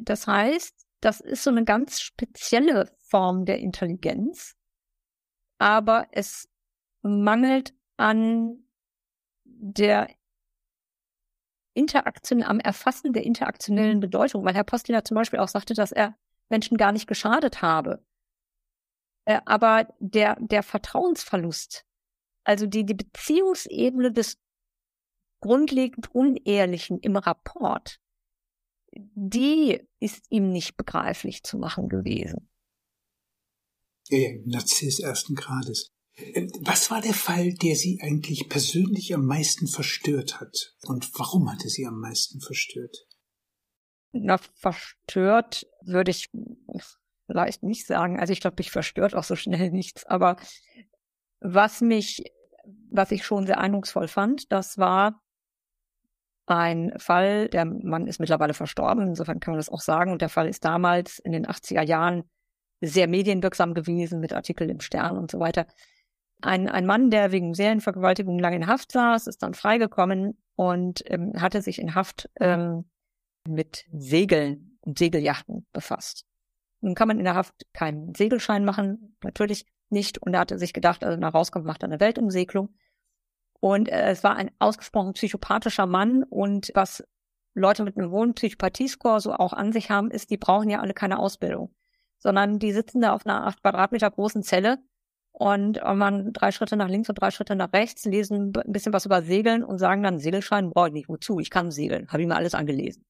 Das 0.00 0.28
heißt, 0.28 0.86
das 1.00 1.20
ist 1.20 1.42
so 1.42 1.50
eine 1.50 1.64
ganz 1.64 2.00
spezielle 2.00 2.90
Form 3.08 3.44
der 3.44 3.58
Intelligenz, 3.58 4.54
aber 5.58 6.06
es 6.12 6.48
mangelt 7.02 7.74
an 7.98 8.64
der 9.44 10.08
Interaktion, 11.74 12.42
am 12.42 12.60
Erfassen 12.60 13.12
der 13.12 13.24
interaktionellen 13.24 14.00
Bedeutung, 14.00 14.44
weil 14.44 14.54
Herr 14.54 14.64
Postler 14.64 15.04
zum 15.04 15.16
Beispiel 15.16 15.38
auch 15.38 15.48
sagte, 15.48 15.74
dass 15.74 15.92
er 15.92 16.16
Menschen 16.48 16.76
gar 16.76 16.92
nicht 16.92 17.06
geschadet 17.06 17.60
habe. 17.60 18.04
Äh, 19.26 19.40
aber 19.44 19.94
der, 19.98 20.36
der 20.40 20.62
Vertrauensverlust, 20.62 21.84
also 22.44 22.66
die, 22.66 22.86
die 22.86 22.94
Beziehungsebene 22.94 24.12
des 24.12 24.38
grundlegend 25.40 26.14
Unehrlichen 26.14 26.98
im 27.00 27.16
Rapport, 27.16 28.00
die 28.92 29.86
ist 30.00 30.24
ihm 30.30 30.50
nicht 30.50 30.76
begreiflich 30.76 31.42
zu 31.42 31.58
machen 31.58 31.88
gewesen. 31.88 32.50
Ja, 34.08 34.18
ja, 34.18 34.30
Narziss 34.46 35.00
ersten 35.00 35.34
Grades. 35.34 35.92
Was 36.60 36.90
war 36.90 37.00
der 37.00 37.14
Fall, 37.14 37.54
der 37.54 37.76
Sie 37.76 38.00
eigentlich 38.02 38.48
persönlich 38.48 39.14
am 39.14 39.24
meisten 39.24 39.68
verstört 39.68 40.40
hat? 40.40 40.74
Und 40.82 41.08
warum 41.16 41.50
hatte 41.52 41.68
Sie 41.68 41.86
am 41.86 42.00
meisten 42.00 42.40
verstört? 42.40 43.06
Na, 44.12 44.38
verstört 44.54 45.66
würde 45.82 46.10
ich 46.10 46.30
vielleicht 47.26 47.62
nicht 47.62 47.86
sagen. 47.86 48.18
Also 48.18 48.32
ich 48.32 48.40
glaube, 48.40 48.60
ich 48.60 48.70
verstört 48.70 49.14
auch 49.14 49.22
so 49.22 49.36
schnell 49.36 49.70
nichts. 49.70 50.06
Aber 50.06 50.36
was 51.40 51.80
mich, 51.80 52.24
was 52.90 53.12
ich 53.12 53.24
schon 53.24 53.46
sehr 53.46 53.58
eindrucksvoll 53.58 54.08
fand, 54.08 54.50
das 54.50 54.76
war 54.78 55.22
ein 56.46 56.94
Fall, 56.98 57.48
der 57.48 57.66
Mann 57.66 58.06
ist 58.06 58.18
mittlerweile 58.18 58.54
verstorben, 58.54 59.06
insofern 59.06 59.38
kann 59.38 59.52
man 59.52 59.58
das 59.58 59.68
auch 59.68 59.82
sagen. 59.82 60.10
Und 60.10 60.22
der 60.22 60.30
Fall 60.30 60.48
ist 60.48 60.64
damals 60.64 61.18
in 61.20 61.32
den 61.32 61.46
80er 61.46 61.82
Jahren 61.82 62.28
sehr 62.80 63.06
medienwirksam 63.06 63.74
gewesen 63.74 64.18
mit 64.18 64.32
Artikeln 64.32 64.70
im 64.70 64.80
Stern 64.80 65.16
und 65.16 65.30
so 65.30 65.38
weiter. 65.38 65.66
Ein, 66.40 66.68
ein 66.68 66.86
Mann, 66.86 67.10
der 67.10 67.32
wegen 67.32 67.54
Serienvergewaltigung 67.54 68.38
lange 68.38 68.56
in 68.56 68.66
Haft 68.66 68.92
saß, 68.92 69.26
ist 69.26 69.42
dann 69.42 69.54
freigekommen 69.54 70.40
und 70.54 71.02
ähm, 71.06 71.32
hatte 71.40 71.62
sich 71.62 71.80
in 71.80 71.94
Haft 71.94 72.30
ähm, 72.38 72.88
mit 73.46 73.86
Segeln 73.92 74.78
und 74.82 74.98
Segeljachten 74.98 75.66
befasst. 75.72 76.24
Nun 76.80 76.94
kann 76.94 77.08
man 77.08 77.18
in 77.18 77.24
der 77.24 77.34
Haft 77.34 77.66
keinen 77.72 78.14
Segelschein 78.14 78.64
machen, 78.64 79.16
natürlich 79.24 79.66
nicht. 79.90 80.18
Und 80.18 80.34
er 80.34 80.40
hatte 80.40 80.58
sich 80.58 80.72
gedacht, 80.72 81.02
also 81.02 81.18
nach 81.18 81.34
rauskommt, 81.34 81.64
macht 81.64 81.82
er 81.82 81.88
eine 81.88 82.00
Weltumsegelung. 82.00 82.74
Und 83.60 83.88
äh, 83.88 84.10
es 84.10 84.22
war 84.22 84.36
ein 84.36 84.50
ausgesprochen 84.58 85.14
psychopathischer 85.14 85.86
Mann. 85.86 86.22
Und 86.22 86.70
was 86.74 87.02
Leute 87.54 87.82
mit 87.82 87.96
einem 87.96 88.10
hohen 88.10 88.34
Psychopathiescore 88.34 89.20
so 89.20 89.32
auch 89.32 89.52
an 89.52 89.72
sich 89.72 89.90
haben, 89.90 90.10
ist, 90.10 90.30
die 90.30 90.36
brauchen 90.36 90.70
ja 90.70 90.80
alle 90.80 90.94
keine 90.94 91.18
Ausbildung, 91.18 91.74
sondern 92.18 92.58
die 92.60 92.72
sitzen 92.72 93.00
da 93.00 93.12
auf 93.12 93.26
einer 93.26 93.46
acht 93.46 93.62
Quadratmeter 93.62 94.10
großen 94.10 94.44
Zelle 94.44 94.78
und 95.38 95.80
man 95.94 96.32
drei 96.32 96.50
Schritte 96.50 96.76
nach 96.76 96.88
links 96.88 97.08
und 97.08 97.14
drei 97.14 97.30
Schritte 97.30 97.54
nach 97.54 97.72
rechts, 97.72 98.04
lesen 98.04 98.52
ein 98.56 98.72
bisschen 98.72 98.92
was 98.92 99.06
über 99.06 99.22
Segeln 99.22 99.62
und 99.62 99.78
sagen 99.78 100.02
dann, 100.02 100.18
Segelschein 100.18 100.70
brauche 100.70 100.88
ich 100.88 100.94
nicht, 100.94 101.08
wozu? 101.08 101.38
Ich 101.38 101.48
kann 101.48 101.70
segeln, 101.70 102.08
habe 102.08 102.22
ich 102.22 102.26
mir 102.26 102.34
alles 102.34 102.56
angelesen. 102.56 103.04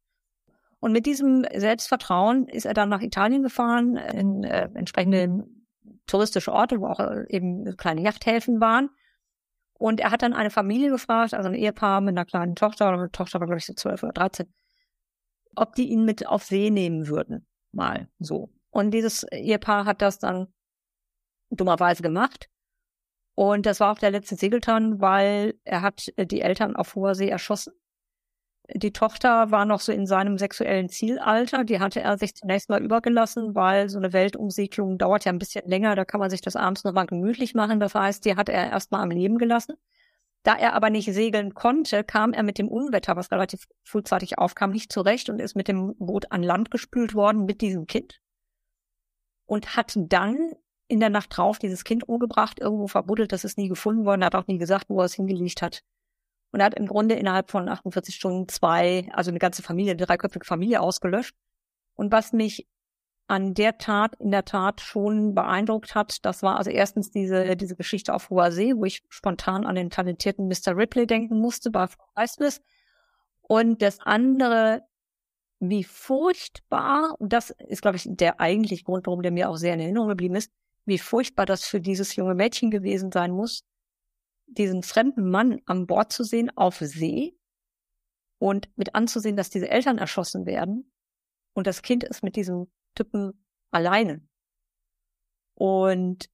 Und 0.78 0.92
mit 0.92 1.06
diesem 1.06 1.46
Selbstvertrauen 1.54 2.46
ist 2.46 2.66
er 2.66 2.74
dann 2.74 2.90
nach 2.90 3.00
Italien 3.00 3.42
gefahren, 3.42 3.96
in 3.96 4.44
äh, 4.44 4.68
entsprechende 4.74 5.46
touristische 6.06 6.52
Orte, 6.52 6.82
wo 6.82 6.88
auch 6.88 7.00
äh, 7.00 7.24
eben 7.30 7.74
kleine 7.78 8.02
Yachthäfen 8.02 8.60
waren. 8.60 8.90
Und 9.78 9.98
er 9.98 10.10
hat 10.10 10.20
dann 10.20 10.34
eine 10.34 10.50
Familie 10.50 10.90
gefragt, 10.90 11.32
also 11.32 11.48
ein 11.48 11.54
Ehepaar 11.54 12.02
mit 12.02 12.12
einer 12.12 12.26
kleinen 12.26 12.56
Tochter, 12.56 12.88
oder 12.88 12.98
eine 12.98 13.10
Tochter 13.10 13.40
war, 13.40 13.46
glaube 13.46 13.58
ich, 13.58 13.64
so 13.64 13.72
zwölf 13.72 14.02
oder 14.02 14.12
dreizehn, 14.12 14.52
ob 15.56 15.74
die 15.76 15.88
ihn 15.88 16.04
mit 16.04 16.26
auf 16.26 16.44
See 16.44 16.68
nehmen 16.68 17.08
würden. 17.08 17.46
Mal 17.72 18.08
so. 18.18 18.50
Und 18.68 18.90
dieses 18.90 19.22
Ehepaar 19.32 19.86
hat 19.86 20.02
das 20.02 20.18
dann 20.18 20.48
dummerweise 21.50 22.02
gemacht. 22.02 22.48
Und 23.34 23.66
das 23.66 23.78
war 23.80 23.92
auch 23.92 23.98
der 23.98 24.10
letzte 24.10 24.34
Segeltörn, 24.34 25.00
weil 25.00 25.54
er 25.64 25.82
hat 25.82 26.12
äh, 26.16 26.26
die 26.26 26.40
Eltern 26.40 26.74
auf 26.74 26.94
hoher 26.96 27.14
See 27.14 27.28
erschossen. 27.28 27.72
Die 28.74 28.92
Tochter 28.92 29.50
war 29.50 29.64
noch 29.64 29.80
so 29.80 29.92
in 29.92 30.06
seinem 30.06 30.36
sexuellen 30.36 30.88
Zielalter. 30.88 31.64
Die 31.64 31.80
hatte 31.80 32.00
er 32.00 32.18
sich 32.18 32.34
zunächst 32.34 32.68
mal 32.68 32.82
übergelassen, 32.82 33.54
weil 33.54 33.88
so 33.88 33.96
eine 33.96 34.12
Weltumsiedlung 34.12 34.98
dauert 34.98 35.24
ja 35.24 35.32
ein 35.32 35.38
bisschen 35.38 35.66
länger. 35.66 35.94
Da 35.94 36.04
kann 36.04 36.20
man 36.20 36.30
sich 36.30 36.42
das 36.42 36.56
abends 36.56 36.84
noch 36.84 36.92
mal 36.92 37.06
gemütlich 37.06 37.54
machen. 37.54 37.80
Das 37.80 37.94
heißt, 37.94 38.24
die 38.24 38.36
hat 38.36 38.48
er 38.48 38.70
erst 38.70 38.90
mal 38.92 39.00
am 39.00 39.10
Leben 39.10 39.38
gelassen. 39.38 39.76
Da 40.42 40.54
er 40.56 40.74
aber 40.74 40.90
nicht 40.90 41.12
segeln 41.12 41.54
konnte, 41.54 42.04
kam 42.04 42.32
er 42.32 42.42
mit 42.42 42.58
dem 42.58 42.68
Unwetter, 42.68 43.16
was 43.16 43.30
relativ 43.30 43.66
frühzeitig 43.84 44.38
aufkam, 44.38 44.70
nicht 44.70 44.92
zurecht 44.92 45.30
und 45.30 45.40
ist 45.40 45.56
mit 45.56 45.68
dem 45.68 45.94
Boot 45.98 46.30
an 46.30 46.42
Land 46.42 46.70
gespült 46.70 47.14
worden 47.14 47.44
mit 47.44 47.60
diesem 47.60 47.86
Kind. 47.86 48.20
Und 49.46 49.76
hat 49.76 49.94
dann 49.96 50.54
in 50.88 51.00
der 51.00 51.10
Nacht 51.10 51.36
drauf 51.36 51.58
dieses 51.58 51.84
Kind 51.84 52.08
umgebracht, 52.08 52.58
irgendwo 52.58 52.88
verbuddelt, 52.88 53.32
das 53.32 53.44
ist 53.44 53.58
nie 53.58 53.68
gefunden 53.68 54.04
worden, 54.04 54.24
hat 54.24 54.34
auch 54.34 54.46
nie 54.46 54.58
gesagt, 54.58 54.86
wo 54.88 55.00
er 55.00 55.04
es 55.04 55.14
hingelegt 55.14 55.62
hat 55.62 55.82
und 56.50 56.60
er 56.60 56.66
hat 56.66 56.74
im 56.74 56.86
Grunde 56.86 57.14
innerhalb 57.14 57.50
von 57.50 57.68
48 57.68 58.14
Stunden 58.14 58.48
zwei, 58.48 59.08
also 59.12 59.30
eine 59.30 59.38
ganze 59.38 59.62
Familie, 59.62 59.92
eine 59.92 60.04
dreiköpfige 60.04 60.46
Familie 60.46 60.80
ausgelöscht. 60.80 61.34
Und 61.94 62.10
was 62.10 62.32
mich 62.32 62.66
an 63.26 63.52
der 63.52 63.76
Tat 63.76 64.14
in 64.18 64.30
der 64.30 64.46
Tat 64.46 64.80
schon 64.80 65.34
beeindruckt 65.34 65.94
hat, 65.94 66.24
das 66.24 66.42
war 66.42 66.56
also 66.56 66.70
erstens 66.70 67.10
diese, 67.10 67.56
diese 67.56 67.76
Geschichte 67.76 68.14
auf 68.14 68.30
hoher 68.30 68.50
See, 68.50 68.74
wo 68.74 68.86
ich 68.86 69.02
spontan 69.10 69.66
an 69.66 69.74
den 69.74 69.90
talentierten 69.90 70.48
Mr. 70.48 70.74
Ripley 70.74 71.06
denken 71.06 71.38
musste 71.38 71.70
bei 71.70 71.86
Frau 71.86 72.04
Priceless. 72.14 72.62
Und 73.42 73.82
das 73.82 74.00
andere, 74.00 74.82
wie 75.60 75.84
furchtbar, 75.84 77.14
und 77.18 77.34
das 77.34 77.50
ist, 77.50 77.82
glaube 77.82 77.98
ich, 77.98 78.06
der 78.08 78.40
eigentliche 78.40 78.84
Grund, 78.84 79.06
warum 79.06 79.22
der 79.22 79.32
mir 79.32 79.50
auch 79.50 79.56
sehr 79.56 79.74
in 79.74 79.80
Erinnerung 79.80 80.08
geblieben 80.08 80.36
ist, 80.36 80.50
wie 80.88 80.98
furchtbar 80.98 81.46
das 81.46 81.64
für 81.64 81.80
dieses 81.80 82.16
junge 82.16 82.34
Mädchen 82.34 82.70
gewesen 82.70 83.12
sein 83.12 83.30
muss, 83.30 83.62
diesen 84.46 84.82
fremden 84.82 85.30
Mann 85.30 85.60
an 85.66 85.86
Bord 85.86 86.12
zu 86.12 86.24
sehen 86.24 86.50
auf 86.56 86.78
See 86.78 87.36
und 88.38 88.68
mit 88.76 88.94
anzusehen, 88.94 89.36
dass 89.36 89.50
diese 89.50 89.68
Eltern 89.68 89.98
erschossen 89.98 90.46
werden 90.46 90.90
und 91.54 91.66
das 91.66 91.82
Kind 91.82 92.04
ist 92.04 92.22
mit 92.22 92.36
diesem 92.36 92.72
Typen 92.94 93.44
alleine. 93.70 94.26
Und 95.54 96.30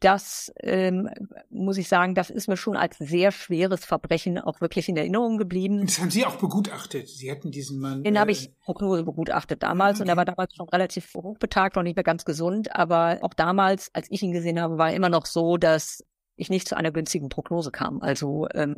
das 0.00 0.52
ähm, 0.60 1.08
muss 1.50 1.78
ich 1.78 1.88
sagen, 1.88 2.14
das 2.14 2.30
ist 2.30 2.48
mir 2.48 2.56
schon 2.56 2.76
als 2.76 2.98
sehr 2.98 3.32
schweres 3.32 3.84
Verbrechen 3.84 4.38
auch 4.38 4.60
wirklich 4.60 4.88
in 4.88 4.96
Erinnerung 4.96 5.38
geblieben. 5.38 5.86
Das 5.86 6.00
haben 6.00 6.10
Sie 6.10 6.24
auch 6.26 6.36
begutachtet. 6.36 7.08
Sie 7.08 7.30
hatten 7.30 7.50
diesen 7.50 7.78
Mann. 7.80 8.02
Den 8.02 8.16
äh, 8.16 8.18
habe 8.18 8.32
ich 8.32 8.50
Prognose 8.64 9.04
begutachtet 9.04 9.62
damals 9.62 9.96
okay. 9.96 10.02
und 10.02 10.08
er 10.08 10.16
war 10.16 10.24
damals 10.24 10.54
schon 10.54 10.68
relativ 10.68 11.14
hochbetagt 11.14 11.76
und 11.76 11.84
nicht 11.84 11.96
mehr 11.96 12.04
ganz 12.04 12.24
gesund. 12.24 12.74
Aber 12.74 13.18
auch 13.22 13.34
damals, 13.34 13.90
als 13.94 14.08
ich 14.10 14.22
ihn 14.22 14.32
gesehen 14.32 14.60
habe, 14.60 14.78
war 14.78 14.90
er 14.90 14.96
immer 14.96 15.08
noch 15.08 15.26
so, 15.26 15.56
dass 15.56 16.04
ich 16.36 16.50
nicht 16.50 16.68
zu 16.68 16.76
einer 16.76 16.92
günstigen 16.92 17.28
Prognose 17.28 17.70
kam. 17.70 18.00
Also 18.00 18.46
ähm, 18.54 18.76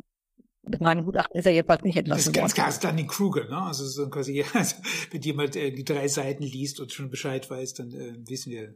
mit 0.63 0.81
meinem 0.81 1.05
Gutachten 1.05 1.39
ist 1.39 1.45
er 1.45 1.53
jedenfalls 1.53 1.83
nicht 1.83 1.97
entlassen. 1.97 2.19
Das 2.19 2.27
ist 2.27 2.33
ganz 2.33 2.53
klar 2.53 2.71
Stanley 2.71 3.07
Kruger, 3.07 3.45
ne? 3.45 3.61
Also 3.61 3.85
so 3.85 4.09
quasi, 4.09 4.43
also, 4.53 4.75
wenn 5.11 5.21
jemand 5.21 5.55
äh, 5.55 5.71
die 5.71 5.83
drei 5.83 6.07
Seiten 6.07 6.43
liest 6.43 6.79
und 6.79 6.91
schon 6.91 7.09
Bescheid 7.09 7.49
weiß, 7.49 7.73
dann 7.75 7.91
äh, 7.91 8.13
wissen 8.27 8.51
wir, 8.51 8.75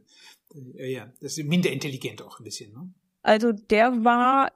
äh, 0.76 0.92
ja, 0.92 1.12
das 1.20 1.38
ist 1.38 1.46
minder 1.46 1.70
intelligent 1.70 2.22
auch 2.22 2.40
ein 2.40 2.44
bisschen, 2.44 2.72
ne? 2.72 2.92
Also 3.22 3.52
der 3.52 4.04
war, 4.04 4.52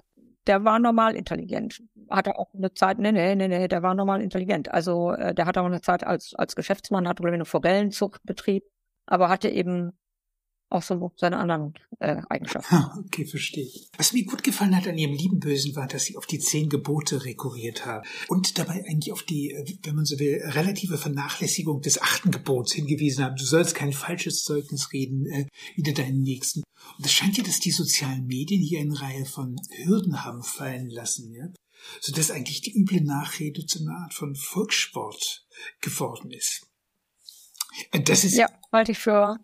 der 0.46 0.64
war 0.64 0.78
normal 0.78 1.16
intelligent. 1.16 1.82
Hat 2.08 2.26
er 2.26 2.38
auch 2.38 2.52
eine 2.54 2.72
Zeit, 2.72 2.98
nee, 2.98 3.12
nee, 3.12 3.34
nee, 3.34 3.48
nee, 3.48 3.68
der 3.68 3.82
war 3.82 3.94
normal 3.94 4.20
intelligent. 4.22 4.70
Also 4.70 5.12
äh, 5.12 5.34
der 5.34 5.46
hat 5.46 5.58
auch 5.58 5.64
eine 5.64 5.80
Zeit 5.80 6.04
als, 6.04 6.34
als 6.34 6.54
Geschäftsmann, 6.56 7.08
hat 7.08 7.20
wohl 7.20 7.32
eine 7.32 7.44
Forellenzucht 7.44 8.22
betrieben, 8.24 8.66
aber 9.06 9.28
hatte 9.28 9.48
eben 9.48 9.92
auch 10.70 10.82
so 10.82 11.12
seine 11.16 11.38
anderen 11.38 11.74
äh, 11.98 12.22
Eigenschaften. 12.28 12.74
Okay, 13.06 13.26
verstehe. 13.26 13.68
Was 13.96 14.12
mir 14.12 14.24
gut 14.24 14.42
gefallen 14.42 14.76
hat 14.76 14.86
an 14.86 14.96
ihrem 14.96 15.14
lieben 15.14 15.40
Bösen 15.40 15.74
war, 15.74 15.88
dass 15.88 16.04
sie 16.04 16.16
auf 16.16 16.26
die 16.26 16.38
zehn 16.38 16.68
Gebote 16.68 17.24
rekurriert 17.24 17.84
haben 17.84 18.06
und 18.28 18.58
dabei 18.58 18.84
eigentlich 18.88 19.12
auf 19.12 19.24
die, 19.24 19.54
wenn 19.82 19.96
man 19.96 20.04
so 20.04 20.18
will, 20.18 20.40
relative 20.44 20.96
Vernachlässigung 20.96 21.80
des 21.80 22.00
achten 22.00 22.30
Gebots 22.30 22.72
hingewiesen 22.72 23.24
haben. 23.24 23.36
Du 23.36 23.44
sollst 23.44 23.74
kein 23.74 23.92
falsches 23.92 24.44
Zeugnis 24.44 24.92
reden, 24.92 25.26
äh, 25.26 25.46
wieder 25.74 25.92
deinen 25.92 26.22
Nächsten. 26.22 26.62
Und 26.96 27.04
es 27.04 27.12
scheint 27.12 27.36
ja, 27.36 27.44
dass 27.44 27.60
die 27.60 27.72
sozialen 27.72 28.26
Medien 28.26 28.62
hier 28.62 28.80
eine 28.80 29.00
Reihe 29.00 29.24
von 29.24 29.56
Hürden 29.84 30.24
haben 30.24 30.42
fallen 30.42 30.88
lassen, 30.88 31.32
ja, 31.34 31.46
sodass 32.00 32.30
eigentlich 32.30 32.60
die 32.60 32.78
üble 32.78 33.02
Nachrede 33.02 33.66
zu 33.66 33.80
einer 33.80 33.98
Art 34.02 34.14
von 34.14 34.36
Volkssport 34.36 35.44
geworden 35.80 36.30
ist. 36.30 36.66
Äh, 37.90 38.00
das 38.00 38.24
ist 38.24 38.36
ja 38.36 38.48
halte 38.72 38.92
ich 38.92 38.98
für 38.98 39.38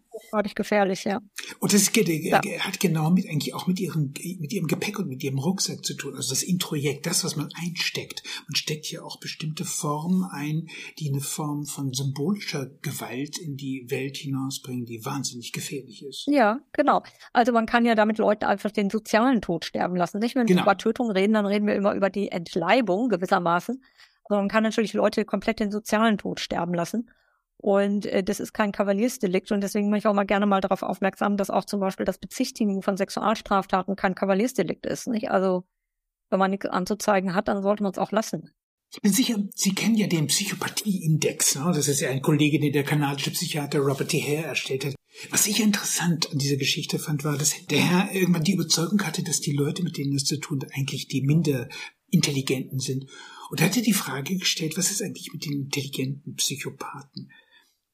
ich 0.45 0.55
gefährlich, 0.55 1.05
ja. 1.05 1.21
Und 1.61 1.73
das 1.73 1.91
ja. 1.95 2.41
hat 2.61 2.81
genau 2.81 3.11
mit 3.11 3.29
eigentlich 3.29 3.55
auch 3.55 3.67
mit 3.67 3.81
ihrem 3.81 4.12
mit 4.39 4.53
ihrem 4.53 4.67
Gepäck 4.67 4.99
und 4.99 5.09
mit 5.09 5.23
ihrem 5.23 5.39
Rucksack 5.39 5.85
zu 5.85 5.95
tun. 5.95 6.14
Also 6.14 6.31
das 6.31 6.43
Introjekt, 6.43 7.07
das, 7.07 7.25
was 7.25 7.37
man 7.37 7.49
einsteckt. 7.55 8.23
Man 8.49 8.55
steckt 8.55 8.87
hier 8.87 9.05
auch 9.05 9.19
bestimmte 9.19 9.64
Formen 9.64 10.25
ein, 10.25 10.69
die 10.99 11.09
eine 11.11 11.21
Form 11.21 11.64
von 11.64 11.93
symbolischer 11.93 12.67
Gewalt 12.83 13.39
in 13.39 13.57
die 13.57 13.87
Welt 13.89 14.17
hinausbringen, 14.17 14.87
die 14.87 15.05
wahnsinnig 15.05 15.53
gefährlich 15.53 16.05
ist. 16.05 16.27
Ja, 16.27 16.61
genau. 16.73 17.03
Also 17.33 17.53
man 17.53 17.67
kann 17.67 17.85
ja 17.85 17.95
damit 17.95 18.19
Leute 18.19 18.47
einfach 18.47 18.71
den 18.71 18.91
sozialen 18.91 19.41
Tod 19.41 19.64
sterben 19.64 19.97
lassen. 19.97 20.19
Nicht, 20.19 20.35
wenn 20.35 20.47
genau. 20.47 20.61
wir 20.61 20.64
über 20.64 20.79
Tötung 20.79 21.11
reden, 21.11 21.35
dann 21.35 21.47
reden 21.47 21.67
wir 21.67 21.75
immer 21.75 21.95
über 21.95 22.11
die 22.11 22.31
Entleibung 22.31 23.09
gewissermaßen. 23.09 23.83
Aber 24.25 24.39
man 24.39 24.49
kann 24.49 24.62
natürlich 24.62 24.93
Leute 24.93 25.25
komplett 25.25 25.61
den 25.61 25.71
sozialen 25.71 26.19
Tod 26.19 26.41
sterben 26.41 26.75
lassen. 26.75 27.11
Und 27.67 28.07
äh, 28.07 28.23
das 28.23 28.39
ist 28.39 28.53
kein 28.53 28.71
Kavaliersdelikt 28.71 29.51
und 29.51 29.61
deswegen 29.61 29.91
mache 29.91 29.99
ich 29.99 30.07
auch 30.07 30.14
mal 30.14 30.23
gerne 30.23 30.47
mal 30.47 30.61
darauf 30.61 30.85
aufmerksam, 30.85 31.37
dass 31.37 31.51
auch 31.51 31.64
zum 31.64 31.81
Beispiel 31.81 32.07
das 32.07 32.17
Bezichtigen 32.17 32.81
von 32.81 32.97
Sexualstraftaten 32.97 33.97
kein 33.97 34.14
Kavaliersdelikt 34.14 34.87
ist. 34.87 35.09
Nicht? 35.09 35.33
Also 35.33 35.64
wenn 36.31 36.39
man 36.39 36.53
nichts 36.53 36.67
anzuzeigen 36.67 37.35
hat, 37.35 37.49
dann 37.49 37.64
sollte 37.64 37.83
man 37.83 37.91
es 37.91 37.99
auch 37.99 38.12
lassen. 38.12 38.53
Ich 38.95 39.01
bin 39.01 39.12
sicher, 39.12 39.43
Sie 39.57 39.75
kennen 39.75 39.97
ja 39.97 40.07
den 40.07 40.29
Psychopathie-Index. 40.29 41.57
Ne? 41.57 41.73
Das 41.75 41.89
ist 41.89 41.99
ja 41.99 42.11
ein 42.11 42.23
Kollege, 42.23 42.61
den 42.61 42.73
der 42.73 42.85
kanadische 42.85 43.33
Psychiater 43.33 43.81
Robert 43.81 44.11
T. 44.11 44.23
Hare 44.23 44.47
erstellt 44.47 44.85
hat. 44.85 44.95
Was 45.31 45.49
ich 45.49 45.61
interessant 45.61 46.31
an 46.31 46.39
dieser 46.39 46.59
Geschichte 46.59 47.01
fand, 47.01 47.25
war, 47.25 47.37
dass 47.37 47.67
der 47.67 47.81
Herr 47.81 48.14
irgendwann 48.14 48.45
die 48.45 48.53
Überzeugung 48.53 49.03
hatte, 49.03 49.25
dass 49.25 49.41
die 49.41 49.57
Leute, 49.57 49.83
mit 49.83 49.97
denen 49.97 50.14
es 50.14 50.23
zu 50.23 50.39
tun 50.39 50.64
eigentlich 50.73 51.09
die 51.09 51.23
minder 51.23 51.69
intelligenten 52.11 52.79
sind. 52.79 53.07
Und 53.51 53.61
er 53.61 53.67
hatte 53.67 53.83
die 53.83 53.93
Frage 53.93 54.37
gestellt, 54.37 54.77
was 54.77 54.93
ist 54.93 55.03
eigentlich 55.03 55.33
mit 55.33 55.45
den 55.45 55.62
intelligenten 55.62 56.37
Psychopathen? 56.37 57.33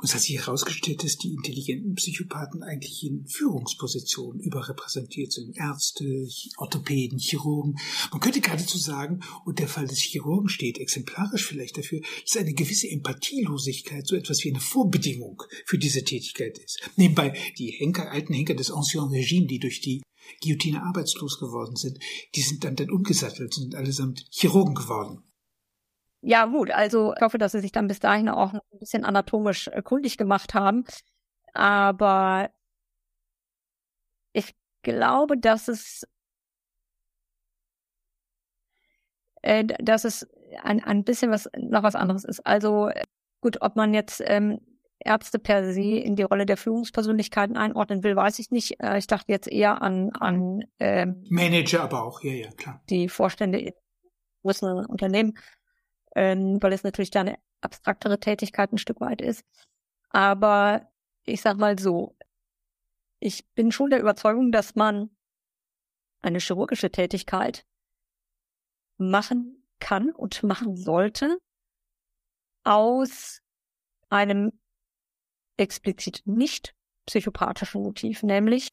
Und 0.02 0.08
es 0.08 0.16
hat 0.16 0.22
sich 0.22 0.36
herausgestellt, 0.36 1.04
dass 1.04 1.16
die 1.16 1.32
intelligenten 1.32 1.94
Psychopathen 1.94 2.64
eigentlich 2.64 3.04
in 3.04 3.24
Führungspositionen 3.28 4.40
überrepräsentiert 4.40 5.30
sind. 5.32 5.56
Ärzte, 5.56 6.26
Orthopäden, 6.56 7.20
Chirurgen. 7.20 7.78
Man 8.10 8.18
könnte 8.18 8.40
geradezu 8.40 8.78
sagen, 8.78 9.20
und 9.44 9.60
der 9.60 9.68
Fall 9.68 9.86
des 9.86 10.00
Chirurgen 10.00 10.48
steht 10.48 10.78
exemplarisch 10.78 11.46
vielleicht 11.46 11.78
dafür, 11.78 12.00
dass 12.26 12.36
eine 12.36 12.52
gewisse 12.52 12.90
Empathielosigkeit 12.90 14.04
so 14.04 14.16
etwas 14.16 14.42
wie 14.42 14.50
eine 14.50 14.58
Vorbedingung 14.58 15.40
für 15.66 15.78
diese 15.78 16.02
Tätigkeit 16.02 16.58
ist. 16.58 16.80
Nebenbei 16.96 17.38
die 17.56 17.70
Henker, 17.70 18.10
alten 18.10 18.34
Henker 18.34 18.54
des 18.54 18.72
Ancien 18.72 19.04
Regime, 19.04 19.46
die 19.46 19.60
durch 19.60 19.82
die 19.82 20.02
Guillotine 20.42 20.82
arbeitslos 20.82 21.38
geworden 21.38 21.76
sind, 21.76 22.00
die 22.34 22.42
sind 22.42 22.64
dann, 22.64 22.74
dann 22.74 22.90
umgesattelt 22.90 23.56
und 23.56 23.62
sind 23.62 23.74
allesamt 23.76 24.26
Chirurgen 24.30 24.74
geworden. 24.74 25.22
Ja, 26.24 26.46
gut, 26.46 26.70
also 26.70 27.12
ich 27.16 27.20
hoffe, 27.20 27.36
dass 27.36 27.52
sie 27.52 27.60
sich 27.60 27.72
dann 27.72 27.88
bis 27.88 27.98
dahin 27.98 28.28
auch 28.28 28.54
ein 28.54 28.60
bisschen 28.78 29.04
anatomisch 29.04 29.66
äh, 29.68 29.82
kundig 29.82 30.16
gemacht 30.16 30.54
haben. 30.54 30.84
Aber 31.52 32.48
ich 34.32 34.54
glaube, 34.82 35.36
dass 35.36 35.66
es 35.66 36.06
äh, 39.42 39.64
dass 39.64 40.04
es 40.04 40.28
ein, 40.62 40.82
ein 40.82 41.02
bisschen 41.02 41.32
was 41.32 41.50
noch 41.58 41.82
was 41.82 41.96
anderes 41.96 42.24
ist. 42.24 42.46
Also 42.46 42.90
gut, 43.40 43.60
ob 43.60 43.74
man 43.74 43.92
jetzt 43.92 44.22
ähm, 44.24 44.60
Ärzte 45.00 45.40
per 45.40 45.72
se 45.72 45.98
in 45.98 46.14
die 46.14 46.22
Rolle 46.22 46.46
der 46.46 46.56
Führungspersönlichkeiten 46.56 47.56
einordnen 47.56 48.04
will, 48.04 48.14
weiß 48.14 48.38
ich 48.38 48.52
nicht. 48.52 48.80
Äh, 48.80 48.98
ich 48.98 49.08
dachte 49.08 49.32
jetzt 49.32 49.48
eher 49.48 49.82
an 49.82 50.10
an 50.10 50.64
ähm, 50.78 51.24
Manager, 51.28 51.82
aber 51.82 52.04
auch 52.04 52.22
ja, 52.22 52.32
ja 52.32 52.50
klar. 52.52 52.80
Die 52.88 53.08
Vorstände 53.08 53.58
in 53.58 53.72
größeren 54.44 54.86
Unternehmen 54.86 55.34
weil 56.14 56.72
es 56.72 56.84
natürlich 56.84 57.10
da 57.10 57.20
eine 57.20 57.38
abstraktere 57.60 58.20
Tätigkeit 58.20 58.72
ein 58.72 58.78
Stück 58.78 59.00
weit 59.00 59.20
ist. 59.20 59.44
Aber 60.10 60.90
ich 61.24 61.40
sag 61.40 61.56
mal 61.56 61.78
so, 61.78 62.16
ich 63.20 63.46
bin 63.54 63.72
schon 63.72 63.90
der 63.90 64.00
Überzeugung, 64.00 64.52
dass 64.52 64.74
man 64.74 65.10
eine 66.22 66.38
chirurgische 66.38 66.90
Tätigkeit 66.90 67.64
machen 68.98 69.64
kann 69.80 70.10
und 70.10 70.42
machen 70.42 70.76
sollte 70.76 71.38
aus 72.64 73.40
einem 74.08 74.52
explizit 75.56 76.22
nicht 76.24 76.74
psychopathischen 77.06 77.82
Motiv, 77.82 78.22
nämlich 78.22 78.68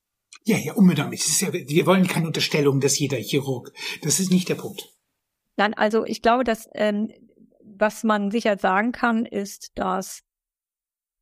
Ja, 0.45 0.57
ja, 0.57 0.73
unbedingt. 0.73 1.41
Ja, 1.41 1.53
wir 1.53 1.85
wollen 1.85 2.07
keine 2.07 2.27
Unterstellung, 2.27 2.79
dass 2.79 2.99
jeder 2.99 3.17
Chirurg. 3.17 3.71
Das 4.01 4.19
ist 4.19 4.31
nicht 4.31 4.49
der 4.49 4.55
Punkt. 4.55 4.93
Nein, 5.57 5.73
also 5.73 6.05
ich 6.05 6.21
glaube, 6.21 6.43
dass 6.43 6.69
ähm, 6.73 7.11
was 7.79 8.03
man 8.03 8.31
sicher 8.31 8.57
sagen 8.57 8.91
kann, 8.91 9.25
ist, 9.25 9.71
dass 9.75 10.21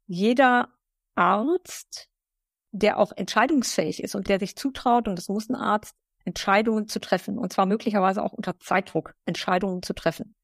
jeder 0.08 0.74
Arzt, 1.16 2.10
der 2.72 2.98
auch 2.98 3.12
entscheidungsfähig 3.16 4.04
ist 4.04 4.16
und 4.16 4.30
der 4.30 4.40
sich 4.40 4.56
zutraut, 4.56 5.08
und 5.08 5.18
das 5.18 5.30
muss 5.30 5.50
ein 5.50 5.56
Arzt, 5.56 5.96
Entscheidungen 6.26 6.88
zu 6.88 7.00
treffen, 7.00 7.38
und 7.38 7.54
zwar 7.54 7.66
möglicherweise 7.66 8.22
auch 8.22 8.34
unter 8.34 8.60
Zeitdruck 8.60 9.16
Entscheidungen 9.26 9.82
zu 9.82 9.94
treffen, 9.94 10.36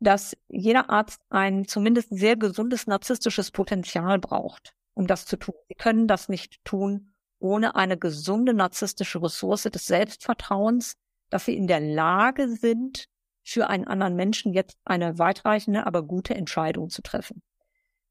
dass 0.00 0.36
jeder 0.48 0.90
Arzt 0.90 1.20
ein 1.28 1.66
zumindest 1.66 2.08
sehr 2.10 2.36
gesundes 2.36 2.86
narzisstisches 2.86 3.50
Potenzial 3.52 4.18
braucht, 4.18 4.74
um 4.94 5.06
das 5.06 5.24
zu 5.24 5.36
tun. 5.36 5.54
Sie 5.68 5.74
können 5.74 6.08
das 6.08 6.28
nicht 6.28 6.64
tun 6.64 7.14
ohne 7.40 7.76
eine 7.76 7.96
gesunde 7.96 8.54
narzisstische 8.54 9.22
Ressource 9.22 9.62
des 9.62 9.86
Selbstvertrauens, 9.86 10.96
dass 11.30 11.44
sie 11.44 11.56
in 11.56 11.66
der 11.66 11.80
Lage 11.80 12.48
sind, 12.48 13.08
für 13.48 13.70
einen 13.70 13.86
anderen 13.86 14.14
Menschen 14.14 14.52
jetzt 14.52 14.78
eine 14.84 15.18
weitreichende, 15.18 15.86
aber 15.86 16.02
gute 16.02 16.34
Entscheidung 16.34 16.90
zu 16.90 17.00
treffen. 17.00 17.42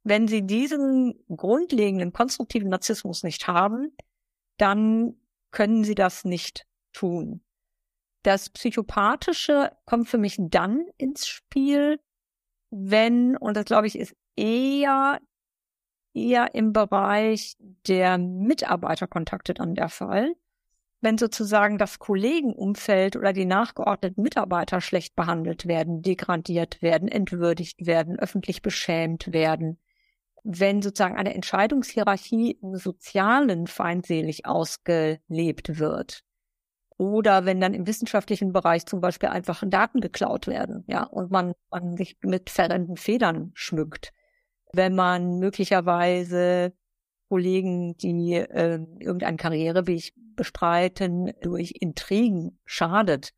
Wenn 0.03 0.27
sie 0.27 0.41
diesen 0.41 1.23
grundlegenden 1.27 2.11
konstruktiven 2.11 2.69
Narzissmus 2.69 3.21
nicht 3.21 3.47
haben, 3.47 3.95
dann 4.57 5.15
können 5.51 5.83
sie 5.83 5.93
das 5.93 6.25
nicht 6.25 6.65
tun. 6.91 7.43
Das 8.23 8.49
Psychopathische 8.49 9.71
kommt 9.85 10.09
für 10.09 10.17
mich 10.17 10.37
dann 10.39 10.87
ins 10.97 11.27
Spiel, 11.27 11.99
wenn, 12.71 13.37
und 13.37 13.55
das 13.55 13.65
glaube 13.65 13.85
ich 13.85 13.97
ist 13.97 14.15
eher, 14.35 15.19
eher 16.15 16.55
im 16.55 16.73
Bereich 16.73 17.55
der 17.59 18.17
Mitarbeiterkontakte 18.17 19.53
dann 19.53 19.75
der 19.75 19.89
Fall, 19.89 20.33
wenn 21.01 21.17
sozusagen 21.17 21.77
das 21.77 21.99
Kollegenumfeld 21.99 23.15
oder 23.15 23.33
die 23.33 23.45
nachgeordneten 23.45 24.23
Mitarbeiter 24.23 24.81
schlecht 24.81 25.15
behandelt 25.15 25.67
werden, 25.67 26.01
degradiert 26.01 26.81
werden, 26.81 27.07
entwürdigt 27.07 27.85
werden, 27.85 28.17
öffentlich 28.17 28.61
beschämt 28.61 29.31
werden, 29.31 29.79
wenn 30.43 30.81
sozusagen 30.81 31.17
eine 31.17 31.35
Entscheidungshierarchie 31.35 32.57
im 32.61 32.75
Sozialen 32.75 33.67
feindselig 33.67 34.45
ausgelebt 34.45 35.77
wird, 35.77 36.23
oder 36.97 37.45
wenn 37.45 37.61
dann 37.61 37.75
im 37.75 37.85
wissenschaftlichen 37.85 38.51
Bereich 38.51 38.85
zum 38.87 39.01
Beispiel 39.01 39.29
einfach 39.29 39.63
Daten 39.67 40.01
geklaut 40.01 40.47
werden, 40.47 40.83
ja, 40.87 41.03
und 41.03 41.29
man, 41.31 41.53
man 41.69 41.95
sich 41.95 42.17
mit 42.21 42.49
verrennten 42.49 42.97
Federn 42.97 43.51
schmückt. 43.53 44.13
Wenn 44.73 44.95
man 44.95 45.37
möglicherweise 45.37 46.73
Kollegen, 47.29 47.97
die 47.97 48.33
äh, 48.33 48.79
irgendeinen 48.99 49.37
Karriereweg 49.37 50.13
bestreiten, 50.35 51.33
durch 51.41 51.73
Intrigen 51.79 52.59
schadet, 52.65 53.33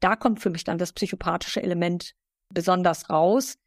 da 0.00 0.16
kommt 0.16 0.40
für 0.40 0.50
mich 0.50 0.64
dann 0.64 0.78
das 0.78 0.92
psychopathische 0.92 1.62
Element 1.62 2.14
besonders 2.52 3.10
raus. 3.10 3.58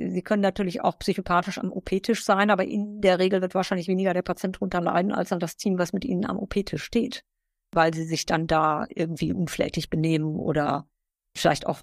Sie 0.00 0.22
können 0.22 0.42
natürlich 0.42 0.80
auch 0.82 0.98
psychopathisch 0.98 1.58
am 1.58 1.72
OP-Tisch 1.72 2.24
sein, 2.24 2.50
aber 2.50 2.64
in 2.64 3.00
der 3.00 3.18
Regel 3.18 3.40
wird 3.40 3.54
wahrscheinlich 3.54 3.88
weniger 3.88 4.14
der 4.14 4.22
Patient 4.22 4.56
darunter 4.56 4.80
leiden, 4.80 5.12
als 5.12 5.30
dann 5.30 5.40
das 5.40 5.56
Team, 5.56 5.78
was 5.78 5.92
mit 5.92 6.04
Ihnen 6.04 6.26
am 6.26 6.38
OP-Tisch 6.38 6.82
steht 6.82 7.24
weil 7.72 7.92
sie 7.94 8.04
sich 8.04 8.26
dann 8.26 8.46
da 8.46 8.86
irgendwie 8.90 9.32
unflätig 9.32 9.90
benehmen 9.90 10.36
oder 10.36 10.86
vielleicht 11.34 11.66
auch 11.66 11.80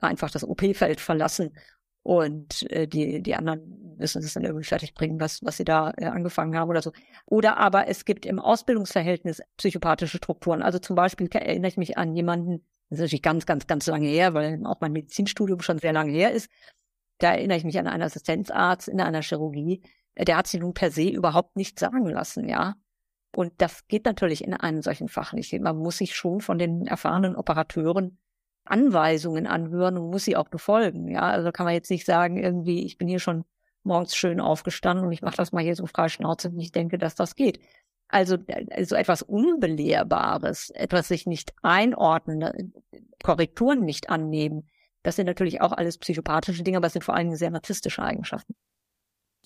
einfach 0.00 0.30
das 0.30 0.42
OP-Feld 0.42 1.00
verlassen 1.00 1.56
und 2.06 2.70
äh, 2.70 2.86
die, 2.86 3.20
die 3.20 3.34
anderen 3.34 3.96
müssen 3.98 4.22
es 4.22 4.34
dann 4.34 4.44
irgendwie 4.44 4.64
fertig 4.64 4.94
bringen, 4.94 5.18
was, 5.18 5.42
was 5.42 5.56
sie 5.56 5.64
da 5.64 5.92
äh, 5.96 6.04
angefangen 6.04 6.56
haben 6.56 6.70
oder 6.70 6.80
so. 6.80 6.92
Oder 7.24 7.56
aber 7.56 7.88
es 7.88 8.04
gibt 8.04 8.26
im 8.26 8.38
Ausbildungsverhältnis 8.38 9.42
psychopathische 9.56 10.18
Strukturen. 10.18 10.62
Also 10.62 10.78
zum 10.78 10.94
Beispiel 10.94 11.28
erinnere 11.32 11.66
ich 11.66 11.76
mich 11.76 11.98
an 11.98 12.14
jemanden, 12.14 12.64
das 12.90 12.98
ist 12.98 13.02
natürlich 13.06 13.22
ganz, 13.22 13.44
ganz, 13.44 13.66
ganz 13.66 13.88
lange 13.88 14.06
her, 14.06 14.34
weil 14.34 14.64
auch 14.66 14.80
mein 14.80 14.92
Medizinstudium 14.92 15.62
schon 15.62 15.80
sehr 15.80 15.92
lange 15.92 16.12
her 16.12 16.30
ist. 16.30 16.48
Da 17.18 17.32
erinnere 17.32 17.58
ich 17.58 17.64
mich 17.64 17.76
an 17.76 17.88
einen 17.88 18.04
Assistenzarzt 18.04 18.86
in 18.86 19.00
einer 19.00 19.22
Chirurgie, 19.22 19.82
der 20.16 20.36
hat 20.36 20.46
sich 20.46 20.60
nun 20.60 20.74
per 20.74 20.92
se 20.92 21.08
überhaupt 21.08 21.56
nichts 21.56 21.80
sagen 21.80 22.06
lassen, 22.06 22.48
ja. 22.48 22.76
Und 23.34 23.52
das 23.58 23.88
geht 23.88 24.04
natürlich 24.04 24.44
in 24.44 24.54
einem 24.54 24.80
solchen 24.80 25.08
Fach 25.08 25.32
nicht. 25.32 25.52
Man 25.60 25.76
muss 25.76 25.98
sich 25.98 26.14
schon 26.14 26.40
von 26.40 26.56
den 26.56 26.86
erfahrenen 26.86 27.34
Operateuren 27.34 28.18
Anweisungen 28.66 29.46
anhören 29.46 29.96
und 29.98 30.10
muss 30.10 30.24
sie 30.24 30.36
auch 30.36 30.48
befolgen. 30.48 31.08
Ja, 31.08 31.22
also 31.22 31.52
kann 31.52 31.64
man 31.64 31.74
jetzt 31.74 31.90
nicht 31.90 32.04
sagen, 32.04 32.36
irgendwie, 32.36 32.84
ich 32.84 32.98
bin 32.98 33.08
hier 33.08 33.20
schon 33.20 33.44
morgens 33.82 34.16
schön 34.16 34.40
aufgestanden 34.40 35.06
und 35.06 35.12
ich 35.12 35.22
mache 35.22 35.36
das 35.36 35.52
mal 35.52 35.62
hier 35.62 35.76
so 35.76 35.86
frei 35.86 36.08
Schnauze 36.08 36.48
und 36.48 36.58
ich 36.58 36.72
denke, 36.72 36.98
dass 36.98 37.14
das 37.14 37.36
geht. 37.36 37.60
Also, 38.08 38.36
also 38.70 38.94
etwas 38.94 39.22
Unbelehrbares, 39.22 40.70
etwas 40.70 41.08
sich 41.08 41.26
nicht 41.26 41.52
einordnen, 41.62 42.72
Korrekturen 43.22 43.84
nicht 43.84 44.10
annehmen, 44.10 44.68
das 45.06 45.14
sind 45.14 45.26
natürlich 45.26 45.60
auch 45.60 45.70
alles 45.70 45.98
psychopathische 45.98 46.64
Dinge, 46.64 46.78
aber 46.78 46.88
es 46.88 46.92
sind 46.92 47.04
vor 47.04 47.14
allem 47.14 47.32
sehr 47.36 47.50
narzisstische 47.50 48.02
Eigenschaften. 48.02 48.56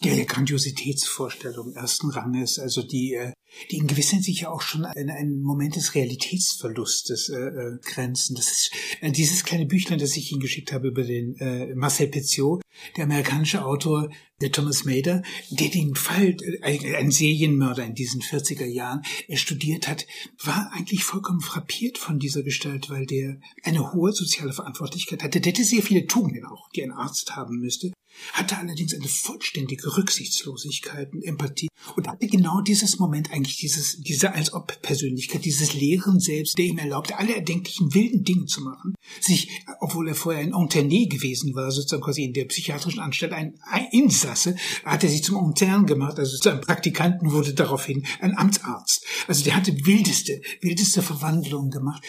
Die 0.02 0.24
Grandiositätsvorstellung 0.24 1.74
ersten 1.74 2.08
Ranges, 2.08 2.58
also 2.58 2.82
die, 2.82 3.12
äh, 3.12 3.32
die 3.70 3.76
in 3.76 3.86
gewisser 3.86 4.12
Hinsicht 4.12 4.40
ja 4.40 4.50
auch 4.50 4.62
schon 4.62 4.86
in 4.96 5.10
einen 5.10 5.42
Moment 5.42 5.76
des 5.76 5.94
Realitätsverlustes 5.94 7.28
äh, 7.28 7.36
äh, 7.36 7.78
grenzen. 7.84 8.34
Das 8.34 8.50
ist 8.50 8.70
äh, 9.02 9.12
dieses 9.12 9.44
kleine 9.44 9.66
Büchlein, 9.66 9.98
das 9.98 10.16
ich 10.16 10.32
Ihnen 10.32 10.40
geschickt 10.40 10.72
habe 10.72 10.88
über 10.88 11.02
den 11.02 11.36
äh, 11.36 11.74
Marcel 11.74 12.08
Petiot, 12.08 12.62
der 12.96 13.04
amerikanische 13.04 13.62
Autor, 13.62 14.08
der 14.40 14.50
Thomas 14.50 14.86
Mader, 14.86 15.22
der 15.50 15.68
den 15.68 15.94
Fall, 15.94 16.34
äh, 16.62 16.96
ein 16.96 17.10
Serienmörder 17.10 17.84
in 17.84 17.94
diesen 17.94 18.22
40er 18.22 18.64
Jahren, 18.64 19.02
er 19.28 19.36
studiert 19.36 19.86
hat, 19.86 20.06
war 20.42 20.72
eigentlich 20.72 21.04
vollkommen 21.04 21.42
frappiert 21.42 21.98
von 21.98 22.18
dieser 22.18 22.42
Gestalt, 22.42 22.88
weil 22.88 23.04
der 23.04 23.38
eine 23.64 23.92
hohe 23.92 24.12
soziale 24.12 24.54
Verantwortlichkeit 24.54 25.22
hatte. 25.22 25.42
Der 25.42 25.52
hätte 25.52 25.64
sehr 25.64 25.82
viele 25.82 26.06
Tugenden 26.06 26.46
auch, 26.46 26.70
die 26.70 26.82
ein 26.82 26.92
Arzt 26.92 27.36
haben 27.36 27.58
müsste 27.58 27.92
hatte 28.32 28.58
allerdings 28.58 28.94
eine 28.94 29.08
vollständige 29.08 29.96
Rücksichtslosigkeit 29.96 31.12
und 31.12 31.22
Empathie 31.22 31.68
und 31.96 32.08
hatte 32.08 32.26
genau 32.26 32.60
dieses 32.60 32.98
Moment 32.98 33.32
eigentlich 33.32 33.56
dieses, 33.56 34.00
diese 34.00 34.32
als 34.32 34.52
ob 34.52 34.80
Persönlichkeit, 34.82 35.44
dieses 35.44 35.74
Lehren 35.74 36.20
selbst, 36.20 36.58
der 36.58 36.66
ihm 36.66 36.78
erlaubte, 36.78 37.18
alle 37.18 37.34
erdenklichen 37.34 37.94
wilden 37.94 38.24
Dinge 38.24 38.46
zu 38.46 38.62
machen, 38.62 38.94
sich, 39.20 39.48
obwohl 39.80 40.08
er 40.08 40.14
vorher 40.14 40.42
ein 40.42 40.54
Interne 40.54 41.06
gewesen 41.06 41.54
war, 41.54 41.70
sozusagen 41.70 42.02
quasi 42.02 42.24
in 42.24 42.32
der 42.32 42.44
psychiatrischen 42.46 43.00
Anstalt 43.00 43.32
ein 43.32 43.54
Insasse, 43.92 44.56
hat 44.84 45.04
er 45.04 45.10
sich 45.10 45.24
zum 45.24 45.44
Intern 45.44 45.86
gemacht, 45.86 46.18
also 46.18 46.36
zu 46.38 46.50
einem 46.50 46.60
Praktikanten 46.60 47.32
wurde 47.32 47.54
daraufhin 47.54 48.06
ein 48.20 48.36
Amtsarzt. 48.36 49.04
Also 49.26 49.44
der 49.44 49.56
hatte 49.56 49.72
wildeste, 49.84 50.40
wildeste 50.60 51.02
Verwandlungen 51.02 51.70
gemacht. 51.70 52.02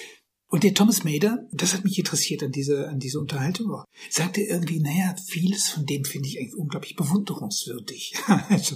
Und 0.52 0.66
der 0.66 0.74
Thomas 0.74 1.06
Mader, 1.06 1.48
das 1.54 1.74
hat 1.74 1.86
mich 1.86 1.98
interessiert 1.98 2.44
an 2.44 2.52
dieser, 2.52 2.90
an 2.90 3.00
dieser 3.00 3.22
Unterhaltung 3.22 3.72
auch, 3.72 3.86
sagte 4.10 4.42
irgendwie, 4.42 4.82
naja, 4.82 5.16
vieles 5.26 5.70
von 5.70 5.86
dem 5.86 6.04
finde 6.04 6.28
ich 6.28 6.38
eigentlich 6.38 6.58
unglaublich 6.58 6.98
bewunderungswürdig. 6.98 8.16
also, 8.50 8.76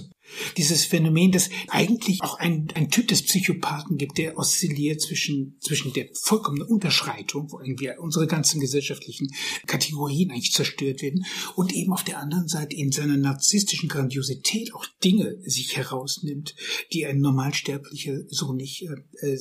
dieses 0.56 0.86
Phänomen, 0.86 1.32
dass 1.32 1.50
eigentlich 1.68 2.22
auch 2.22 2.38
ein, 2.38 2.68
ein 2.74 2.90
Typ 2.90 3.08
des 3.08 3.22
Psychopathen 3.24 3.98
gibt, 3.98 4.16
der 4.16 4.38
oszilliert 4.38 5.02
zwischen, 5.02 5.58
zwischen 5.60 5.92
der 5.92 6.08
vollkommenen 6.14 6.66
Unterschreitung, 6.66 7.52
wo 7.52 7.60
irgendwie 7.60 7.90
unsere 7.98 8.26
ganzen 8.26 8.58
gesellschaftlichen 8.58 9.28
Kategorien 9.66 10.30
eigentlich 10.30 10.52
zerstört 10.52 11.02
werden, 11.02 11.26
und 11.56 11.74
eben 11.74 11.92
auf 11.92 12.04
der 12.04 12.20
anderen 12.20 12.48
Seite 12.48 12.74
in 12.74 12.90
seiner 12.90 13.18
narzisstischen 13.18 13.90
Grandiosität 13.90 14.72
auch 14.72 14.86
Dinge 15.04 15.36
sich 15.42 15.76
herausnimmt, 15.76 16.54
die 16.94 17.04
ein 17.04 17.18
Normalsterblicher 17.18 18.20
so 18.28 18.54
nicht 18.54 18.82
äh, 18.84 19.26
äh, 19.26 19.38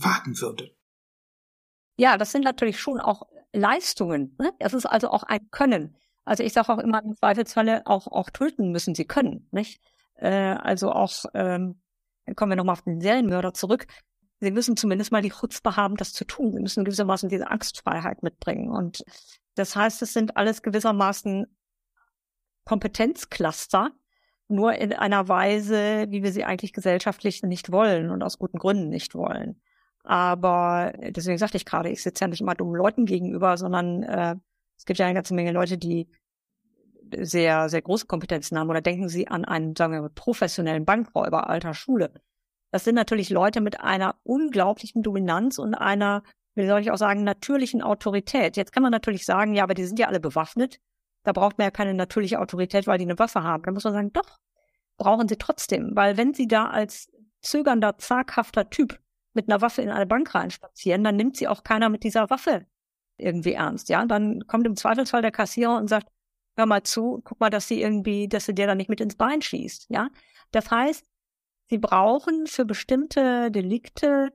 wagen 0.00 0.38
würde. 0.38 0.75
Ja, 1.96 2.18
das 2.18 2.32
sind 2.32 2.44
natürlich 2.44 2.78
schon 2.78 3.00
auch 3.00 3.22
Leistungen. 3.52 4.36
Ne? 4.38 4.52
Das 4.58 4.74
ist 4.74 4.86
also 4.86 5.10
auch 5.10 5.22
ein 5.22 5.50
Können. 5.50 5.96
Also 6.24 6.42
ich 6.42 6.52
sage 6.52 6.72
auch 6.72 6.78
immer 6.78 7.02
im 7.02 7.16
Zweifelsfalle 7.16 7.86
auch 7.86 8.06
auch 8.08 8.30
töten 8.30 8.72
müssen 8.72 8.94
sie 8.94 9.06
können, 9.06 9.48
nicht? 9.52 9.80
Äh, 10.16 10.28
also 10.28 10.90
auch 10.90 11.24
ähm, 11.34 11.80
kommen 12.34 12.50
wir 12.52 12.56
nochmal 12.56 12.74
auf 12.74 12.82
den 12.82 13.00
Serienmörder 13.00 13.54
zurück. 13.54 13.86
Sie 14.40 14.50
müssen 14.50 14.76
zumindest 14.76 15.12
mal 15.12 15.22
die 15.22 15.30
Chutzpe 15.30 15.76
haben, 15.76 15.96
das 15.96 16.12
zu 16.12 16.24
tun. 16.24 16.52
Sie 16.52 16.60
müssen 16.60 16.84
gewissermaßen 16.84 17.28
diese 17.28 17.48
Angstfreiheit 17.48 18.22
mitbringen. 18.22 18.70
Und 18.70 19.02
das 19.54 19.74
heißt, 19.74 20.02
es 20.02 20.12
sind 20.12 20.36
alles 20.36 20.62
gewissermaßen 20.62 21.46
Kompetenzcluster, 22.64 23.92
nur 24.48 24.74
in 24.74 24.92
einer 24.92 25.28
Weise, 25.28 26.06
wie 26.10 26.22
wir 26.22 26.32
sie 26.32 26.44
eigentlich 26.44 26.72
gesellschaftlich 26.72 27.42
nicht 27.42 27.72
wollen 27.72 28.10
und 28.10 28.22
aus 28.22 28.38
guten 28.38 28.58
Gründen 28.58 28.88
nicht 28.90 29.14
wollen. 29.14 29.62
Aber 30.06 30.92
deswegen 30.98 31.36
sagte 31.36 31.56
ich 31.56 31.64
gerade, 31.64 31.90
ich 31.90 32.00
sitze 32.00 32.24
ja 32.24 32.28
nicht 32.28 32.40
immer 32.40 32.54
dummen 32.54 32.76
Leuten 32.76 33.06
gegenüber, 33.06 33.56
sondern 33.56 34.04
äh, 34.04 34.36
es 34.78 34.84
gibt 34.84 35.00
ja 35.00 35.06
eine 35.06 35.16
ganze 35.16 35.34
Menge 35.34 35.50
Leute, 35.50 35.78
die 35.78 36.08
sehr, 37.18 37.68
sehr 37.68 37.82
große 37.82 38.06
Kompetenzen 38.06 38.56
haben. 38.56 38.70
Oder 38.70 38.80
denken 38.80 39.08
Sie 39.08 39.26
an 39.26 39.44
einen, 39.44 39.74
sagen 39.74 39.92
wir 39.92 40.02
mal, 40.02 40.10
professionellen 40.10 40.84
Bankräuber 40.84 41.50
alter 41.50 41.74
Schule. 41.74 42.12
Das 42.70 42.84
sind 42.84 42.94
natürlich 42.94 43.30
Leute 43.30 43.60
mit 43.60 43.80
einer 43.80 44.14
unglaublichen 44.22 45.02
Dominanz 45.02 45.58
und 45.58 45.74
einer, 45.74 46.22
wie 46.54 46.68
soll 46.68 46.80
ich 46.80 46.92
auch 46.92 46.98
sagen, 46.98 47.24
natürlichen 47.24 47.82
Autorität. 47.82 48.56
Jetzt 48.56 48.72
kann 48.72 48.84
man 48.84 48.92
natürlich 48.92 49.24
sagen, 49.24 49.54
ja, 49.54 49.64
aber 49.64 49.74
die 49.74 49.84
sind 49.84 49.98
ja 49.98 50.06
alle 50.06 50.20
bewaffnet. 50.20 50.78
Da 51.24 51.32
braucht 51.32 51.58
man 51.58 51.66
ja 51.66 51.70
keine 51.72 51.94
natürliche 51.94 52.38
Autorität, 52.38 52.86
weil 52.86 52.98
die 52.98 53.04
eine 53.06 53.18
Waffe 53.18 53.42
haben. 53.42 53.64
Da 53.64 53.72
muss 53.72 53.82
man 53.82 53.92
sagen, 53.92 54.12
doch, 54.12 54.38
brauchen 54.98 55.26
sie 55.26 55.36
trotzdem. 55.36 55.96
Weil 55.96 56.16
wenn 56.16 56.32
sie 56.32 56.46
da 56.46 56.66
als 56.66 57.08
zögernder, 57.40 57.98
zaghafter 57.98 58.70
Typ 58.70 59.00
mit 59.36 59.48
einer 59.48 59.60
Waffe 59.60 59.82
in 59.82 59.90
eine 59.90 60.06
Bank 60.06 60.34
reinspazieren, 60.34 61.04
dann 61.04 61.16
nimmt 61.16 61.36
sie 61.36 61.48
auch 61.48 61.62
keiner 61.62 61.88
mit 61.88 62.02
dieser 62.02 62.28
Waffe 62.30 62.66
irgendwie 63.18 63.52
ernst. 63.52 63.88
Ja, 63.88 64.04
dann 64.04 64.46
kommt 64.46 64.66
im 64.66 64.76
Zweifelsfall 64.76 65.22
der 65.22 65.30
Kassierer 65.30 65.76
und 65.76 65.88
sagt, 65.88 66.08
hör 66.56 66.66
mal 66.66 66.82
zu, 66.82 67.20
guck 67.24 67.40
mal, 67.40 67.50
dass 67.50 67.68
sie 67.68 67.80
irgendwie, 67.80 68.28
dass 68.28 68.46
sie 68.46 68.54
dir 68.54 68.66
da 68.66 68.74
nicht 68.74 68.90
mit 68.90 69.00
ins 69.00 69.16
Bein 69.16 69.42
schießt. 69.42 69.86
Ja, 69.90 70.08
das 70.50 70.70
heißt, 70.70 71.06
sie 71.70 71.78
brauchen 71.78 72.46
für 72.46 72.64
bestimmte 72.64 73.50
Delikte 73.50 74.32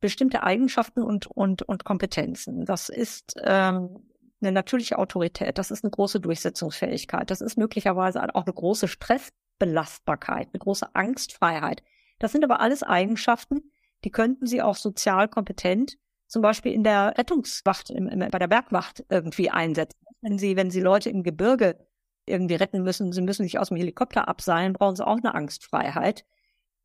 bestimmte 0.00 0.42
Eigenschaften 0.42 1.02
und 1.02 1.26
und 1.26 1.62
und 1.62 1.84
Kompetenzen. 1.84 2.64
Das 2.64 2.88
ist 2.88 3.34
ähm, 3.42 4.10
eine 4.40 4.52
natürliche 4.52 4.98
Autorität, 4.98 5.58
das 5.58 5.70
ist 5.70 5.84
eine 5.84 5.90
große 5.90 6.20
Durchsetzungsfähigkeit, 6.20 7.30
das 7.30 7.40
ist 7.40 7.56
möglicherweise 7.56 8.22
auch 8.34 8.44
eine 8.44 8.52
große 8.52 8.88
Stressbelastbarkeit, 8.88 10.48
eine 10.52 10.58
große 10.58 10.94
Angstfreiheit. 10.94 11.82
Das 12.18 12.32
sind 12.32 12.44
aber 12.44 12.60
alles 12.60 12.82
Eigenschaften, 12.82 13.72
die 14.06 14.12
könnten 14.12 14.46
Sie 14.46 14.62
auch 14.62 14.76
sozial 14.76 15.26
kompetent 15.26 15.98
zum 16.28 16.40
Beispiel 16.40 16.72
in 16.72 16.84
der 16.84 17.18
Rettungswacht, 17.18 17.90
im, 17.90 18.06
im, 18.06 18.20
bei 18.30 18.38
der 18.38 18.46
Bergwacht 18.46 19.04
irgendwie 19.08 19.50
einsetzen. 19.50 19.98
Wenn 20.20 20.38
Sie, 20.38 20.54
wenn 20.54 20.70
Sie 20.70 20.80
Leute 20.80 21.10
im 21.10 21.24
Gebirge 21.24 21.84
irgendwie 22.24 22.54
retten 22.54 22.84
müssen, 22.84 23.10
Sie 23.10 23.20
müssen 23.20 23.42
sich 23.42 23.58
aus 23.58 23.70
dem 23.70 23.76
Helikopter 23.76 24.28
abseilen, 24.28 24.74
brauchen 24.74 24.94
Sie 24.94 25.04
auch 25.04 25.16
eine 25.16 25.34
Angstfreiheit. 25.34 26.24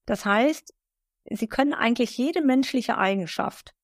Das 0.08 0.26
heißt, 0.26 0.74
Sie 1.30 1.46
können 1.46 1.76
eigentlich 1.76 2.18
jede 2.18 2.42
menschliche 2.42 2.98
Eigenschaft 2.98 3.76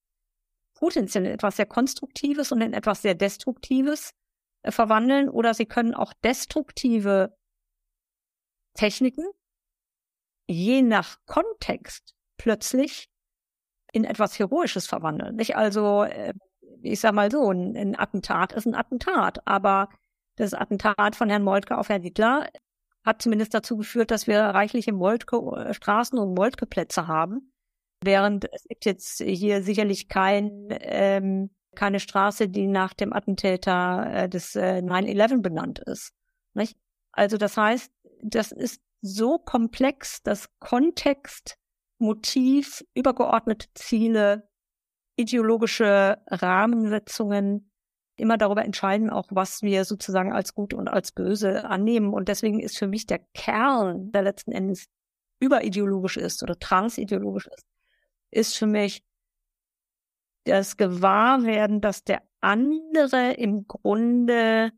potenziell 0.74 1.28
in 1.28 1.32
etwas 1.32 1.58
sehr 1.58 1.68
Konstruktives 1.68 2.52
und 2.52 2.62
in 2.62 2.74
etwas 2.74 3.04
sehr 3.04 3.14
Destruktives 3.14 4.16
äh, 4.64 4.72
verwandeln 4.72 5.30
oder 5.30 5.54
Sie 5.54 5.68
können 5.68 5.94
auch 5.94 6.14
destruktive 6.24 7.38
Techniken 8.74 9.28
je 10.48 10.82
nach 10.82 11.20
Kontext 11.28 12.16
plötzlich 12.38 13.12
in 13.98 14.06
etwas 14.06 14.38
Heroisches 14.40 14.88
verwandeln. 14.88 15.36
Nicht 15.36 15.56
also, 15.56 16.04
äh, 16.04 16.34
ich 16.82 17.00
sag 17.00 17.14
mal 17.14 17.32
so, 17.32 17.52
ein, 17.52 17.76
ein 17.76 18.00
Attentat 18.00 18.54
ist 18.54 18.66
ein 18.66 18.76
Attentat, 18.76 19.46
aber 19.46 19.90
das 20.36 20.54
Attentat 20.54 21.16
von 21.16 21.30
Herrn 21.30 21.44
Moltke 21.44 21.78
auf 21.78 21.90
Herrn 21.90 22.04
Hitler 22.04 22.48
hat 23.04 23.22
zumindest 23.22 23.54
dazu 23.54 23.78
geführt, 23.78 24.12
dass 24.12 24.28
wir 24.28 24.40
reichliche 24.40 24.94
Moltke 24.94 25.38
äh, 25.38 26.18
und 26.18 26.36
Moltke 26.36 26.66
Plätze 26.66 27.08
haben, 27.08 27.52
während 28.04 28.46
es 28.54 28.64
gibt 28.64 28.86
jetzt 28.86 29.22
hier 29.22 29.64
sicherlich 29.64 30.08
kein 30.10 30.68
ähm, 30.72 31.50
keine 31.78 32.00
Straße, 32.00 32.50
die 32.50 32.68
nach 32.68 32.94
dem 32.94 33.14
Attentäter 33.14 34.08
äh, 34.12 34.30
des 34.30 34.56
äh, 34.56 34.82
9/11 34.82 35.42
benannt 35.42 35.80
ist. 35.80 36.12
Nicht? 36.54 36.76
Also 37.12 37.38
das 37.38 37.56
heißt, 37.56 37.92
das 38.22 38.52
ist 38.52 38.82
so 39.02 39.38
komplex, 39.38 40.22
dass 40.24 40.50
Kontext 40.60 41.58
Motiv, 42.00 42.84
übergeordnete 42.94 43.68
Ziele, 43.74 44.50
ideologische 45.16 46.22
Rahmensetzungen 46.28 47.72
immer 48.18 48.38
darüber 48.38 48.66
entscheiden, 48.66 49.10
auch 49.10 49.28
was 49.30 49.62
wir 49.62 49.86
sozusagen 49.86 50.34
als 50.34 50.54
gut 50.54 50.74
und 50.74 50.88
als 50.88 51.12
böse 51.12 51.66
annehmen. 51.66 52.14
Und 52.14 52.30
deswegen 52.30 52.60
ist 52.60 52.78
für 52.78 52.88
mich 52.88 53.06
der 53.06 53.20
Kern, 53.34 54.12
der 54.12 54.24
letzten 54.24 54.52
Endes 54.52 54.88
überideologisch 55.40 56.18
ist 56.18 56.42
oder 56.44 56.58
transideologisch 56.58 57.48
ist, 57.48 57.66
ist 58.32 58.58
für 58.58 58.66
mich 58.66 59.04
das 60.46 60.78
Gewahrwerden, 60.78 61.82
dass 61.82 62.04
der 62.04 62.24
andere 62.42 63.34
im 63.34 63.68
Grunde 63.68 64.72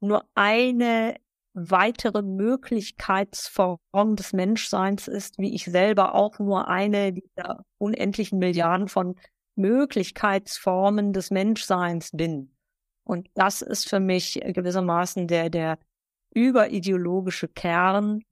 nur 0.00 0.28
eine 0.34 1.16
weitere 1.54 2.22
Möglichkeitsform 2.22 3.78
des 4.16 4.32
Menschseins 4.32 5.08
ist, 5.08 5.38
wie 5.38 5.54
ich 5.54 5.64
selber 5.64 6.14
auch 6.14 6.38
nur 6.38 6.68
eine 6.68 7.12
dieser 7.12 7.64
unendlichen 7.78 8.38
Milliarden 8.38 8.88
von 8.88 9.14
Möglichkeitsformen 9.56 11.12
des 11.12 11.30
Menschseins 11.30 12.10
bin. 12.12 12.54
Und 13.04 13.28
das 13.34 13.62
ist 13.62 13.88
für 13.88 14.00
mich 14.00 14.40
gewissermaßen 14.44 15.28
der, 15.28 15.48
der 15.48 15.78
überideologische 16.34 17.48
Kern 17.48 18.24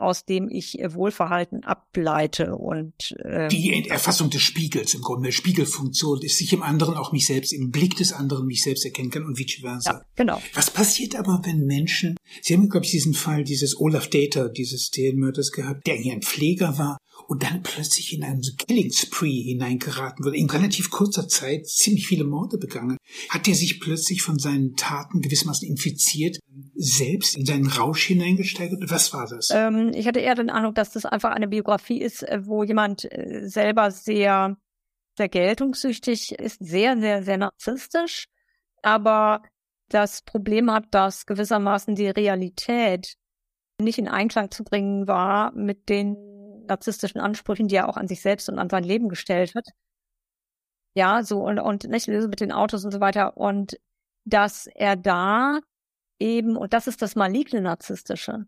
aus 0.00 0.24
dem 0.24 0.48
ich 0.48 0.78
Wohlverhalten 0.86 1.64
ableite 1.64 2.56
und 2.56 3.12
äh, 3.18 3.48
die 3.48 3.88
Erfassung 3.88 4.30
des 4.30 4.42
Spiegels 4.42 4.94
im 4.94 5.02
Grunde, 5.02 5.32
Spiegelfunktion 5.32 6.20
ist 6.22 6.38
sich 6.38 6.52
im 6.52 6.62
anderen 6.62 6.96
auch 6.96 7.12
mich 7.12 7.26
selbst, 7.26 7.52
im 7.52 7.70
Blick 7.70 7.96
des 7.96 8.12
anderen 8.12 8.46
mich 8.46 8.62
selbst 8.62 8.84
erkennen 8.84 9.10
kann 9.10 9.24
und 9.24 9.38
vice 9.38 9.60
versa. 9.60 9.92
Ja, 9.92 10.04
genau. 10.16 10.42
Was 10.54 10.70
passiert 10.70 11.16
aber, 11.16 11.40
wenn 11.44 11.66
Menschen, 11.66 12.16
Sie 12.42 12.54
haben, 12.54 12.68
glaube 12.68 12.86
ich, 12.86 12.92
diesen 12.92 13.14
Fall 13.14 13.44
dieses 13.44 13.78
Olaf 13.78 14.08
Data, 14.08 14.48
dieses 14.48 14.90
Serienmörders 14.92 15.52
gehabt, 15.52 15.86
der 15.86 15.94
eigentlich 15.94 16.12
ein 16.12 16.22
Pfleger 16.22 16.78
war 16.78 16.98
und 17.28 17.42
dann 17.42 17.62
plötzlich 17.62 18.12
in 18.12 18.24
einen 18.24 18.42
Killing 18.66 18.92
Spree 18.92 19.42
hineingeraten 19.42 20.24
wurde, 20.24 20.36
in 20.36 20.50
relativ 20.50 20.90
kurzer 20.90 21.28
Zeit 21.28 21.66
ziemlich 21.68 22.06
viele 22.06 22.24
Morde 22.24 22.58
begangen. 22.58 22.96
Hat 23.28 23.46
er 23.46 23.54
sich 23.54 23.80
plötzlich 23.80 24.22
von 24.22 24.38
seinen 24.38 24.74
Taten 24.74 25.20
gewissermaßen 25.20 25.68
infiziert, 25.68 26.40
selbst 26.80 27.36
in 27.36 27.44
seinen 27.44 27.66
Rausch 27.66 28.06
hineingesteigert? 28.06 28.90
Was 28.90 29.12
war 29.12 29.26
das? 29.28 29.50
Ähm, 29.52 29.92
ich 29.94 30.06
hatte 30.06 30.20
eher 30.20 30.34
den 30.34 30.50
Eindruck, 30.50 30.74
dass 30.74 30.92
das 30.92 31.04
einfach 31.04 31.30
eine 31.30 31.48
Biografie 31.48 32.00
ist, 32.00 32.22
äh, 32.22 32.40
wo 32.46 32.64
jemand 32.64 33.04
äh, 33.12 33.46
selber 33.48 33.90
sehr, 33.90 34.56
sehr 35.16 35.28
geltungssüchtig 35.28 36.32
ist, 36.32 36.58
sehr, 36.60 36.98
sehr, 36.98 37.22
sehr 37.22 37.36
narzisstisch, 37.36 38.28
aber 38.82 39.42
das 39.90 40.22
Problem 40.22 40.70
hat, 40.70 40.86
dass 40.92 41.26
gewissermaßen 41.26 41.94
die 41.96 42.08
Realität 42.08 43.16
nicht 43.78 43.98
in 43.98 44.08
Einklang 44.08 44.50
zu 44.50 44.64
bringen 44.64 45.06
war 45.06 45.52
mit 45.52 45.88
den 45.88 46.16
narzisstischen 46.66 47.20
Ansprüchen, 47.20 47.68
die 47.68 47.76
er 47.76 47.88
auch 47.88 47.96
an 47.96 48.08
sich 48.08 48.22
selbst 48.22 48.48
und 48.48 48.58
an 48.58 48.70
sein 48.70 48.84
Leben 48.84 49.08
gestellt 49.08 49.54
hat. 49.54 49.66
Ja, 50.94 51.22
so 51.22 51.42
und, 51.42 51.58
und 51.58 51.84
nicht 51.84 52.08
mit 52.08 52.40
den 52.40 52.52
Autos 52.52 52.84
und 52.84 52.92
so 52.92 53.00
weiter. 53.00 53.36
Und 53.36 53.78
dass 54.24 54.66
er 54.66 54.96
da 54.96 55.60
eben, 56.20 56.56
und 56.56 56.72
das 56.72 56.86
ist 56.86 57.02
das 57.02 57.16
maligne 57.16 57.60
Narzisstische, 57.60 58.46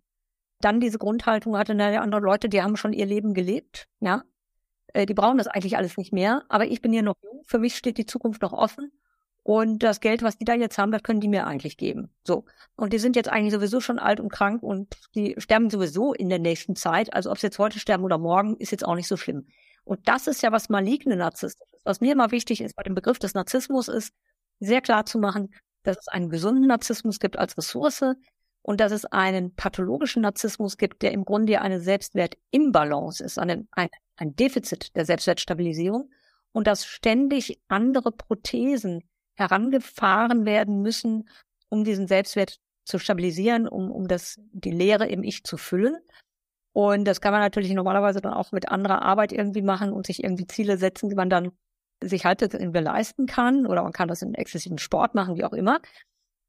dann 0.60 0.80
diese 0.80 0.98
Grundhaltung 0.98 1.56
hatte, 1.56 1.74
naja, 1.74 2.00
andere 2.00 2.20
Leute, 2.20 2.48
die 2.48 2.62
haben 2.62 2.76
schon 2.76 2.92
ihr 2.92 3.06
Leben 3.06 3.34
gelebt, 3.34 3.88
ja. 4.00 4.22
Äh, 4.92 5.06
die 5.06 5.14
brauchen 5.14 5.38
das 5.38 5.48
eigentlich 5.48 5.76
alles 5.76 5.96
nicht 5.96 6.12
mehr, 6.12 6.44
aber 6.48 6.66
ich 6.66 6.80
bin 6.80 6.92
hier 6.92 7.02
noch 7.02 7.16
jung, 7.22 7.42
für 7.46 7.58
mich 7.58 7.76
steht 7.76 7.98
die 7.98 8.06
Zukunft 8.06 8.42
noch 8.42 8.52
offen 8.52 8.92
und 9.44 9.82
das 9.82 10.00
Geld, 10.00 10.22
was 10.22 10.38
die 10.38 10.44
da 10.44 10.54
jetzt 10.54 10.78
haben, 10.78 10.92
das 10.92 11.02
können 11.02 11.20
die 11.20 11.28
mir 11.28 11.46
eigentlich 11.46 11.76
geben. 11.76 12.10
So. 12.24 12.44
Und 12.76 12.92
die 12.92 12.98
sind 12.98 13.16
jetzt 13.16 13.28
eigentlich 13.28 13.52
sowieso 13.52 13.80
schon 13.80 13.98
alt 13.98 14.20
und 14.20 14.30
krank 14.30 14.62
und 14.62 14.94
die 15.16 15.34
sterben 15.38 15.68
sowieso 15.68 16.12
in 16.12 16.28
der 16.28 16.38
nächsten 16.38 16.76
Zeit. 16.76 17.12
Also 17.12 17.30
ob 17.30 17.38
sie 17.38 17.48
jetzt 17.48 17.58
heute 17.58 17.80
sterben 17.80 18.04
oder 18.04 18.18
morgen, 18.18 18.56
ist 18.58 18.70
jetzt 18.70 18.86
auch 18.86 18.94
nicht 18.94 19.08
so 19.08 19.16
schlimm. 19.16 19.46
Und 19.84 20.06
das 20.06 20.28
ist 20.28 20.42
ja 20.42 20.52
was 20.52 20.68
maligne 20.68 21.16
Narzisstisches. 21.16 21.80
Was 21.82 22.00
mir 22.00 22.12
immer 22.12 22.30
wichtig 22.30 22.60
ist 22.60 22.76
bei 22.76 22.84
dem 22.84 22.94
Begriff 22.94 23.18
des 23.18 23.34
Narzissmus 23.34 23.88
ist, 23.88 24.14
sehr 24.60 24.80
klar 24.80 25.06
zu 25.06 25.18
machen, 25.18 25.52
dass 25.82 25.98
es 25.98 26.08
einen 26.08 26.30
gesunden 26.30 26.66
Narzissmus 26.66 27.18
gibt 27.18 27.38
als 27.38 27.56
Ressource 27.56 28.04
und 28.62 28.80
dass 28.80 28.92
es 28.92 29.04
einen 29.04 29.54
pathologischen 29.54 30.22
Narzissmus 30.22 30.76
gibt, 30.76 31.02
der 31.02 31.12
im 31.12 31.24
Grunde 31.24 31.60
eine 31.60 31.80
Selbstwertimbalance 31.80 33.22
ist, 33.24 33.38
ein, 33.38 33.68
ein, 33.72 33.88
ein 34.16 34.36
Defizit 34.36 34.94
der 34.96 35.04
Selbstwertstabilisierung 35.04 36.10
und 36.52 36.66
dass 36.66 36.86
ständig 36.86 37.60
andere 37.68 38.12
Prothesen 38.12 39.02
herangefahren 39.34 40.44
werden 40.44 40.82
müssen, 40.82 41.28
um 41.68 41.84
diesen 41.84 42.06
Selbstwert 42.06 42.58
zu 42.84 42.98
stabilisieren, 42.98 43.66
um, 43.66 43.90
um 43.90 44.08
das, 44.08 44.38
die 44.52 44.70
Leere 44.70 45.06
im 45.08 45.22
Ich 45.22 45.44
zu 45.44 45.56
füllen. 45.56 45.96
Und 46.72 47.04
das 47.04 47.20
kann 47.20 47.32
man 47.32 47.40
natürlich 47.40 47.72
normalerweise 47.72 48.20
dann 48.20 48.32
auch 48.32 48.52
mit 48.52 48.68
anderer 48.68 49.02
Arbeit 49.02 49.32
irgendwie 49.32 49.62
machen 49.62 49.92
und 49.92 50.06
sich 50.06 50.22
irgendwie 50.22 50.46
Ziele 50.46 50.78
setzen, 50.78 51.08
die 51.08 51.14
man 51.14 51.30
dann 51.30 51.52
sich 52.02 52.24
halt 52.24 52.42
irgendwie 52.42 52.80
leisten 52.80 53.26
kann 53.26 53.66
oder 53.66 53.82
man 53.82 53.92
kann 53.92 54.08
das 54.08 54.22
in 54.22 54.34
exzessiven 54.34 54.78
Sport 54.78 55.14
machen, 55.14 55.36
wie 55.36 55.44
auch 55.44 55.52
immer. 55.52 55.80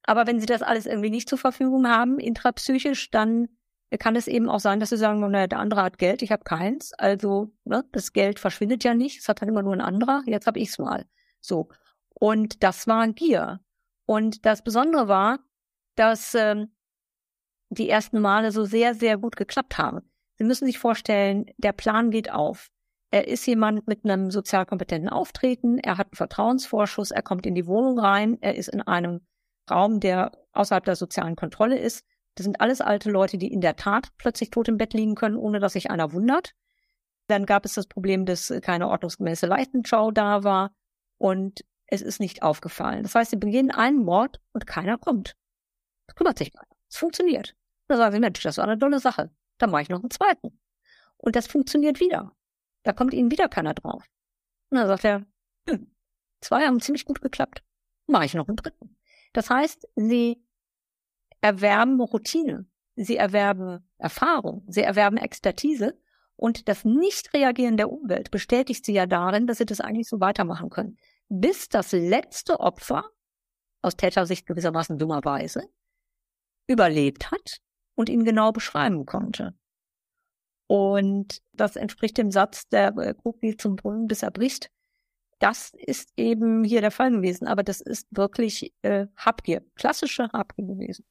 Aber 0.04 0.28
wenn 0.28 0.40
sie 0.40 0.46
das 0.46 0.62
alles 0.62 0.86
irgendwie 0.86 1.10
nicht 1.10 1.30
zur 1.30 1.38
Verfügung 1.38 1.88
haben, 1.88 2.20
intrapsychisch, 2.20 3.10
dann 3.12 3.48
kann 4.00 4.16
es 4.16 4.28
eben 4.28 4.50
auch 4.50 4.60
sein, 4.60 4.80
dass 4.80 4.90
sie 4.90 4.98
sagen, 4.98 5.20
naja, 5.20 5.48
der 5.48 5.60
andere 5.60 5.84
hat 5.84 5.98
Geld, 5.98 6.22
ich 6.22 6.32
habe 6.32 6.44
keins. 6.44 6.94
Also 6.94 7.52
ne, 7.64 7.86
das 7.92 8.12
Geld 8.12 8.40
verschwindet 8.40 8.84
ja 8.84 8.94
nicht, 8.94 9.20
es 9.20 9.30
hat 9.30 9.42
dann 9.42 9.50
immer 9.50 9.62
nur 9.62 9.74
ein 9.74 9.82
anderer, 9.82 10.24
jetzt 10.26 10.48
habe 10.48 10.60
ich's 10.60 10.80
mal. 10.80 11.06
So. 11.40 11.70
Und 12.10 12.64
das 12.64 12.88
war 12.88 13.08
Gier. 13.10 13.60
Und 14.06 14.46
das 14.46 14.64
Besondere 14.64 15.08
war, 15.08 15.40
dass 15.96 16.34
ähm, 16.36 16.74
die 17.70 17.90
ersten 17.90 18.20
Male 18.20 18.52
so 18.52 18.66
sehr, 18.66 18.96
sehr 18.96 19.18
gut 19.18 19.36
geklappt 19.36 19.78
haben. 19.78 20.02
Sie 20.38 20.44
müssen 20.44 20.66
sich 20.66 20.80
vorstellen, 20.80 21.46
der 21.58 21.74
Plan 21.74 22.12
geht 22.12 22.32
auf. 22.32 22.70
Er 23.14 23.28
ist 23.28 23.46
jemand 23.46 23.88
mit 23.88 24.06
einem 24.06 24.32
sozial 24.32 24.66
kompetenten 24.66 25.08
Auftreten, 25.08 25.78
er 25.78 26.00
hat 26.00 26.08
einen 26.08 26.16
Vertrauensvorschuss, 26.16 27.12
er 27.12 27.22
kommt 27.22 27.46
in 27.46 27.54
die 27.54 27.68
Wohnung 27.68 28.00
rein, 28.00 28.40
er 28.42 28.56
ist 28.56 28.70
in 28.70 28.82
einem 28.82 29.22
Raum, 29.70 30.00
der 30.00 30.32
außerhalb 30.54 30.84
der 30.84 30.96
sozialen 30.96 31.36
Kontrolle 31.36 31.78
ist. 31.78 32.04
Das 32.34 32.46
sind 32.46 32.60
alles 32.60 32.82
alte 32.82 33.12
Leute, 33.12 33.38
die 33.38 33.54
in 33.54 33.62
der 33.62 33.76
Tat 33.76 34.08
plötzlich 34.18 34.50
tot 34.50 34.68
im 34.68 34.78
Bett 34.78 34.96
liegen 34.96 35.14
können, 35.14 35.38
ohne 35.38 35.60
dass 35.60 35.74
sich 35.74 35.92
einer 35.92 36.12
wundert. 36.12 36.56
Dann 37.28 37.46
gab 37.46 37.66
es 37.66 37.76
das 37.76 37.86
Problem, 37.86 38.26
dass 38.26 38.52
keine 38.64 38.88
ordnungsgemäße 38.88 39.46
Leichenschau 39.46 40.10
da 40.10 40.44
war. 40.44 40.74
Und 41.20 41.64
es 41.86 42.02
ist 42.02 42.20
nicht 42.20 42.42
aufgefallen. 42.42 43.04
Das 43.04 43.14
heißt, 43.14 43.30
sie 43.30 43.38
beginnen 43.38 43.70
einen 43.70 44.04
Mord 44.04 44.42
und 44.54 44.66
keiner 44.66 44.98
kommt. 44.98 45.36
Das 46.08 46.16
kümmert 46.16 46.40
sich 46.40 46.52
keiner. 46.52 46.76
Es 46.90 46.98
funktioniert. 46.98 47.56
Da 47.88 47.98
sagen 47.98 48.14
sie, 48.14 48.20
Mensch, 48.20 48.42
das 48.42 48.58
war 48.58 48.64
eine 48.64 48.80
tolle 48.80 49.00
Sache. 49.00 49.30
Dann 49.60 49.70
mache 49.70 49.84
ich 49.84 49.90
noch 49.90 50.00
einen 50.00 50.10
zweiten. 50.10 50.60
Und 51.18 51.36
das 51.36 51.46
funktioniert 51.46 52.00
wieder. 52.00 52.36
Da 52.84 52.94
kommt 52.94 53.14
ihnen 53.14 53.32
wieder 53.32 53.50
keiner 53.50 53.74
drauf. 53.74 54.06
Und 54.70 54.78
dann 54.78 54.88
sagt 54.88 55.06
er, 55.06 55.26
hm, 55.68 55.94
zwei 56.42 56.66
haben 56.66 56.82
ziemlich 56.82 57.06
gut 57.06 57.22
geklappt. 57.22 57.64
Mache 58.08 58.26
ich 58.26 58.34
noch 58.34 58.48
einen 58.48 58.58
dritten. 58.58 58.98
Das 59.34 59.50
heißt, 59.50 59.88
sie 59.96 60.46
erwerben 61.42 62.00
Routine, 62.00 62.66
sie 62.96 63.18
erwerben 63.18 63.90
Erfahrung, 63.98 64.64
sie 64.68 64.82
erwerben 64.82 65.18
Expertise 65.18 66.00
und 66.36 66.68
das 66.68 66.86
Nicht-Reagieren 66.86 67.78
der 67.78 67.92
Umwelt 67.92 68.32
bestätigt 68.32 68.86
sie 68.86 68.94
ja 68.94 69.06
darin, 69.06 69.48
dass 69.48 69.58
sie 69.58 69.66
das 69.66 69.82
eigentlich 69.82 70.08
so 70.08 70.20
weitermachen 70.20 70.70
können. 70.70 70.98
Bis 71.30 71.70
das 71.70 71.92
letzte 71.92 72.60
Opfer, 72.60 73.06
aus 73.82 73.96
Tätersicht 73.96 74.46
gewissermaßen 74.46 74.98
dummerweise, 74.98 75.64
überlebt 76.68 77.32
hat 77.32 77.58
und 77.96 78.10
ihn 78.10 78.24
genau 78.24 78.52
beschreiben 78.52 79.06
konnte. 79.06 79.56
Und 80.68 81.42
das 81.54 81.76
entspricht 81.76 82.18
dem 82.18 82.32
Satz, 82.32 82.68
der 82.70 82.96
äh, 82.98 83.14
Krug 83.14 83.40
zum 83.58 83.76
Brunnen, 83.76 84.08
bis 84.08 84.24
er 84.24 84.32
bricht. 84.32 84.70
Das 85.40 85.72
ist 85.76 86.14
eben 86.16 86.64
hier 86.64 86.82
der 86.82 86.92
Fall 86.92 87.12
gewesen, 87.12 87.48
aber 87.48 87.64
das 87.64 87.82
ist 87.82 88.08
wirklich 88.12 88.74
äh, 88.82 89.08
Habgier, 89.18 89.62
klassische 89.76 90.30
Habgier 90.32 90.66
gewesen. 90.66 91.06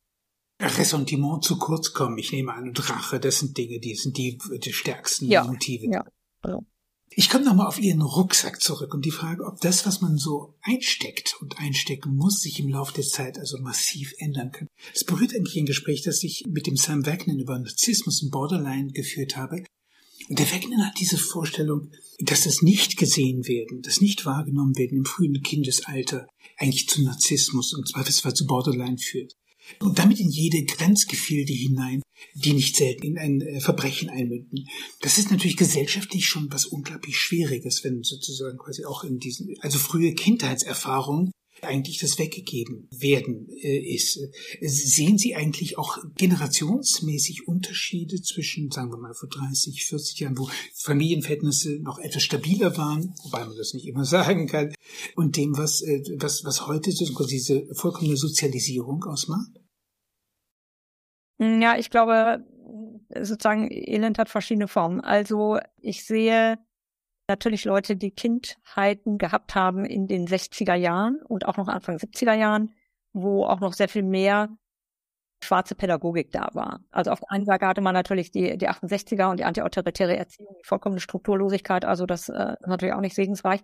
Ressentiment 0.61 1.45
zu 1.45 1.59
kurz 1.59 1.93
kommen, 1.93 2.19
ich 2.19 2.33
nehme 2.33 2.53
an, 2.55 2.69
und 2.69 2.91
Rache, 2.91 3.21
das 3.21 3.41
sind 3.41 3.59
Dinge, 3.59 3.81
die 3.81 3.95
sind 3.95 4.17
die, 4.17 4.39
die 4.59 4.73
stärksten 4.73 5.27
ja, 5.27 5.45
Motive. 5.45 5.87
Ja, 5.91 6.05
also. 6.41 6.65
Ich 7.15 7.29
komme 7.29 7.45
nochmal 7.45 7.67
auf 7.67 7.79
Ihren 7.79 8.01
Rucksack 8.01 8.63
zurück 8.63 8.95
und 8.95 9.05
die 9.05 9.11
Frage, 9.11 9.45
ob 9.45 9.61
das, 9.61 9.85
was 9.85 10.01
man 10.01 10.17
so 10.17 10.55
einsteckt 10.63 11.37
und 11.41 11.59
einstecken 11.59 12.17
muss, 12.17 12.41
sich 12.41 12.59
im 12.59 12.69
Laufe 12.69 12.95
der 12.95 13.05
Zeit 13.05 13.39
also 13.39 13.59
massiv 13.59 14.15
ändern 14.19 14.51
kann. 14.51 14.69
Es 14.95 15.05
berührt 15.05 15.35
eigentlich 15.35 15.57
ein 15.57 15.67
Gespräch, 15.67 16.03
das 16.03 16.23
ich 16.23 16.45
mit 16.49 16.67
dem 16.67 16.77
Sam 16.77 17.05
Wagner 17.05 17.35
über 17.35 17.59
Narzissmus 17.59 18.23
und 18.23 18.31
Borderline 18.31 18.93
geführt 18.93 19.37
habe. 19.37 19.65
Und 20.29 20.39
der 20.39 20.51
Wagner 20.51 20.87
hat 20.87 21.01
diese 21.01 21.19
Vorstellung, 21.19 21.91
dass 22.21 22.45
das 22.45 22.63
nicht 22.63 22.97
gesehen 22.97 23.47
werden, 23.47 23.83
das 23.83 24.01
nicht 24.01 24.25
wahrgenommen 24.25 24.77
werden 24.77 24.99
im 24.99 25.05
frühen 25.05 25.43
Kindesalter 25.43 26.27
eigentlich 26.57 26.89
zu 26.89 27.03
Narzissmus 27.03 27.75
und 27.75 27.89
zwar 27.89 28.35
zu 28.35 28.47
Borderline 28.47 28.99
führt 28.99 29.35
und 29.81 29.99
damit 29.99 30.21
in 30.21 30.31
jede 30.31 30.65
Grenzgefilde 30.65 31.53
hinein, 31.53 32.03
die 32.35 32.53
nicht 32.53 32.77
selten 32.77 33.07
in 33.07 33.19
ein 33.19 33.41
äh, 33.41 33.61
Verbrechen 33.61 34.11
einmünden. 34.11 34.69
Das 35.01 35.19
ist 35.19 35.31
natürlich 35.31 35.57
gesellschaftlich 35.57 36.27
schon 36.27 36.51
was 36.51 36.67
unglaublich 36.67 37.17
Schwieriges, 37.17 37.85
wenn 37.85 38.03
sozusagen 38.03 38.59
quasi 38.59 38.85
auch 38.85 39.05
in 39.05 39.19
diesen, 39.19 39.55
also 39.61 39.79
frühe 39.79 40.15
Kindheitserfahrungen 40.15 41.33
eigentlich 41.63 41.99
das 41.99 42.19
weggegeben 42.19 42.89
werden 42.91 43.49
äh, 43.51 43.95
ist. 43.95 44.19
Sehen 44.61 45.17
Sie 45.17 45.35
eigentlich 45.35 45.79
auch 45.79 45.99
generationsmäßig 46.17 47.47
Unterschiede 47.47 48.21
zwischen, 48.21 48.71
sagen 48.71 48.91
wir 48.91 48.99
mal, 48.99 49.15
vor 49.15 49.29
30, 49.29 49.85
40 49.87 50.21
Jahren, 50.21 50.39
wo 50.39 50.49
Familienverhältnisse 50.75 51.79
noch 51.81 51.99
etwas 51.99 52.23
stabiler 52.25 52.77
waren, 52.77 53.15
wobei 53.23 53.45
man 53.45 53.57
das 53.57 53.75
nicht 53.75 53.87
immer 53.87 54.05
sagen 54.13 54.47
kann, 54.47 54.75
und 55.17 55.37
dem, 55.37 55.57
was, 55.57 55.83
äh, 55.83 56.03
was, 56.19 56.45
was 56.45 56.67
heute 56.67 56.91
diese 56.91 57.67
vollkommene 57.75 58.17
Sozialisierung 58.17 59.05
ausmacht? 59.05 59.51
Ja, 61.39 61.77
ich 61.79 61.91
glaube, 61.91 62.45
sozusagen 63.21 63.69
Elend 63.71 64.19
hat 64.19 64.29
verschiedene 64.29 64.69
Formen. 64.69 65.01
Also 65.01 65.59
ich 65.81 66.05
sehe 66.05 66.59
natürlich 67.29 67.64
Leute, 67.64 67.97
die 67.97 68.11
Kindheiten 68.11 69.18
gehabt 69.18 69.55
haben 69.55 69.85
in 69.85 70.07
den 70.07 70.27
60er 70.27 70.75
Jahren 70.75 71.20
und 71.23 71.47
auch 71.47 71.57
noch 71.57 71.68
Anfang 71.68 71.97
70er 71.97 72.35
Jahren, 72.35 72.75
wo 73.12 73.45
auch 73.45 73.61
noch 73.61 73.73
sehr 73.73 73.89
viel 73.89 74.03
mehr 74.03 74.49
schwarze 75.45 75.75
Pädagogik 75.75 76.31
da 76.31 76.51
war. 76.53 76.81
Also 76.91 77.11
auf 77.11 77.20
der 77.20 77.33
einen 77.33 77.45
Seite 77.45 77.66
hatte 77.66 77.81
man 77.81 77.95
natürlich 77.95 78.31
die, 78.31 78.57
die 78.57 78.68
68er 78.68 79.31
und 79.31 79.41
die 79.41 79.45
antiautoritäre 79.45 80.16
Erziehung, 80.16 80.55
die 80.61 80.66
vollkommene 80.66 81.01
Strukturlosigkeit, 81.01 81.85
also 81.85 82.07
das 82.07 82.29
äh, 82.29 82.55
ist 82.61 82.66
natürlich 82.66 82.95
auch 82.95 83.01
nicht 83.01 83.16
segensreich. 83.16 83.61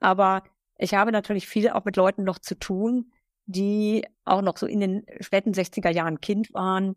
Aber 0.00 0.42
ich 0.76 0.94
habe 0.94 1.12
natürlich 1.12 1.46
viel 1.46 1.70
auch 1.70 1.84
mit 1.84 1.96
Leuten 1.96 2.24
noch 2.24 2.38
zu 2.38 2.58
tun, 2.58 3.12
die 3.46 4.06
auch 4.24 4.42
noch 4.42 4.56
so 4.56 4.66
in 4.66 4.80
den 4.80 5.06
späten 5.20 5.52
60er 5.52 5.90
Jahren 5.90 6.20
Kind 6.20 6.52
waren, 6.52 6.96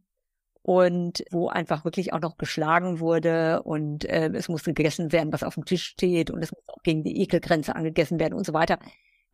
und 0.64 1.26
wo 1.30 1.50
einfach 1.50 1.84
wirklich 1.84 2.14
auch 2.14 2.22
noch 2.22 2.38
geschlagen 2.38 3.00
wurde 3.02 3.62
und 3.64 4.06
äh, 4.06 4.30
es 4.34 4.48
musste 4.48 4.74
gegessen 4.74 5.12
werden, 5.12 5.34
was 5.34 5.44
auf 5.44 5.56
dem 5.56 5.66
Tisch 5.66 5.84
steht 5.84 6.32
und 6.32 6.42
es 6.42 6.52
muss 6.52 6.64
auch 6.68 6.82
gegen 6.84 7.04
die 7.04 7.22
Ekelgrenze 7.22 7.76
angegessen 7.76 8.20
werden 8.20 8.34
und 8.34 8.46
so 8.46 8.54
weiter. 8.54 8.80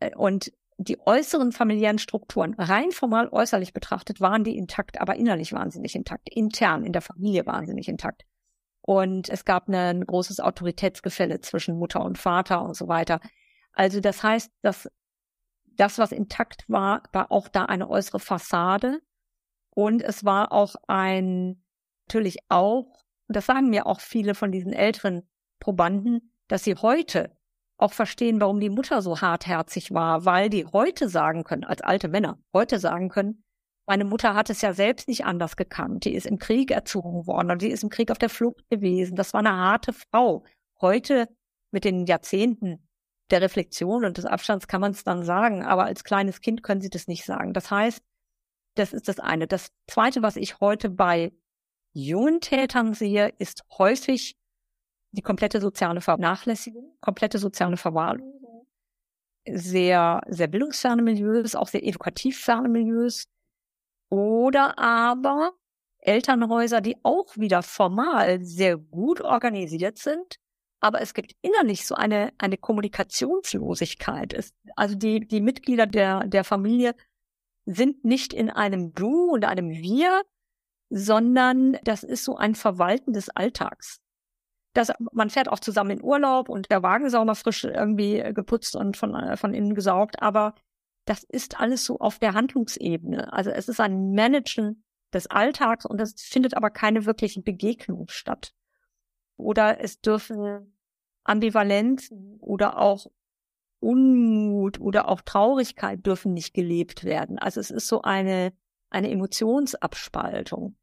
Äh, 0.00 0.14
und 0.16 0.52
die 0.76 0.98
äußeren 1.06 1.52
familiären 1.52 1.98
Strukturen, 1.98 2.54
rein 2.54 2.90
formal 2.90 3.28
äußerlich 3.28 3.72
betrachtet, 3.72 4.20
waren 4.20 4.44
die 4.44 4.56
intakt, 4.56 5.00
aber 5.00 5.14
innerlich 5.16 5.52
waren 5.52 5.70
sie 5.70 5.78
nicht 5.78 5.94
intakt. 5.94 6.28
Intern 6.28 6.84
in 6.84 6.92
der 6.92 7.02
Familie 7.02 7.46
waren 7.46 7.66
sie 7.66 7.74
nicht 7.74 7.88
intakt. 7.88 8.24
Und 8.80 9.28
es 9.28 9.44
gab 9.44 9.68
ein 9.68 10.04
großes 10.04 10.40
Autoritätsgefälle 10.40 11.40
zwischen 11.42 11.78
Mutter 11.78 12.02
und 12.02 12.18
Vater 12.18 12.62
und 12.62 12.74
so 12.74 12.88
weiter. 12.88 13.20
Also 13.72 14.00
das 14.00 14.22
heißt, 14.22 14.50
dass 14.62 14.90
das, 15.76 15.98
was 15.98 16.12
intakt 16.12 16.64
war, 16.66 17.02
war 17.12 17.30
auch 17.30 17.48
da 17.48 17.66
eine 17.66 17.88
äußere 17.88 18.18
Fassade, 18.18 19.00
und 19.74 20.02
es 20.02 20.24
war 20.24 20.52
auch 20.52 20.74
ein, 20.86 21.62
natürlich 22.08 22.38
auch, 22.48 22.86
und 23.28 23.36
das 23.36 23.46
sagen 23.46 23.70
mir 23.70 23.86
auch 23.86 24.00
viele 24.00 24.34
von 24.34 24.52
diesen 24.52 24.72
älteren 24.72 25.28
Probanden, 25.60 26.32
dass 26.48 26.64
sie 26.64 26.74
heute 26.74 27.36
auch 27.76 27.92
verstehen, 27.92 28.40
warum 28.40 28.60
die 28.60 28.70
Mutter 28.70 29.02
so 29.02 29.20
hartherzig 29.20 29.92
war, 29.92 30.24
weil 30.24 30.50
die 30.50 30.66
heute 30.66 31.08
sagen 31.08 31.44
können, 31.44 31.64
als 31.64 31.80
alte 31.80 32.08
Männer, 32.08 32.38
heute 32.52 32.78
sagen 32.78 33.08
können, 33.08 33.44
meine 33.86 34.04
Mutter 34.04 34.34
hat 34.34 34.50
es 34.50 34.60
ja 34.60 34.72
selbst 34.72 35.08
nicht 35.08 35.24
anders 35.24 35.56
gekannt. 35.56 36.04
Die 36.04 36.14
ist 36.14 36.26
im 36.26 36.38
Krieg 36.38 36.70
erzogen 36.70 37.26
worden 37.26 37.50
und 37.50 37.62
die 37.62 37.70
ist 37.70 37.82
im 37.82 37.88
Krieg 37.88 38.10
auf 38.10 38.18
der 38.18 38.28
Flucht 38.28 38.68
gewesen. 38.70 39.16
Das 39.16 39.32
war 39.32 39.40
eine 39.40 39.56
harte 39.56 39.92
Frau. 39.92 40.44
Heute 40.80 41.28
mit 41.72 41.84
den 41.84 42.06
Jahrzehnten 42.06 42.88
der 43.30 43.40
Reflexion 43.40 44.04
und 44.04 44.18
des 44.18 44.26
Abstands 44.26 44.68
kann 44.68 44.80
man 44.80 44.92
es 44.92 45.02
dann 45.02 45.24
sagen, 45.24 45.64
aber 45.64 45.86
als 45.86 46.04
kleines 46.04 46.40
Kind 46.40 46.62
können 46.62 46.80
sie 46.80 46.90
das 46.90 47.08
nicht 47.08 47.24
sagen. 47.24 47.52
Das 47.52 47.70
heißt, 47.70 48.00
das 48.74 48.92
ist 48.92 49.08
das 49.08 49.18
eine. 49.18 49.46
Das 49.46 49.72
zweite, 49.86 50.22
was 50.22 50.36
ich 50.36 50.60
heute 50.60 50.90
bei 50.90 51.32
jungen 51.92 52.40
Tätern 52.40 52.94
sehe, 52.94 53.32
ist 53.38 53.64
häufig 53.78 54.36
die 55.12 55.22
komplette 55.22 55.60
soziale 55.60 56.00
Vernachlässigung, 56.00 56.96
komplette 57.00 57.38
soziale 57.38 57.76
Verwahrlosung, 57.76 58.66
sehr, 59.48 60.20
sehr 60.28 60.46
bildungsferne 60.46 61.02
Milieus, 61.02 61.54
auch 61.54 61.68
sehr 61.68 61.84
edukativ 61.84 62.38
ferne 62.38 62.68
Milieus 62.68 63.26
oder 64.08 64.78
aber 64.78 65.52
Elternhäuser, 65.98 66.80
die 66.80 66.96
auch 67.02 67.36
wieder 67.36 67.62
formal 67.62 68.42
sehr 68.42 68.76
gut 68.76 69.20
organisiert 69.20 69.98
sind, 69.98 70.36
aber 70.80 71.00
es 71.02 71.12
gibt 71.12 71.34
innerlich 71.42 71.86
so 71.86 71.94
eine, 71.94 72.32
eine 72.38 72.56
Kommunikationslosigkeit. 72.56 74.32
Es, 74.32 74.54
also 74.76 74.94
die, 74.94 75.26
die 75.26 75.40
Mitglieder 75.40 75.86
der, 75.86 76.26
der 76.26 76.44
Familie 76.44 76.94
sind 77.74 78.04
nicht 78.04 78.32
in 78.32 78.50
einem 78.50 78.94
Du 78.94 79.30
und 79.30 79.44
einem 79.44 79.70
Wir, 79.70 80.22
sondern 80.90 81.78
das 81.84 82.02
ist 82.02 82.24
so 82.24 82.36
ein 82.36 82.54
Verwalten 82.54 83.12
des 83.12 83.30
Alltags. 83.30 84.00
Das, 84.72 84.92
man 85.12 85.30
fährt 85.30 85.48
auch 85.48 85.58
zusammen 85.58 85.90
in 85.90 86.02
Urlaub 86.02 86.48
und 86.48 86.70
der 86.70 86.82
Wagen 86.82 87.06
ist 87.06 87.14
auch 87.14 87.24
mal 87.24 87.34
frisch 87.34 87.64
irgendwie 87.64 88.22
geputzt 88.34 88.76
und 88.76 88.96
von, 88.96 89.14
äh, 89.14 89.36
von 89.36 89.54
innen 89.54 89.74
gesaugt, 89.74 90.22
aber 90.22 90.54
das 91.06 91.24
ist 91.24 91.58
alles 91.58 91.84
so 91.84 91.98
auf 91.98 92.18
der 92.18 92.34
Handlungsebene. 92.34 93.32
Also 93.32 93.50
es 93.50 93.68
ist 93.68 93.80
ein 93.80 94.12
Managen 94.12 94.84
des 95.12 95.26
Alltags 95.26 95.84
und 95.84 96.00
es 96.00 96.14
findet 96.16 96.56
aber 96.56 96.70
keine 96.70 97.04
wirkliche 97.04 97.42
Begegnung 97.42 98.06
statt. 98.08 98.52
Oder 99.36 99.80
es 99.80 100.00
dürfen 100.00 100.76
Ambivalenz 101.24 102.12
oder 102.38 102.78
auch 102.78 103.06
Unmut 103.80 104.78
oder 104.78 105.08
auch 105.08 105.22
Traurigkeit 105.22 106.04
dürfen 106.04 106.34
nicht 106.34 106.54
gelebt 106.54 107.04
werden. 107.04 107.38
Also 107.38 107.60
es 107.60 107.70
ist 107.70 107.88
so 107.88 108.02
eine, 108.02 108.52
eine 108.90 109.10
Emotionsabspaltung. 109.10 110.76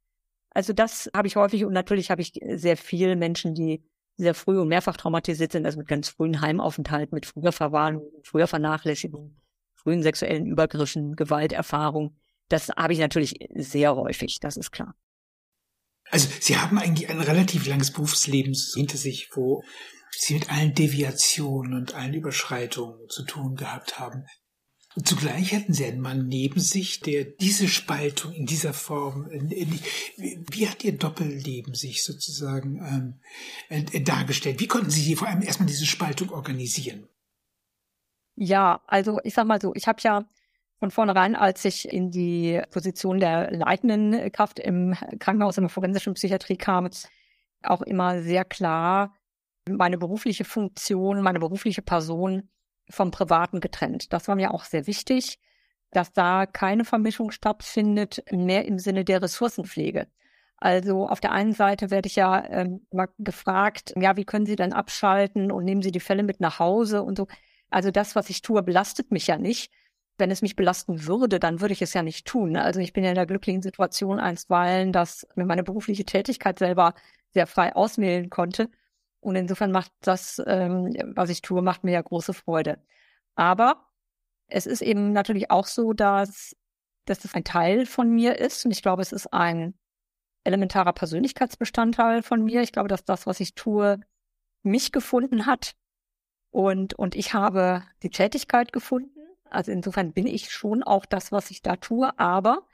Also 0.50 0.74
das 0.74 1.10
habe 1.16 1.28
ich 1.28 1.36
häufig 1.36 1.66
und 1.66 1.74
natürlich 1.74 2.10
habe 2.10 2.22
ich 2.22 2.34
sehr 2.56 2.78
viele 2.78 3.16
Menschen, 3.16 3.54
die 3.54 3.84
sehr 4.18 4.34
früh 4.34 4.60
und 4.60 4.68
mehrfach 4.68 4.98
traumatisiert 4.98 5.52
sind, 5.52 5.66
also 5.66 5.78
mit 5.78 5.88
ganz 5.88 6.10
frühen 6.10 6.41
Heimaufenthalten, 6.41 7.14
mit 7.14 7.28
früher 7.28 7.52
Verwarnung, 7.52 8.10
früher 8.24 8.48
Vernachlässigung, 8.48 9.38
frühen 9.76 10.02
sexuellen 10.02 10.48
Übergriffen, 10.48 11.16
Gewalterfahrung. 11.16 12.18
Das 12.50 12.70
habe 12.70 12.93
ich 12.93 13.00
natürlich 13.00 13.48
sehr 13.54 13.95
häufig, 13.95 14.39
das 14.39 14.58
ist 14.58 14.72
klar. 14.72 14.95
Also 16.10 16.30
Sie 16.39 16.58
haben 16.58 16.80
eigentlich 16.80 17.10
ein 17.10 17.20
relativ 17.20 17.68
langes 17.68 17.91
Berufsleben 17.91 18.56
hinter 18.74 18.98
sich, 18.98 19.30
wo 19.34 19.64
sie 20.12 20.36
mit 20.36 20.51
allen 20.51 20.74
Deviationen 20.74 21.74
und 21.74 21.93
allen 21.95 22.14
Überschreitungen 22.14 23.08
zu 23.10 23.24
tun 23.24 23.55
gehabt 23.55 23.99
haben. 23.99 24.26
Und 24.97 25.08
zugleich 25.08 25.53
hatten 25.53 25.74
sie 25.74 25.86
einen 25.86 26.01
Mann 26.01 26.28
neben 26.28 26.60
sich, 26.60 27.01
der 27.01 27.24
diese 27.24 27.68
Spaltung 27.68 28.34
in 28.34 28.47
dieser 28.47 28.74
Form, 28.74 29.30
wie 29.30 30.68
hat 30.68 30.84
ihr 30.84 30.97
Doppelleben 30.97 31.76
sich 31.76 32.03
sozusagen 32.03 33.20
ähm, 33.70 33.86
äh, 33.91 34.01
dargestellt? 34.01 34.60
Wie 34.60 34.66
konnten 34.66 34.89
Sie 34.89 35.16
vor 35.16 35.28
allem 35.28 35.43
erstmal 35.43 35.68
diese 35.68 35.86
Spaltung 35.86 36.32
organisieren? 36.32 37.08
Ja, 38.36 38.82
also 38.88 39.20
ich 39.24 39.36
sag 39.36 39.45
mal 39.45 39.62
so, 39.62 39.72
ich 39.76 39.88
habe 39.88 39.99
ja 40.01 40.26
von 40.80 40.89
vornherein, 40.89 41.36
als 41.36 41.64
ich 41.66 41.88
in 41.88 42.10
die 42.10 42.60
Position 42.72 43.20
der 43.20 43.51
leitenden 43.51 44.32
Kraft 44.32 44.58
im 44.58 44.95
Krankenhaus 45.20 45.58
in 45.58 45.64
der 45.64 45.70
forensischen 45.70 46.16
Psychiatrie 46.16 46.58
kam, 46.58 46.89
auch 47.62 47.82
immer 47.84 48.24
sehr 48.24 48.45
klar 48.45 49.14
meine 49.68 49.97
berufliche 49.97 50.45
Funktion, 50.45 51.22
meine 51.22 51.39
berufliche 51.39 51.82
Person 51.82 52.49
vom 52.89 53.11
Privaten 53.11 53.59
getrennt. 53.59 54.13
Das 54.13 54.28
war 54.28 54.36
mir 54.36 54.53
auch 54.53 54.63
sehr 54.63 54.88
wichtig, 54.88 55.39
dass 55.91 56.13
da 56.13 56.45
keine 56.45 56.86
Vermischung 56.86 57.32
stattfindet, 57.32 58.24
mehr 58.32 58.65
im 58.65 58.80
Sinne 58.80 59.05
der 59.05 59.22
Ressourcenpflege. 59.22 60.07
Also 60.57 61.07
auf 61.07 61.20
der 61.20 61.32
einen 61.32 61.53
Seite 61.53 61.91
werde 61.91 62.07
ich 62.07 62.15
ja 62.15 62.43
ähm, 62.49 62.86
mal 62.91 63.09
gefragt, 63.20 63.93
ja, 63.95 64.18
wie 64.18 64.26
können 64.26 64.47
Sie 64.47 64.55
denn 64.55 64.74
abschalten 64.74 65.51
und 65.51 65.65
nehmen 65.65 65.84
Sie 65.84 65.91
die 65.91 65.99
Fälle 65.99 66.24
mit 66.24 66.39
nach 66.39 66.59
Hause 66.59 67.03
und 67.03 67.18
so. 67.18 67.28
Also 67.70 67.91
das, 67.91 68.15
was 68.15 68.30
ich 68.30 68.41
tue, 68.41 68.63
belastet 68.63 69.11
mich 69.11 69.28
ja 69.28 69.38
nicht. 69.38 69.72
Wenn 70.18 70.32
es 70.32 70.41
mich 70.41 70.55
belasten 70.55 71.05
würde, 71.05 71.39
dann 71.39 71.61
würde 71.61 71.74
ich 71.74 71.82
es 71.84 71.93
ja 71.93 72.01
nicht 72.01 72.26
tun. 72.26 72.57
Also 72.57 72.80
ich 72.80 72.91
bin 72.91 73.03
ja 73.03 73.09
in 73.09 73.15
der 73.15 73.28
glücklichen 73.28 73.61
Situation 73.61 74.20
einstweilen, 74.20 74.91
dass 74.91 75.28
mir 75.36 75.45
meine 75.45 75.63
berufliche 75.63 76.05
Tätigkeit 76.05 76.57
selber 76.57 76.95
sehr 77.34 77.45
frei 77.45 77.76
auswählen 77.76 78.32
konnte. 78.32 78.70
Und 79.20 79.36
insofern 79.36 79.72
macht 79.72 79.91
das, 80.01 80.41
ähm, 80.45 80.95
was 81.15 81.30
ich 81.30 81.41
tue, 81.41 81.61
macht 81.61 81.84
mir 81.84 81.91
ja 81.91 82.01
große 82.01 82.34
Freude. 82.34 82.82
Aber 83.36 83.88
es 84.47 84.65
ist 84.65 84.82
eben 84.82 85.11
natürlich 85.11 85.51
auch 85.51 85.68
so, 85.68 85.93
dass, 85.93 86.55
dass 87.05 87.20
das 87.20 87.36
ein 87.36 87.43
Teil 87.43 87.86
von 87.86 88.09
mir 88.09 88.39
ist. 88.39 88.65
Und 88.65 88.72
ich 88.72 88.82
glaube, 88.82 89.01
es 89.01 89.11
ist 89.11 89.34
ein 89.34 89.74
elementarer 90.43 90.93
Persönlichkeitsbestandteil 90.93 92.24
von 92.24 92.43
mir. 92.43 92.61
Ich 92.61 92.72
glaube, 92.72 92.88
dass 92.88 93.03
das, 93.03 93.28
was 93.28 93.39
ich 93.39 93.53
tue, 93.53 93.99
mich 94.63 94.91
gefunden 94.91 95.45
hat. 95.45 95.76
Und, 96.49 96.93
und 96.93 97.15
ich 97.15 97.34
habe 97.34 97.84
die 98.03 98.09
Tätigkeit 98.09 98.72
gefunden. 98.72 99.20
Also 99.49 99.72
insofern 99.72 100.13
bin 100.13 100.28
ich 100.28 100.51
schon 100.51 100.84
auch 100.84 101.05
das, 101.05 101.32
was 101.32 101.51
ich 101.51 101.61
da 101.61 101.76
tue. 101.76 102.18
Aber 102.18 102.65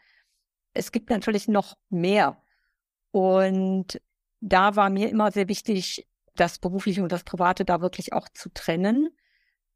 es 0.73 0.91
gibt 0.91 1.09
natürlich 1.09 1.47
noch 1.47 1.77
mehr. 1.89 2.37
Und 3.11 4.01
da 4.39 4.75
war 4.75 4.89
mir 4.89 5.09
immer 5.09 5.31
sehr 5.31 5.47
wichtig, 5.47 6.07
das 6.35 6.59
Berufliche 6.59 7.03
und 7.03 7.11
das 7.11 7.23
Private 7.23 7.65
da 7.65 7.81
wirklich 7.81 8.13
auch 8.13 8.27
zu 8.29 8.49
trennen 8.53 9.09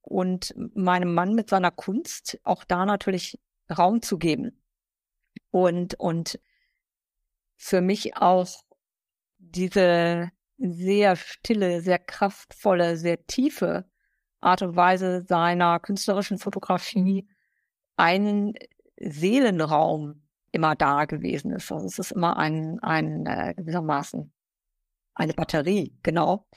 und 0.01 0.53
meinem 0.75 1.13
Mann 1.13 1.33
mit 1.35 1.49
seiner 1.49 1.71
Kunst 1.71 2.39
auch 2.43 2.63
da 2.63 2.85
natürlich 2.85 3.39
Raum 3.75 4.01
zu 4.01 4.17
geben. 4.17 4.63
Und, 5.51 5.95
und 5.95 6.39
für 7.57 7.81
mich 7.81 8.17
auch 8.17 8.47
diese 9.37 10.31
sehr 10.57 11.15
stille, 11.15 11.81
sehr 11.81 11.99
kraftvolle, 11.99 12.97
sehr 12.97 13.25
tiefe 13.27 13.85
Art 14.39 14.61
und 14.61 14.75
Weise 14.75 15.25
seiner 15.27 15.79
künstlerischen 15.79 16.37
Fotografie 16.37 17.27
einen 17.95 18.53
Seelenraum 18.99 20.27
immer 20.51 20.75
da 20.75 21.05
gewesen 21.05 21.51
ist. 21.51 21.71
Also 21.71 21.85
es 21.85 21.99
ist 21.99 22.11
immer 22.11 22.37
ein, 22.37 22.79
ein 22.79 23.25
äh, 23.25 23.53
gewissermaßen 23.55 24.31
eine 25.17 25.33
Batterie, 25.33 25.97
genau. 26.03 26.47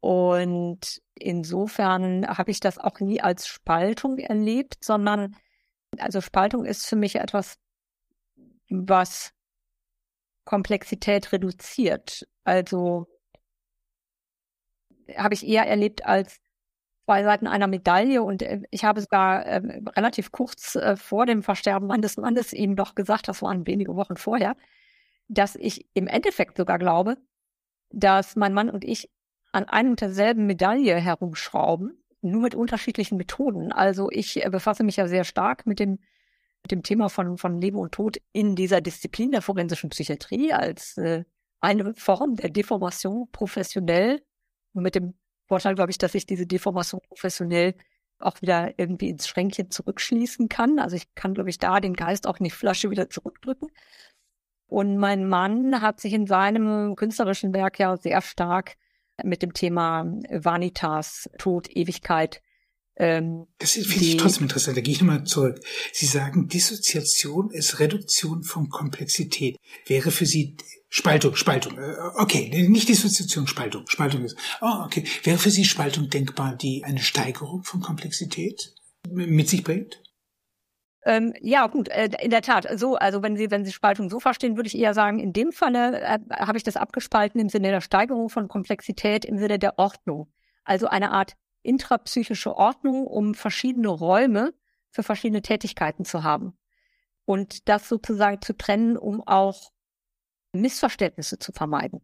Und 0.00 1.02
insofern 1.14 2.26
habe 2.26 2.50
ich 2.50 2.60
das 2.60 2.78
auch 2.78 3.00
nie 3.00 3.20
als 3.20 3.46
Spaltung 3.46 4.18
erlebt, 4.18 4.84
sondern 4.84 5.34
also 5.98 6.20
Spaltung 6.20 6.64
ist 6.64 6.86
für 6.86 6.96
mich 6.96 7.16
etwas, 7.16 7.58
was 8.68 9.32
Komplexität 10.44 11.32
reduziert. 11.32 12.26
Also 12.44 13.06
habe 15.16 15.34
ich 15.34 15.46
eher 15.46 15.66
erlebt 15.66 16.04
als 16.04 16.40
zwei 17.04 17.22
Seiten 17.22 17.46
einer 17.46 17.68
Medaille 17.68 18.22
und 18.22 18.42
äh, 18.42 18.62
ich 18.70 18.84
habe 18.84 19.00
sogar 19.00 19.46
äh, 19.46 19.80
relativ 19.96 20.32
kurz 20.32 20.74
äh, 20.74 20.96
vor 20.96 21.24
dem 21.24 21.42
Versterben 21.42 21.86
meines 21.86 22.16
Mannes 22.16 22.52
ihm 22.52 22.76
doch 22.76 22.94
gesagt, 22.94 23.28
das 23.28 23.42
waren 23.42 23.66
wenige 23.66 23.94
Wochen 23.94 24.16
vorher, 24.16 24.56
dass 25.28 25.54
ich 25.56 25.86
im 25.94 26.08
Endeffekt 26.08 26.56
sogar 26.56 26.78
glaube, 26.78 27.16
dass 27.96 28.36
mein 28.36 28.52
Mann 28.52 28.68
und 28.68 28.84
ich 28.84 29.10
an 29.52 29.64
einem 29.64 29.92
und 29.92 30.02
derselben 30.02 30.46
Medaille 30.46 30.96
herumschrauben, 30.96 32.02
nur 32.20 32.42
mit 32.42 32.54
unterschiedlichen 32.54 33.16
Methoden. 33.16 33.72
Also 33.72 34.10
ich 34.10 34.44
äh, 34.44 34.50
befasse 34.50 34.84
mich 34.84 34.96
ja 34.96 35.08
sehr 35.08 35.24
stark 35.24 35.66
mit 35.66 35.80
dem, 35.80 35.98
mit 36.62 36.72
dem 36.72 36.82
Thema 36.82 37.08
von, 37.08 37.38
von 37.38 37.60
Leben 37.60 37.78
und 37.78 37.92
Tod 37.92 38.18
in 38.32 38.54
dieser 38.54 38.82
Disziplin 38.82 39.30
der 39.30 39.40
forensischen 39.40 39.88
Psychiatrie 39.90 40.52
als 40.52 40.98
äh, 40.98 41.24
eine 41.60 41.94
Form 41.94 42.36
der 42.36 42.50
Deformation 42.50 43.30
professionell 43.32 44.22
und 44.74 44.82
mit 44.82 44.94
dem 44.94 45.14
Vorteil, 45.46 45.74
glaube 45.74 45.90
ich, 45.90 45.98
dass 45.98 46.14
ich 46.14 46.26
diese 46.26 46.46
Deformation 46.46 47.00
professionell 47.08 47.74
auch 48.18 48.42
wieder 48.42 48.78
irgendwie 48.78 49.08
ins 49.08 49.26
Schränkchen 49.26 49.70
zurückschließen 49.70 50.50
kann. 50.50 50.78
Also 50.78 50.96
ich 50.96 51.14
kann, 51.14 51.32
glaube 51.32 51.48
ich, 51.48 51.58
da 51.58 51.80
den 51.80 51.94
Geist 51.94 52.26
auch 52.26 52.38
in 52.38 52.44
die 52.44 52.50
Flasche 52.50 52.90
wieder 52.90 53.08
zurückdrücken. 53.08 53.70
Und 54.68 54.96
mein 54.96 55.28
Mann 55.28 55.80
hat 55.80 56.00
sich 56.00 56.12
in 56.12 56.26
seinem 56.26 56.96
künstlerischen 56.96 57.54
Werk 57.54 57.78
ja 57.78 57.96
sehr 57.96 58.20
stark 58.20 58.76
mit 59.22 59.42
dem 59.42 59.52
Thema 59.52 60.04
Vanitas, 60.30 61.30
Tod, 61.38 61.68
Ewigkeit. 61.70 62.42
Ähm, 62.98 63.46
das 63.58 63.72
finde 63.72 64.04
ich 64.04 64.16
trotzdem 64.16 64.44
interessant. 64.44 64.76
Da 64.76 64.80
gehe 64.80 64.92
ich 64.92 65.00
nochmal 65.00 65.24
zurück. 65.24 65.60
Sie 65.92 66.06
sagen, 66.06 66.48
Dissoziation 66.48 67.50
ist 67.50 67.78
Reduktion 67.78 68.42
von 68.42 68.68
Komplexität. 68.68 69.56
Wäre 69.86 70.10
für 70.10 70.26
Sie 70.26 70.56
Spaltung, 70.88 71.36
Spaltung. 71.36 71.78
Äh, 71.78 71.94
okay, 72.16 72.48
nicht 72.68 72.88
Dissoziation, 72.88 73.46
Spaltung. 73.46 73.84
Spaltung 73.86 74.24
ist. 74.24 74.36
Oh, 74.60 74.82
okay. 74.84 75.04
Wäre 75.24 75.38
für 75.38 75.50
Sie 75.50 75.64
Spaltung 75.64 76.08
denkbar, 76.08 76.56
die 76.56 76.84
eine 76.84 77.00
Steigerung 77.00 77.64
von 77.64 77.80
Komplexität 77.80 78.74
mit 79.10 79.48
sich 79.48 79.62
bringt? 79.62 80.02
Ähm, 81.06 81.34
ja, 81.40 81.68
gut, 81.68 81.88
äh, 81.88 82.10
in 82.20 82.30
der 82.30 82.42
Tat. 82.42 82.66
So, 82.74 82.96
also 82.96 83.22
wenn 83.22 83.36
Sie, 83.36 83.48
wenn 83.52 83.64
Sie 83.64 83.70
Spaltung 83.70 84.10
so 84.10 84.18
verstehen, 84.18 84.56
würde 84.56 84.66
ich 84.66 84.76
eher 84.76 84.92
sagen, 84.92 85.20
in 85.20 85.32
dem 85.32 85.52
Falle 85.52 86.00
äh, 86.00 86.18
habe 86.32 86.58
ich 86.58 86.64
das 86.64 86.76
abgespalten 86.76 87.40
im 87.40 87.48
Sinne 87.48 87.70
der 87.70 87.80
Steigerung 87.80 88.28
von 88.28 88.48
Komplexität, 88.48 89.24
im 89.24 89.38
Sinne 89.38 89.60
der 89.60 89.78
Ordnung. 89.78 90.32
Also 90.64 90.88
eine 90.88 91.12
Art 91.12 91.34
intrapsychische 91.62 92.56
Ordnung, 92.56 93.06
um 93.06 93.34
verschiedene 93.34 93.86
Räume 93.86 94.52
für 94.90 95.04
verschiedene 95.04 95.42
Tätigkeiten 95.42 96.04
zu 96.04 96.24
haben. 96.24 96.58
Und 97.24 97.68
das 97.68 97.88
sozusagen 97.88 98.42
zu 98.42 98.56
trennen, 98.56 98.96
um 98.96 99.22
auch 99.28 99.70
Missverständnisse 100.52 101.38
zu 101.38 101.52
vermeiden. 101.52 102.00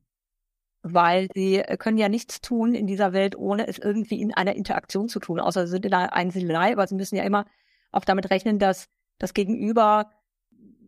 Weil 0.83 1.27
sie 1.35 1.61
können 1.79 1.99
ja 1.99 2.09
nichts 2.09 2.41
tun 2.41 2.73
in 2.73 2.87
dieser 2.87 3.13
Welt, 3.13 3.35
ohne 3.35 3.67
es 3.67 3.79
irgendwie 3.79 4.21
in 4.21 4.33
einer 4.33 4.55
Interaktion 4.55 5.09
zu 5.09 5.19
tun, 5.19 5.41
außer 5.41 5.67
sie 5.67 5.73
sind 5.73 5.87
in 5.87 5.95
einer 5.95 6.13
Einzelnei, 6.13 6.73
aber 6.73 6.87
sie 6.87 6.95
müssen 6.95 7.17
ja 7.17 7.25
immer 7.25 7.47
auch 7.93 8.05
damit 8.05 8.31
rechnen, 8.31 8.59
dass 8.59 8.89
das 9.19 9.35
Gegenüber 9.35 10.11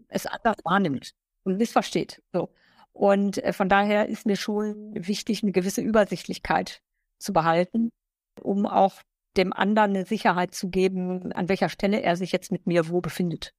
es 0.08 0.26
anders 0.26 0.56
wahrnimmt 0.64 1.14
und 1.44 1.58
missversteht. 1.58 2.22
So. 2.32 2.50
Und 2.92 3.38
äh, 3.38 3.52
von 3.52 3.68
daher 3.68 4.08
ist 4.08 4.26
mir 4.26 4.36
schon 4.36 4.94
wichtig, 4.94 5.42
eine 5.42 5.52
gewisse 5.52 5.80
Übersichtlichkeit 5.80 6.82
zu 7.18 7.32
behalten, 7.32 7.90
um 8.40 8.66
auch 8.66 9.02
dem 9.36 9.52
anderen 9.52 9.90
eine 9.90 10.06
Sicherheit 10.06 10.54
zu 10.54 10.70
geben, 10.70 11.32
an 11.32 11.48
welcher 11.48 11.68
Stelle 11.68 12.02
er 12.02 12.16
sich 12.16 12.32
jetzt 12.32 12.52
mit 12.52 12.66
mir 12.66 12.88
wo 12.88 13.00
befindet. 13.00 13.52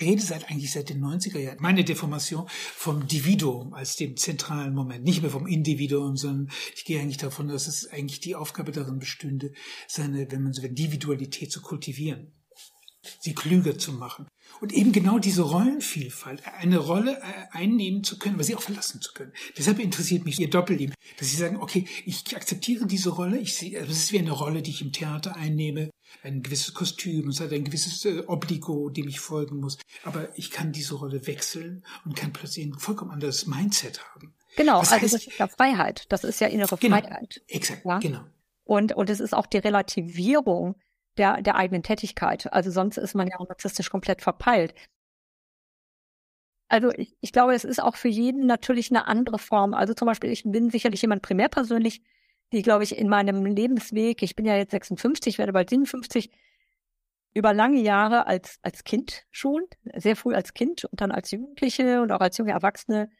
Rede 0.00 0.22
seit 0.22 0.50
eigentlich 0.50 0.72
seit 0.72 0.88
den 0.88 1.02
90er 1.02 1.38
Jahren, 1.38 1.58
meine 1.60 1.84
Deformation 1.84 2.46
vom 2.48 3.06
Dividuum 3.06 3.74
als 3.74 3.96
dem 3.96 4.16
zentralen 4.16 4.74
Moment, 4.74 5.04
nicht 5.04 5.22
mehr 5.22 5.30
vom 5.30 5.46
Individuum, 5.46 6.16
sondern 6.16 6.50
ich 6.74 6.84
gehe 6.84 7.00
eigentlich 7.00 7.16
davon, 7.16 7.48
dass 7.48 7.66
es 7.66 7.86
eigentlich 7.86 8.20
die 8.20 8.34
Aufgabe 8.34 8.72
darin 8.72 8.98
bestünde, 8.98 9.52
seine, 9.86 10.30
wenn 10.30 10.42
man 10.42 10.52
so 10.52 10.62
will, 10.62 10.70
Individualität 10.70 11.52
zu 11.52 11.62
kultivieren, 11.62 12.33
sie 13.20 13.34
klüger 13.34 13.78
zu 13.78 13.92
machen. 13.92 14.26
Und 14.60 14.72
eben 14.72 14.92
genau 14.92 15.18
diese 15.18 15.42
Rollenvielfalt, 15.42 16.42
eine 16.58 16.78
Rolle 16.78 17.18
äh, 17.18 17.56
einnehmen 17.56 18.04
zu 18.04 18.18
können, 18.18 18.36
aber 18.36 18.44
sie 18.44 18.54
auch 18.54 18.62
verlassen 18.62 19.00
zu 19.00 19.12
können. 19.12 19.32
Deshalb 19.58 19.78
interessiert 19.78 20.24
mich 20.24 20.38
Ihr 20.38 20.48
Doppelleben, 20.48 20.94
dass 21.18 21.28
Sie 21.28 21.36
sagen, 21.36 21.56
okay, 21.56 21.86
ich 22.04 22.36
akzeptiere 22.36 22.86
diese 22.86 23.10
Rolle, 23.10 23.38
ich 23.38 23.54
sehe, 23.54 23.78
es 23.78 23.90
ist 23.90 24.12
wie 24.12 24.18
eine 24.18 24.30
Rolle, 24.30 24.62
die 24.62 24.70
ich 24.70 24.82
im 24.82 24.92
Theater 24.92 25.36
einnehme, 25.36 25.90
ein 26.22 26.42
gewisses 26.42 26.74
Kostüm, 26.74 27.28
es 27.28 27.40
hat 27.40 27.52
ein 27.52 27.64
gewisses 27.64 28.04
äh, 28.04 28.22
Obligo, 28.26 28.90
dem 28.90 29.08
ich 29.08 29.20
folgen 29.20 29.58
muss. 29.58 29.78
Aber 30.04 30.28
ich 30.38 30.50
kann 30.50 30.72
diese 30.72 30.94
Rolle 30.94 31.26
wechseln 31.26 31.84
und 32.04 32.16
kann 32.16 32.32
plötzlich 32.32 32.66
ein 32.66 32.78
vollkommen 32.78 33.10
anderes 33.10 33.46
Mindset 33.46 34.00
haben. 34.14 34.34
Genau, 34.56 34.80
Was 34.80 34.92
also 34.92 35.02
heißt, 35.02 35.14
das 35.14 35.26
ist 35.26 35.38
ja 35.38 35.48
Freiheit. 35.48 36.04
Das 36.10 36.24
ist 36.24 36.40
ja 36.40 36.46
innere 36.46 36.76
genau, 36.76 36.98
Freiheit. 36.98 37.42
Exakt, 37.48 37.84
ja? 37.84 37.98
genau. 37.98 38.24
Und, 38.64 38.92
und 38.92 39.10
es 39.10 39.20
ist 39.20 39.34
auch 39.34 39.46
die 39.46 39.58
Relativierung 39.58 40.76
der, 41.18 41.42
der 41.42 41.56
eigenen 41.56 41.82
Tätigkeit. 41.82 42.52
Also 42.52 42.70
sonst 42.70 42.98
ist 42.98 43.14
man 43.14 43.28
ja 43.28 43.38
auch 43.38 43.48
narzisstisch 43.48 43.90
komplett 43.90 44.22
verpeilt. 44.22 44.74
Also 46.68 46.90
ich, 46.96 47.16
ich 47.20 47.32
glaube, 47.32 47.54
es 47.54 47.64
ist 47.64 47.82
auch 47.82 47.96
für 47.96 48.08
jeden 48.08 48.46
natürlich 48.46 48.90
eine 48.90 49.06
andere 49.06 49.38
Form. 49.38 49.74
Also 49.74 49.94
zum 49.94 50.06
Beispiel, 50.06 50.30
ich 50.30 50.42
bin 50.44 50.70
sicherlich 50.70 51.02
jemand 51.02 51.22
primär 51.22 51.48
persönlich, 51.48 52.02
die, 52.52 52.62
glaube 52.62 52.84
ich, 52.84 52.96
in 52.98 53.08
meinem 53.08 53.44
Lebensweg, 53.46 54.22
ich 54.22 54.36
bin 54.36 54.46
ja 54.46 54.56
jetzt 54.56 54.72
56, 54.72 55.38
werde 55.38 55.52
bald 55.52 55.70
57, 55.70 56.30
über 57.34 57.52
lange 57.52 57.80
Jahre 57.80 58.26
als, 58.26 58.58
als 58.62 58.84
Kind 58.84 59.24
schon, 59.30 59.62
sehr 59.96 60.16
früh 60.16 60.34
als 60.34 60.54
Kind 60.54 60.84
und 60.84 61.00
dann 61.00 61.10
als 61.10 61.30
Jugendliche 61.32 62.00
und 62.00 62.12
auch 62.12 62.20
als 62.20 62.38
junge 62.38 62.52
Erwachsene 62.52 63.10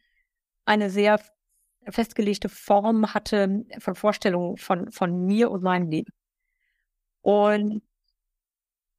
eine 0.65 0.89
sehr 0.91 1.21
festgelegte 1.91 2.49
Form 2.49 3.13
hatte 3.13 3.65
von 3.79 3.95
Vorstellungen 3.95 4.57
von, 4.57 4.91
von 4.91 5.27
mir 5.27 5.51
und 5.51 5.63
meinem 5.63 5.91
Leben. 5.91 6.13
Und 7.25 7.81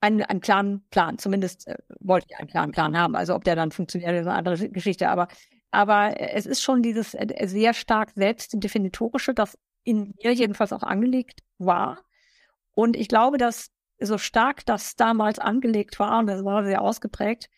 einen, 0.01 0.23
einen 0.23 0.41
klaren 0.41 0.83
Plan, 0.89 1.19
zumindest 1.19 1.67
äh, 1.67 1.77
wollte 1.99 2.25
ich 2.29 2.37
einen 2.37 2.47
klaren 2.47 2.71
Plan 2.71 2.97
haben. 2.97 3.15
Also 3.15 3.35
ob 3.35 3.43
der 3.43 3.55
dann 3.55 3.71
funktioniert, 3.71 4.11
ist 4.13 4.25
eine 4.25 4.35
andere 4.35 4.69
Geschichte. 4.69 5.09
Aber 5.09 5.27
aber 5.69 6.19
es 6.19 6.45
ist 6.45 6.63
schon 6.63 6.81
dieses 6.81 7.13
äh, 7.13 7.27
sehr 7.47 7.73
stark 7.73 8.11
selbstdefinitorische, 8.15 9.33
das 9.33 9.57
in 9.83 10.15
mir 10.23 10.33
jedenfalls 10.33 10.73
auch 10.73 10.83
angelegt 10.83 11.41
war. 11.59 12.03
Und 12.73 12.95
ich 12.95 13.09
glaube, 13.09 13.37
dass 13.37 13.71
so 13.99 14.17
stark 14.17 14.65
das 14.65 14.95
damals 14.95 15.37
angelegt 15.37 15.99
war, 15.99 16.19
und 16.19 16.27
das 16.27 16.43
war 16.43 16.63
sehr 16.63 16.81
ausgeprägt, 16.81 17.49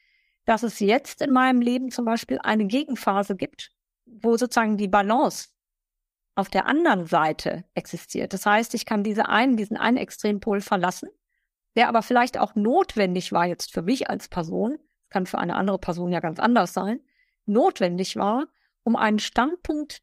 dass 0.45 0.63
es 0.63 0.79
jetzt 0.79 1.21
in 1.21 1.31
meinem 1.31 1.61
Leben 1.61 1.91
zum 1.91 2.03
Beispiel 2.03 2.39
eine 2.39 2.65
Gegenphase 2.65 3.35
gibt, 3.35 3.71
wo 4.05 4.35
sozusagen 4.35 4.77
die 4.77 4.89
Balance 4.89 5.49
auf 6.37 6.49
der 6.49 6.67
anderen 6.67 7.07
Seite 7.07 7.63
existiert. 7.73 8.31
Das 8.31 8.45
heißt, 8.45 8.73
ich 8.75 8.85
kann 8.85 9.03
diese 9.03 9.27
einen, 9.27 9.57
diesen 9.57 9.75
einen 9.75 9.97
Extrempol 9.97 10.61
verlassen, 10.61 11.09
der 11.75 11.87
aber 11.89 12.03
vielleicht 12.03 12.37
auch 12.37 12.53
notwendig 12.53 13.31
war 13.31 13.45
jetzt 13.47 13.73
für 13.73 13.81
mich 13.81 14.09
als 14.09 14.27
Person, 14.27 14.77
kann 15.09 15.25
für 15.25 15.39
eine 15.39 15.55
andere 15.55 15.79
Person 15.79 16.11
ja 16.11 16.19
ganz 16.19 16.39
anders 16.39 16.73
sein, 16.73 16.99
notwendig 17.45 18.15
war, 18.17 18.47
um 18.83 18.95
einen 18.95 19.19
Standpunkt 19.19 20.01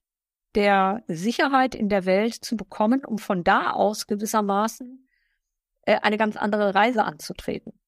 der 0.57 1.05
Sicherheit 1.07 1.74
in 1.74 1.89
der 1.89 2.05
Welt 2.05 2.35
zu 2.35 2.57
bekommen, 2.57 3.05
um 3.05 3.18
von 3.18 3.45
da 3.45 3.70
aus 3.70 4.07
gewissermaßen 4.07 5.09
äh, 5.82 6.01
eine 6.01 6.18
ganz 6.18 6.37
andere 6.37 6.74
Reise 6.74 7.05
anzutreten. 7.05 7.78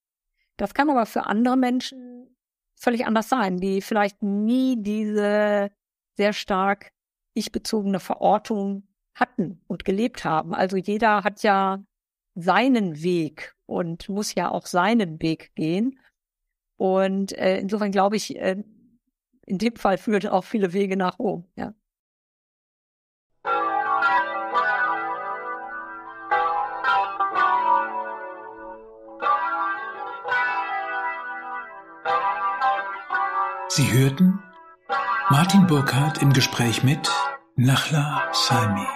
Das 0.55 0.73
kann 0.73 0.89
aber 0.89 1.05
für 1.05 1.25
andere 1.25 1.57
Menschen 1.57 2.35
völlig 2.75 3.05
anders 3.05 3.27
sein, 3.27 3.57
die 3.57 3.81
vielleicht 3.81 4.21
nie 4.23 4.81
diese 4.81 5.69
sehr 6.15 6.33
stark 6.33 6.91
ich-bezogene 7.37 7.99
Verortung 7.99 8.87
hatten 9.15 9.61
und 9.67 9.85
gelebt 9.85 10.25
haben. 10.25 10.53
Also 10.53 10.77
jeder 10.77 11.23
hat 11.23 11.43
ja 11.43 11.83
seinen 12.35 13.01
Weg 13.01 13.55
und 13.65 14.09
muss 14.09 14.35
ja 14.35 14.51
auch 14.51 14.65
seinen 14.65 15.21
Weg 15.21 15.53
gehen. 15.55 15.99
Und 16.77 17.33
äh, 17.33 17.59
insofern 17.59 17.91
glaube 17.91 18.15
ich, 18.15 18.35
äh, 18.35 18.63
in 19.45 19.57
dem 19.57 19.75
Fall 19.75 19.97
führt 19.97 20.27
auch 20.27 20.43
viele 20.43 20.73
Wege 20.73 20.97
nach 20.97 21.19
Rom, 21.19 21.45
ja. 21.55 21.73
Sie 33.69 33.91
hörten 33.91 34.39
Martin 35.29 35.67
Burkhardt 35.67 36.21
im 36.21 36.31
Gespräch 36.31 36.83
mit 36.83 37.11
Nachla 37.57 38.23
Salmi. 38.31 38.87